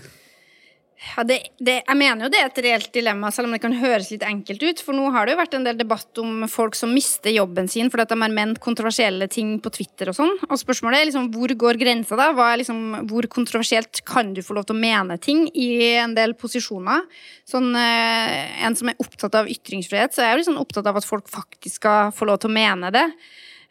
Ja, 0.98 1.22
det, 1.22 1.36
det, 1.62 1.76
jeg 1.86 1.96
mener 1.98 2.26
jo 2.26 2.30
det 2.32 2.40
er 2.40 2.48
et 2.48 2.58
reelt 2.64 2.88
dilemma, 2.94 3.30
selv 3.30 3.46
om 3.46 3.52
det 3.54 3.60
kan 3.62 3.74
høres 3.78 4.08
litt 4.10 4.24
enkelt 4.26 4.62
ut. 4.66 4.80
For 4.82 4.96
nå 4.96 5.12
har 5.14 5.28
det 5.28 5.36
jo 5.36 5.40
vært 5.40 5.54
en 5.54 5.66
del 5.68 5.78
debatt 5.78 6.18
om 6.18 6.42
folk 6.50 6.74
som 6.74 6.90
mister 6.94 7.30
jobben 7.30 7.70
sin 7.70 7.90
fordi 7.92 8.04
at 8.04 8.14
de 8.14 8.18
har 8.18 8.34
ment 8.34 8.58
kontroversielle 8.64 9.28
ting 9.30 9.54
på 9.62 9.70
Twitter 9.76 10.10
og 10.10 10.18
sånn. 10.18 10.34
Og 10.48 10.58
spørsmålet 10.58 10.98
er 10.98 11.08
liksom 11.10 11.30
hvor 11.34 11.54
går 11.62 11.78
grensa, 11.78 12.18
da? 12.18 12.32
Liksom, 12.58 12.82
hvor 13.10 13.30
kontroversielt 13.30 14.02
kan 14.08 14.34
du 14.34 14.42
få 14.42 14.58
lov 14.58 14.66
til 14.68 14.78
å 14.78 14.82
mene 14.82 15.20
ting 15.22 15.46
i 15.54 15.70
en 16.02 16.18
del 16.18 16.34
posisjoner? 16.38 17.06
Sånn, 17.48 17.70
eh, 17.78 18.64
en 18.66 18.78
som 18.78 18.90
er 18.90 18.98
opptatt 18.98 19.38
av 19.38 19.50
ytringsfrihet, 19.54 20.14
så 20.14 20.24
er 20.24 20.32
jeg 20.32 20.36
jo 20.36 20.42
liksom 20.42 20.62
opptatt 20.66 20.90
av 20.90 20.98
at 20.98 21.06
folk 21.06 21.30
faktisk 21.30 21.78
skal 21.78 22.10
få 22.16 22.26
lov 22.26 22.42
til 22.42 22.50
å 22.50 22.58
mene 22.58 22.90
det. 22.94 23.06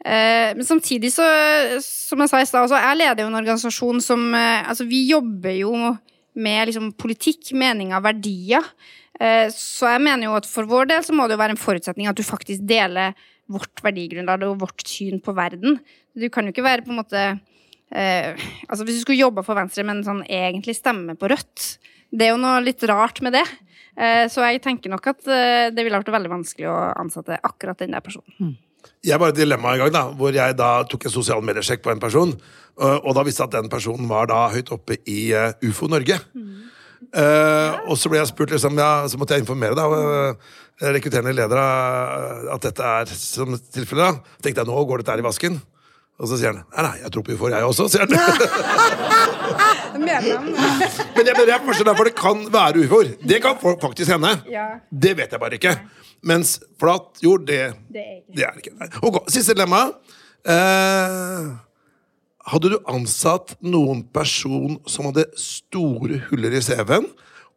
Eh, 0.06 0.56
Men 0.56 0.64
samtidig, 0.64 1.12
så, 1.12 1.28
som 1.84 2.24
jeg 2.24 2.32
sa 2.32 2.40
i 2.40 2.48
stad, 2.48 2.72
jeg 2.72 3.00
leder 3.04 3.26
jo 3.26 3.32
en 3.34 3.42
organisasjon 3.42 4.00
som 4.00 4.30
eh, 4.38 4.64
Altså, 4.64 4.86
vi 4.88 5.10
jobber 5.10 5.58
jo 5.58 5.74
med 6.38 6.70
liksom, 6.70 6.92
politikk, 7.00 7.52
meninger, 7.58 8.02
verdier. 8.06 8.66
Eh, 9.20 9.50
Så 9.54 9.90
jeg 9.90 10.04
mener 10.06 10.30
jo 10.30 10.36
at 10.38 10.46
for 10.50 10.70
vår 10.70 10.90
del 10.92 11.04
så 11.06 11.16
må 11.18 11.26
det 11.28 11.38
jo 11.38 11.42
være 11.42 11.56
en 11.58 11.62
forutsetning 11.62 12.10
at 12.10 12.18
du 12.20 12.24
faktisk 12.26 12.62
deler 12.70 13.18
vårt 13.50 13.82
verdigrunnlag 13.82 14.44
og 14.46 14.60
vårt 14.62 14.84
syn 14.86 15.22
på 15.24 15.34
verden. 15.34 15.80
Du 16.18 16.28
kan 16.30 16.46
jo 16.46 16.52
ikke 16.54 16.66
være 16.66 16.84
på 16.86 16.92
en 16.94 17.00
måte 17.02 17.22
eh, 17.92 18.36
Altså 18.68 18.84
Hvis 18.84 19.00
du 19.00 19.06
skulle 19.06 19.22
jobba 19.22 19.44
for 19.48 19.56
Venstre, 19.58 19.86
men 19.88 20.04
sånn 20.04 20.24
egentlig 20.28 20.76
stemme 20.76 21.16
på 21.16 21.30
Rødt 21.32 21.78
Det 22.12 22.28
er 22.28 22.34
jo 22.34 22.42
noe 22.42 22.60
litt 22.66 22.84
rart 22.90 23.22
med 23.26 23.34
det. 23.38 23.46
Eh, 23.98 24.28
Så 24.28 24.44
jeg 24.46 24.62
tenker 24.62 24.92
nok 24.94 25.08
at 25.14 25.26
eh, 25.32 25.70
det 25.74 25.84
ville 25.86 25.98
vært 25.98 26.14
veldig 26.14 26.34
vanskelig 26.36 26.68
å 26.70 26.78
ansette 27.00 27.40
akkurat 27.42 27.80
den 27.82 27.96
der 27.96 28.04
personen. 28.06 28.58
Jeg 29.06 29.20
var 29.22 29.32
i 29.32 29.36
et 29.36 29.40
dilemma 29.40 29.74
en 29.74 29.84
gang 29.86 29.94
da, 29.94 30.04
hvor 30.18 30.36
jeg 30.36 30.56
da 30.58 30.72
tok 30.90 31.06
en 31.08 31.14
sosial 31.14 31.44
mediesjekk 31.46 31.84
på 31.86 31.94
en 31.94 32.02
person, 32.02 32.34
og, 32.78 33.06
og 33.08 33.16
da 33.18 33.24
visste 33.26 33.44
jeg 33.44 33.52
at 33.52 33.58
den 33.62 33.72
personen 33.72 34.10
var 34.10 34.30
da 34.30 34.48
høyt 34.54 34.72
oppe 34.74 35.00
i 35.10 35.32
eh, 35.34 35.54
UFO 35.66 35.90
Norge. 35.90 36.20
Eh, 37.14 37.78
og 37.88 37.98
så 37.98 38.10
ble 38.12 38.20
jeg 38.20 38.30
spurt, 38.32 38.54
liksom, 38.54 38.78
ja, 38.82 39.06
så 39.10 39.20
måtte 39.22 39.38
jeg 39.38 39.46
informere 39.46 39.78
da, 39.78 39.86
uh, 39.88 40.58
rekrutterende 40.94 41.34
leder 41.34 41.58
at 41.58 42.68
dette 42.68 42.94
er 43.00 43.14
som 43.18 43.58
tilfelle. 43.74 44.12
da. 44.12 44.38
tenkte 44.44 44.62
jeg, 44.62 44.70
nå 44.70 44.86
går 44.90 45.02
dette 45.02 45.16
her 45.16 45.24
i 45.24 45.26
vasken. 45.26 45.60
Og 46.18 46.30
så 46.30 46.38
sier 46.38 46.54
han 46.54 46.64
nei, 46.66 46.86
nei, 46.86 46.96
jeg 47.04 47.14
tror 47.14 47.26
på 47.26 47.38
UFO-er, 47.38 47.60
jeg 47.60 47.70
også. 47.70 47.90
sier 47.94 48.06
han. 48.06 49.34
Men 51.16 51.30
jeg 51.30 51.48
jeg 51.48 51.62
forstår 51.66 51.90
derfor 51.92 52.10
det 52.10 52.16
kan 52.18 52.44
være 52.54 52.86
ufoer. 52.86 53.14
Det 53.22 53.42
kan 53.44 53.58
faktisk 53.62 54.12
hende. 54.12 54.34
Ja. 54.52 54.68
Det 54.92 55.16
vet 55.18 55.32
jeg 55.32 55.40
bare 55.40 55.60
ikke. 55.60 55.76
Mens 56.28 56.58
flat 56.80 57.22
jord, 57.24 57.46
det, 57.48 57.74
Det 57.94 58.02
er 58.02 58.18
ikke 58.18 58.36
det 58.36 58.44
er 58.44 58.52
det 58.56 58.66
ikke. 58.66 58.76
Nei. 58.80 58.90
Ok, 59.02 59.22
Siste 59.32 59.54
dilemma. 59.54 59.84
Eh, 60.48 61.48
hadde 62.48 62.72
du 62.72 62.78
ansatt 62.88 63.56
noen 63.62 64.06
person 64.16 64.78
som 64.88 65.10
hadde 65.10 65.28
store 65.40 66.22
huller 66.30 66.56
i 66.56 66.64
CV-en, 66.64 67.08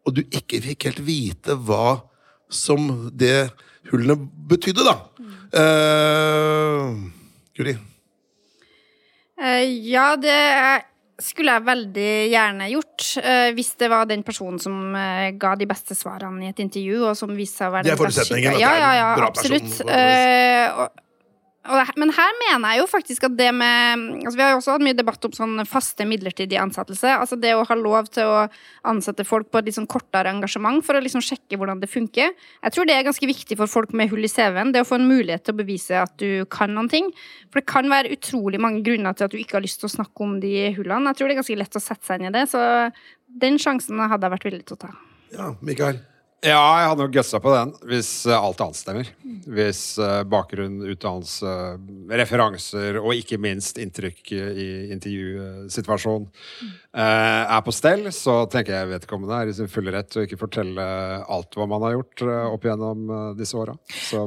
og 0.07 0.17
du 0.17 0.25
ikke 0.27 0.63
fikk 0.65 0.89
helt 0.89 1.03
vite 1.07 1.55
hva 1.55 2.01
som 2.51 3.11
det 3.15 3.51
hullene 3.91 4.17
betydde, 4.51 4.87
da? 4.87 4.97
Eh, 5.61 6.97
Guri? 7.59 7.77
Eh, 9.41 9.65
ja, 9.91 10.17
det 10.21 10.37
skulle 11.23 11.53
jeg 11.57 11.65
veldig 11.67 12.09
gjerne 12.33 12.71
gjort. 12.73 13.07
eh, 13.23 13.51
hvis 13.57 13.75
det 13.81 13.91
var 13.93 14.07
den 14.11 14.23
personen 14.27 14.59
som 14.63 14.95
eh, 14.97 15.31
ga 15.41 15.55
de 15.57 15.67
beste 15.71 15.95
svarene 15.99 16.47
i 16.47 16.51
et 16.53 16.59
intervju, 16.65 17.05
og 17.11 17.17
som 17.19 17.33
viste 17.37 17.61
seg 17.63 17.71
å 17.71 17.77
være 17.77 17.91
den 17.91 17.97
beste 17.99 18.25
forutsetningen, 18.25 18.53
at 18.53 18.59
det 18.59 18.65
Ja, 18.65 18.73
er 18.73 18.81
en 18.81 18.83
ja, 18.83 18.93
ja, 19.01 19.15
bra 19.21 19.31
absolutt. 19.31 19.69
person. 19.69 21.07
Men 21.61 22.09
her 22.17 22.37
mener 22.41 22.73
jeg 22.73 22.81
jo 22.81 22.87
faktisk 22.89 23.27
at 23.29 23.35
det 23.37 23.51
med 23.53 24.23
altså 24.25 24.39
Vi 24.39 24.43
har 24.43 24.55
jo 24.55 24.61
også 24.63 24.73
hatt 24.73 24.85
mye 24.85 24.97
debatt 24.97 25.27
om 25.29 25.35
sånn 25.37 25.61
faste, 25.69 26.07
midlertidige 26.09 26.63
ansettelse. 26.63 27.13
Altså 27.13 27.37
det 27.37 27.53
å 27.53 27.67
ha 27.69 27.77
lov 27.77 28.09
til 28.09 28.25
å 28.25 28.47
ansette 28.89 29.27
folk 29.29 29.51
på 29.53 29.61
et 29.61 29.69
litt 29.69 29.77
sånn 29.77 29.89
kortere 29.91 30.33
engasjement 30.33 30.81
for 30.87 30.97
å 30.97 31.03
liksom 31.05 31.21
sjekke 31.25 31.59
hvordan 31.61 31.83
det 31.83 31.91
funker. 31.93 32.33
Jeg 32.33 32.75
tror 32.75 32.89
det 32.89 32.97
er 32.97 33.05
ganske 33.05 33.29
viktig 33.29 33.59
for 33.61 33.69
folk 33.69 33.93
med 33.93 34.09
hull 34.09 34.25
i 34.25 34.33
CV-en. 34.33 34.73
Det 34.73 34.81
å 34.81 34.89
få 34.89 34.97
en 34.97 35.09
mulighet 35.11 35.45
til 35.45 35.57
å 35.57 35.61
bevise 35.61 36.01
at 36.01 36.17
du 36.23 36.47
kan 36.51 36.73
noen 36.73 36.89
ting. 36.93 37.11
For 37.51 37.61
det 37.61 37.69
kan 37.69 37.93
være 37.93 38.15
utrolig 38.17 38.63
mange 38.63 38.81
grunner 38.87 39.13
til 39.13 39.29
at 39.29 39.37
du 39.37 39.41
ikke 39.43 39.59
har 39.61 39.67
lyst 39.67 39.83
til 39.85 39.91
å 39.91 39.97
snakke 39.99 40.25
om 40.25 40.39
de 40.41 40.71
hullene. 40.79 41.13
Jeg 41.13 41.21
tror 41.21 41.29
det 41.29 41.37
er 41.37 41.43
ganske 41.43 41.61
lett 41.61 41.77
å 41.77 41.85
sette 41.85 42.09
seg 42.09 42.23
inn 42.23 42.31
i 42.33 42.37
det, 42.39 42.47
så 42.55 42.63
den 43.45 43.61
sjansen 43.61 44.01
hadde 44.01 44.27
jeg 44.27 44.39
vært 44.39 44.49
villig 44.49 44.65
til 44.65 44.81
å 44.81 44.85
ta. 44.89 44.95
Ja, 45.37 45.53
Mikael? 45.61 46.01
Ja, 46.41 46.61
jeg 46.81 46.89
hadde 46.89 47.05
nok 47.05 47.17
gøssa 47.19 47.39
på 47.45 47.51
den 47.53 47.73
hvis 47.91 48.11
eh, 48.25 48.33
alt 48.33 48.61
annet 48.65 48.79
stemmer. 48.79 49.09
Hvis 49.45 49.83
eh, 50.01 50.23
bakgrunn, 50.29 50.79
utdannelse, 50.89 51.53
referanser 52.17 52.97
og 53.01 53.13
ikke 53.13 53.37
minst 53.41 53.77
inntrykk 53.81 54.33
i 54.33 54.69
intervjusituasjonen 54.95 56.31
eh, 56.97 57.45
er 57.45 57.61
på 57.67 57.75
stell, 57.77 58.09
så 58.17 58.39
tenker 58.53 58.79
jeg 58.79 58.91
vedkommende 58.95 59.37
er 59.37 59.53
i 59.53 59.59
sin 59.61 59.69
fulle 59.69 59.93
rett 59.93 60.09
til 60.09 60.23
å 60.23 60.27
ikke 60.29 60.41
fortelle 60.41 60.89
alt 61.29 61.61
hva 61.61 61.69
man 61.69 61.85
har 61.85 61.99
gjort 61.99 62.25
opp 62.55 62.69
gjennom 62.71 63.15
disse 63.37 63.61
åra. 63.61 63.77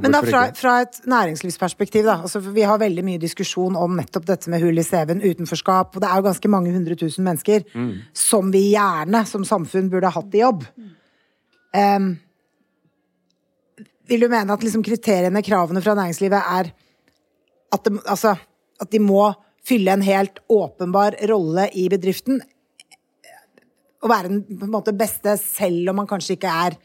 Men 0.05 0.13
da 0.13 0.21
fra, 0.21 0.45
fra 0.57 0.77
et 0.85 1.01
næringslivsperspektiv, 1.09 2.05
da. 2.05 2.19
Altså, 2.27 2.43
vi 2.45 2.69
har 2.69 2.81
veldig 2.81 3.09
mye 3.09 3.21
diskusjon 3.25 3.79
om 3.79 3.97
nettopp 3.97 4.29
dette 4.29 4.53
med 4.53 4.61
hull 4.61 4.77
i 4.77 4.85
CV-en, 4.85 5.25
utenforskap. 5.25 5.97
Og 5.97 6.03
det 6.05 6.13
er 6.13 6.21
jo 6.21 6.29
ganske 6.29 6.57
mange 6.59 6.77
hundre 6.77 6.99
tusen 6.99 7.25
mennesker 7.25 7.65
som 8.13 8.53
vi 8.53 8.67
gjerne 8.75 9.25
som 9.29 9.47
samfunn 9.47 9.89
burde 9.89 10.13
ha 10.13 10.21
hatt 10.21 10.37
i 10.37 10.45
jobb. 10.45 10.67
Em, 11.73 12.13
vil 14.09 14.25
du 14.25 14.29
mene 14.29 14.53
at 14.53 14.63
liksom 14.63 14.83
kriteriene, 14.85 15.43
kravene 15.45 15.81
fra 15.83 15.95
næringslivet 15.97 16.39
er 16.39 16.71
at, 17.73 17.85
de, 17.87 17.97
altså, 18.05 18.35
at 18.81 18.91
de 18.93 19.01
må 19.01 19.31
fylle 19.65 19.95
en 19.95 20.03
helt 20.05 20.41
åpenbar 20.51 21.17
rolle 21.31 21.69
i 21.79 21.87
bedriften? 21.91 22.41
Å 24.03 24.11
være 24.11 24.29
den 24.29 24.43
på 24.59 24.67
en 24.67 24.75
måte 24.75 24.95
beste 24.97 25.37
selv 25.41 25.93
om 25.93 26.01
man 26.01 26.09
kanskje 26.09 26.35
ikke 26.35 26.51
er 26.67 26.77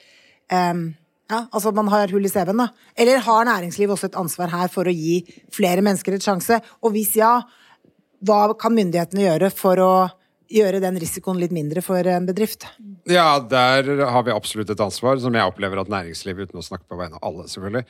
um, 0.73 0.89
ja, 1.29 1.43
altså 1.53 1.75
man 1.77 1.91
har 1.93 2.09
hull 2.15 2.25
i 2.25 2.31
CV-en, 2.33 2.63
da. 2.63 2.71
Eller 2.97 3.21
har 3.21 3.49
næringslivet 3.49 3.93
også 3.93 4.09
et 4.09 4.17
ansvar 4.17 4.49
her 4.49 4.71
for 4.73 4.89
å 4.89 4.95
gi 4.95 5.21
flere 5.53 5.83
mennesker 5.85 6.17
et 6.17 6.25
sjanse? 6.25 6.57
Og 6.81 6.95
hvis 6.95 7.13
ja, 7.19 7.35
hva 8.25 8.39
kan 8.59 8.73
myndighetene 8.77 9.27
gjøre 9.27 9.51
for 9.53 9.83
å 9.85 9.93
gjøre 10.53 10.81
den 10.83 10.99
risikoen 11.01 11.39
litt 11.41 11.53
mindre 11.55 11.83
for 11.85 12.07
en 12.09 12.27
bedrift? 12.29 12.67
Ja, 13.09 13.39
der 13.41 13.89
har 14.09 14.25
vi 14.27 14.35
absolutt 14.35 14.71
et 14.73 14.83
ansvar, 14.83 15.21
som 15.23 15.35
jeg 15.37 15.49
opplever 15.49 15.81
at 15.81 15.91
næringslivet, 15.93 16.49
uten 16.49 16.61
å 16.61 16.65
snakke 16.65 16.89
på 16.89 16.99
vegne 16.99 17.21
av 17.21 17.29
alle, 17.29 17.47
selvfølgelig, 17.51 17.85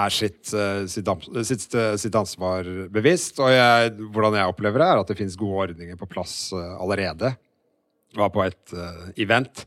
er 0.00 0.14
sitt, 0.14 0.42
eh, 0.52 0.84
sitt, 0.90 1.08
sitt, 1.44 1.74
eh, 1.74 1.96
sitt 2.00 2.18
ansvar 2.20 2.68
bevisst. 2.92 3.40
Og 3.40 3.52
jeg, 3.52 3.96
hvordan 4.12 4.38
jeg 4.38 4.52
opplever 4.52 4.80
det, 4.80 4.88
er 4.88 5.02
at 5.02 5.10
det 5.10 5.18
finnes 5.20 5.40
gode 5.40 5.68
ordninger 5.68 5.98
på 6.00 6.08
plass 6.08 6.52
eh, 6.52 6.76
allerede. 6.80 7.34
Jeg 8.14 8.22
var 8.22 8.30
på 8.30 8.44
et 8.44 8.72
event 9.18 9.64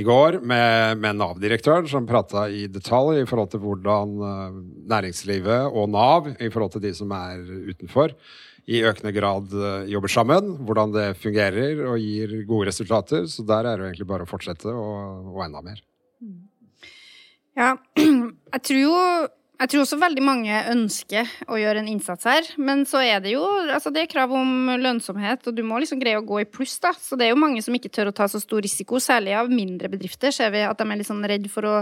i 0.00 0.02
går 0.02 0.38
med, 0.40 0.96
med 1.02 1.18
Nav-direktøren 1.18 1.84
som 1.84 2.06
prata 2.08 2.46
i 2.48 2.62
detalj 2.72 3.18
i 3.20 3.26
forhold 3.28 3.50
til 3.52 3.60
hvordan 3.60 4.14
næringslivet 4.88 5.68
og 5.68 5.90
Nav, 5.92 6.30
i 6.40 6.48
forhold 6.48 6.72
til 6.72 6.86
de 6.86 6.94
som 6.96 7.12
er 7.12 7.44
utenfor, 7.68 8.14
i 8.70 8.82
økende 8.86 9.12
grad 9.14 9.50
eh, 9.54 9.90
jobber 9.90 10.12
sammen. 10.12 10.54
Hvordan 10.66 10.94
det 10.94 11.08
fungerer 11.18 11.82
og 11.88 11.98
gir 11.98 12.36
gode 12.48 12.70
resultater. 12.70 13.26
Så 13.30 13.44
der 13.46 13.66
er 13.66 13.80
det 13.80 13.90
egentlig 13.90 14.08
bare 14.10 14.26
å 14.26 14.30
fortsette 14.30 14.70
og, 14.70 15.34
og 15.34 15.44
enda 15.46 15.64
mer. 15.66 15.82
Ja, 17.58 17.74
jeg 18.54 18.64
tror 18.68 18.82
jo 18.84 18.96
jeg 19.60 19.68
tror 19.68 19.82
også 19.82 19.98
veldig 20.00 20.22
mange 20.24 20.60
ønsker 20.70 21.28
å 21.52 21.58
gjøre 21.60 21.82
en 21.82 21.88
innsats 21.92 22.24
her, 22.24 22.46
men 22.56 22.86
så 22.88 23.02
er 23.04 23.18
det 23.20 23.34
jo 23.34 23.42
altså 23.44 23.90
det 23.92 24.06
er 24.06 24.08
krav 24.08 24.32
om 24.32 24.70
lønnsomhet, 24.80 25.44
og 25.44 25.58
du 25.58 25.60
må 25.68 25.82
liksom 25.82 26.00
greie 26.00 26.16
å 26.16 26.24
gå 26.24 26.38
i 26.40 26.46
pluss, 26.48 26.78
da. 26.80 26.94
Så 26.96 27.18
det 27.20 27.26
er 27.26 27.34
jo 27.34 27.42
mange 27.42 27.60
som 27.60 27.76
ikke 27.76 27.90
tør 27.92 28.08
å 28.08 28.14
ta 28.16 28.24
så 28.30 28.40
stor 28.40 28.64
risiko, 28.64 28.96
særlig 29.04 29.34
av 29.36 29.52
mindre 29.52 29.90
bedrifter. 29.92 30.32
Ser 30.32 30.54
vi 30.54 30.64
at 30.64 30.80
de 30.80 30.86
er 30.88 31.00
litt 31.02 31.10
sånn 31.10 31.26
redd 31.28 31.50
for 31.52 31.68
å 31.68 31.74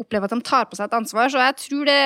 oppleve 0.00 0.24
at 0.24 0.32
de 0.32 0.40
tar 0.46 0.70
på 0.70 0.78
seg 0.78 0.88
et 0.88 0.96
ansvar. 1.02 1.28
Så 1.28 1.42
jeg 1.42 1.58
tror 1.66 1.90
det 1.90 2.00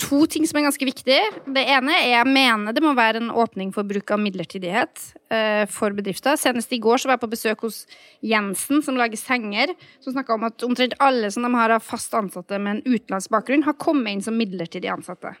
to 0.00 0.22
ting 0.30 0.46
som 0.48 0.58
er 0.58 0.66
ganske 0.66 0.86
viktige. 0.88 1.20
Det 1.44 1.62
ene 1.74 1.94
er 1.98 2.08
jeg 2.14 2.30
mener 2.30 2.74
det 2.76 2.82
må 2.84 2.94
være 2.96 3.20
en 3.20 3.32
åpning 3.42 3.72
for 3.74 3.86
bruk 3.88 4.10
av 4.14 4.22
midlertidighet 4.22 5.04
eh, 5.32 5.64
for 5.70 5.94
bedrifter. 5.96 6.38
Senest 6.40 6.72
i 6.74 6.80
går 6.82 7.02
så 7.02 7.10
var 7.10 7.18
jeg 7.18 7.24
på 7.26 7.32
besøk 7.34 7.66
hos 7.66 7.82
Jensen, 8.24 8.80
som 8.86 8.98
lager 9.00 9.20
senger, 9.20 9.74
som 10.02 10.16
snakka 10.16 10.36
om 10.36 10.48
at 10.48 10.66
omtrent 10.66 10.96
alle 11.02 11.30
som 11.32 11.46
de 11.46 11.52
har 11.54 11.76
av 11.76 11.84
fast 11.84 12.16
ansatte 12.16 12.58
med 12.58 12.78
en 12.78 12.96
utenlandsk 12.96 13.32
bakgrunn, 13.34 13.66
har 13.68 13.78
kommet 13.80 14.14
inn 14.16 14.24
som 14.24 14.38
midlertidig 14.40 14.90
ansatte. 14.92 15.36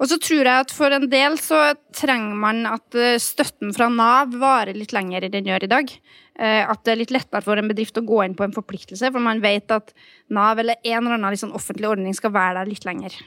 Og 0.00 0.08
så 0.08 0.16
tror 0.22 0.46
jeg 0.46 0.64
at 0.64 0.72
for 0.72 0.94
en 0.96 1.04
del 1.12 1.36
så 1.42 1.58
trenger 1.96 2.38
man 2.40 2.62
at 2.70 2.96
eh, 2.96 3.18
støtten 3.20 3.74
fra 3.76 3.90
Nav 3.92 4.36
varer 4.40 4.78
litt 4.78 4.94
lenger 4.96 5.26
enn 5.26 5.34
den 5.34 5.50
gjør 5.50 5.66
i 5.66 5.72
dag. 5.74 5.92
Eh, 6.40 6.62
At 6.64 6.86
det 6.86 6.94
er 6.94 7.02
litt 7.02 7.12
lettere 7.12 7.44
for 7.44 7.60
en 7.60 7.68
bedrift 7.68 7.98
å 8.00 8.06
gå 8.06 8.22
inn 8.24 8.38
på 8.38 8.46
en 8.46 8.56
forpliktelse, 8.56 9.10
for 9.12 9.20
man 9.20 9.42
vet 9.44 9.74
at 9.74 9.92
Nav 10.32 10.62
eller 10.62 10.80
en 10.80 11.02
eller 11.02 11.18
annen 11.18 11.36
liksom 11.36 11.52
offentlig 11.58 11.90
ordning 11.90 12.16
skal 12.16 12.32
være 12.32 12.62
der 12.62 12.72
litt 12.72 12.88
lenger. 12.88 13.18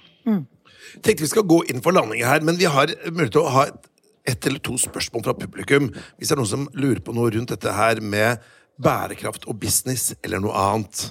Tenkte 1.02 1.24
vi 1.24 1.32
skal 1.32 1.48
gå 1.48 1.64
inn 1.72 1.82
for 1.84 1.96
landing 1.96 2.24
her, 2.26 2.44
men 2.46 2.60
vi 2.60 2.70
har 2.70 2.92
mulighet 3.10 3.36
til 3.38 3.44
å 3.44 3.54
ha 3.54 3.66
et, 3.70 3.90
ett 4.34 4.48
eller 4.48 4.62
to 4.64 4.78
spørsmål 4.80 5.26
fra 5.26 5.36
publikum. 5.38 5.90
Hvis 6.18 6.32
det 6.32 6.38
er 6.38 6.42
noen 6.42 6.54
som 6.54 6.70
lurer 6.78 7.02
på 7.04 7.16
noe 7.16 7.32
rundt 7.34 7.52
dette 7.56 7.74
her 7.76 8.02
med 8.02 8.44
bærekraft 8.84 9.46
og 9.52 9.60
business, 9.62 10.14
eller 10.24 10.42
noe 10.44 10.56
annet. 10.58 11.06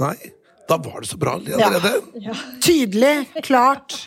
Nei? 0.00 0.16
Da 0.64 0.78
var 0.80 1.02
det 1.04 1.10
så 1.10 1.18
bra 1.20 1.36
allerede. 1.36 1.92
Tydelig, 2.64 3.28
klart. 3.44 3.98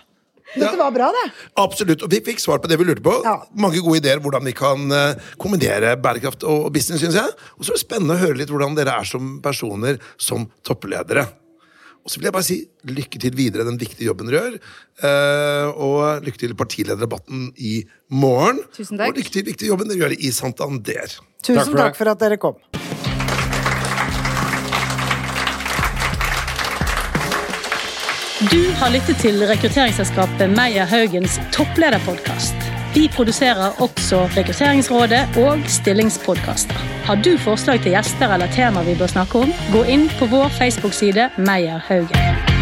Dette 0.56 0.78
var 0.80 0.94
bra, 0.96 1.10
det. 1.12 1.26
Absolutt. 1.60 2.04
Og 2.06 2.12
vi 2.14 2.22
fikk 2.24 2.40
svar 2.40 2.62
på 2.64 2.70
det 2.72 2.78
vi 2.80 2.86
lurte 2.88 3.04
på. 3.04 3.18
Ja. 3.26 3.36
Mange 3.60 3.82
gode 3.84 4.00
ideer 4.00 4.22
hvordan 4.24 4.46
vi 4.48 4.54
kan 4.56 4.86
eh, 4.96 5.18
kombinere 5.42 5.96
bærekraft 6.00 6.46
og 6.48 6.70
business, 6.76 7.02
syns 7.04 7.18
jeg. 7.20 7.34
Og 7.58 7.66
så 7.68 7.74
er 7.74 7.80
det 7.80 7.84
spennende 7.84 8.16
å 8.16 8.22
høre 8.22 8.40
litt 8.40 8.54
hvordan 8.54 8.78
dere 8.78 8.96
er 9.02 9.10
som 9.10 9.36
personer, 9.44 10.00
som 10.18 10.48
toppledere. 10.66 11.28
Og 12.08 12.14
så 12.14 12.22
vil 12.22 12.30
jeg 12.30 12.36
bare 12.38 12.48
si 12.48 12.56
lykke 12.88 13.20
til 13.20 13.34
videre 13.36 13.66
i 13.66 13.68
den 13.68 13.80
viktige 13.82 14.08
jobben 14.08 14.30
dere 14.32 14.40
gjør. 14.46 14.54
eh, 15.04 15.82
og 15.84 16.24
lykke 16.24 16.40
til 16.40 16.54
i 16.56 16.60
partilederdebatten 16.62 17.50
i 17.60 17.74
morgen. 18.16 18.62
Tusen 18.72 18.96
takk. 19.02 19.12
Og 19.12 19.20
lykke 19.20 19.34
til 19.34 19.44
i 19.44 19.50
viktige 19.52 19.74
jobben 19.74 19.92
dere 19.92 20.06
gjør 20.06 20.16
i 20.16 20.32
Santander. 20.32 21.18
Tusen 21.44 21.60
Takk 21.60 21.68
for 21.74 21.84
takk 21.84 22.00
for 22.00 22.14
at 22.16 22.24
dere 22.24 22.40
kom. 22.40 22.56
Du 28.52 28.62
har 28.80 28.92
lyttet 28.94 29.18
til 29.20 29.42
rekrutteringsselskapet 29.50 30.54
Meyer 30.56 30.86
Haugens 30.88 31.36
topplederpodkast. 31.52 32.56
Vi 32.94 33.10
produserer 33.12 33.82
også 33.84 34.22
Rekrutteringsrådet 34.38 35.38
og 35.38 35.60
stillingspodkaster. 35.68 36.80
Har 37.10 37.20
du 37.26 37.34
forslag 37.44 37.82
til 37.84 37.92
gjester 37.92 38.34
eller 38.34 38.52
tema 38.56 38.86
vi 38.88 38.96
bør 38.96 39.12
snakke 39.12 39.44
om, 39.44 39.52
gå 39.76 39.84
inn 39.84 40.08
på 40.20 40.32
vår 40.32 40.54
Facebook-side 40.62 41.28
Meyer 41.38 41.84
Haugen. 41.90 42.57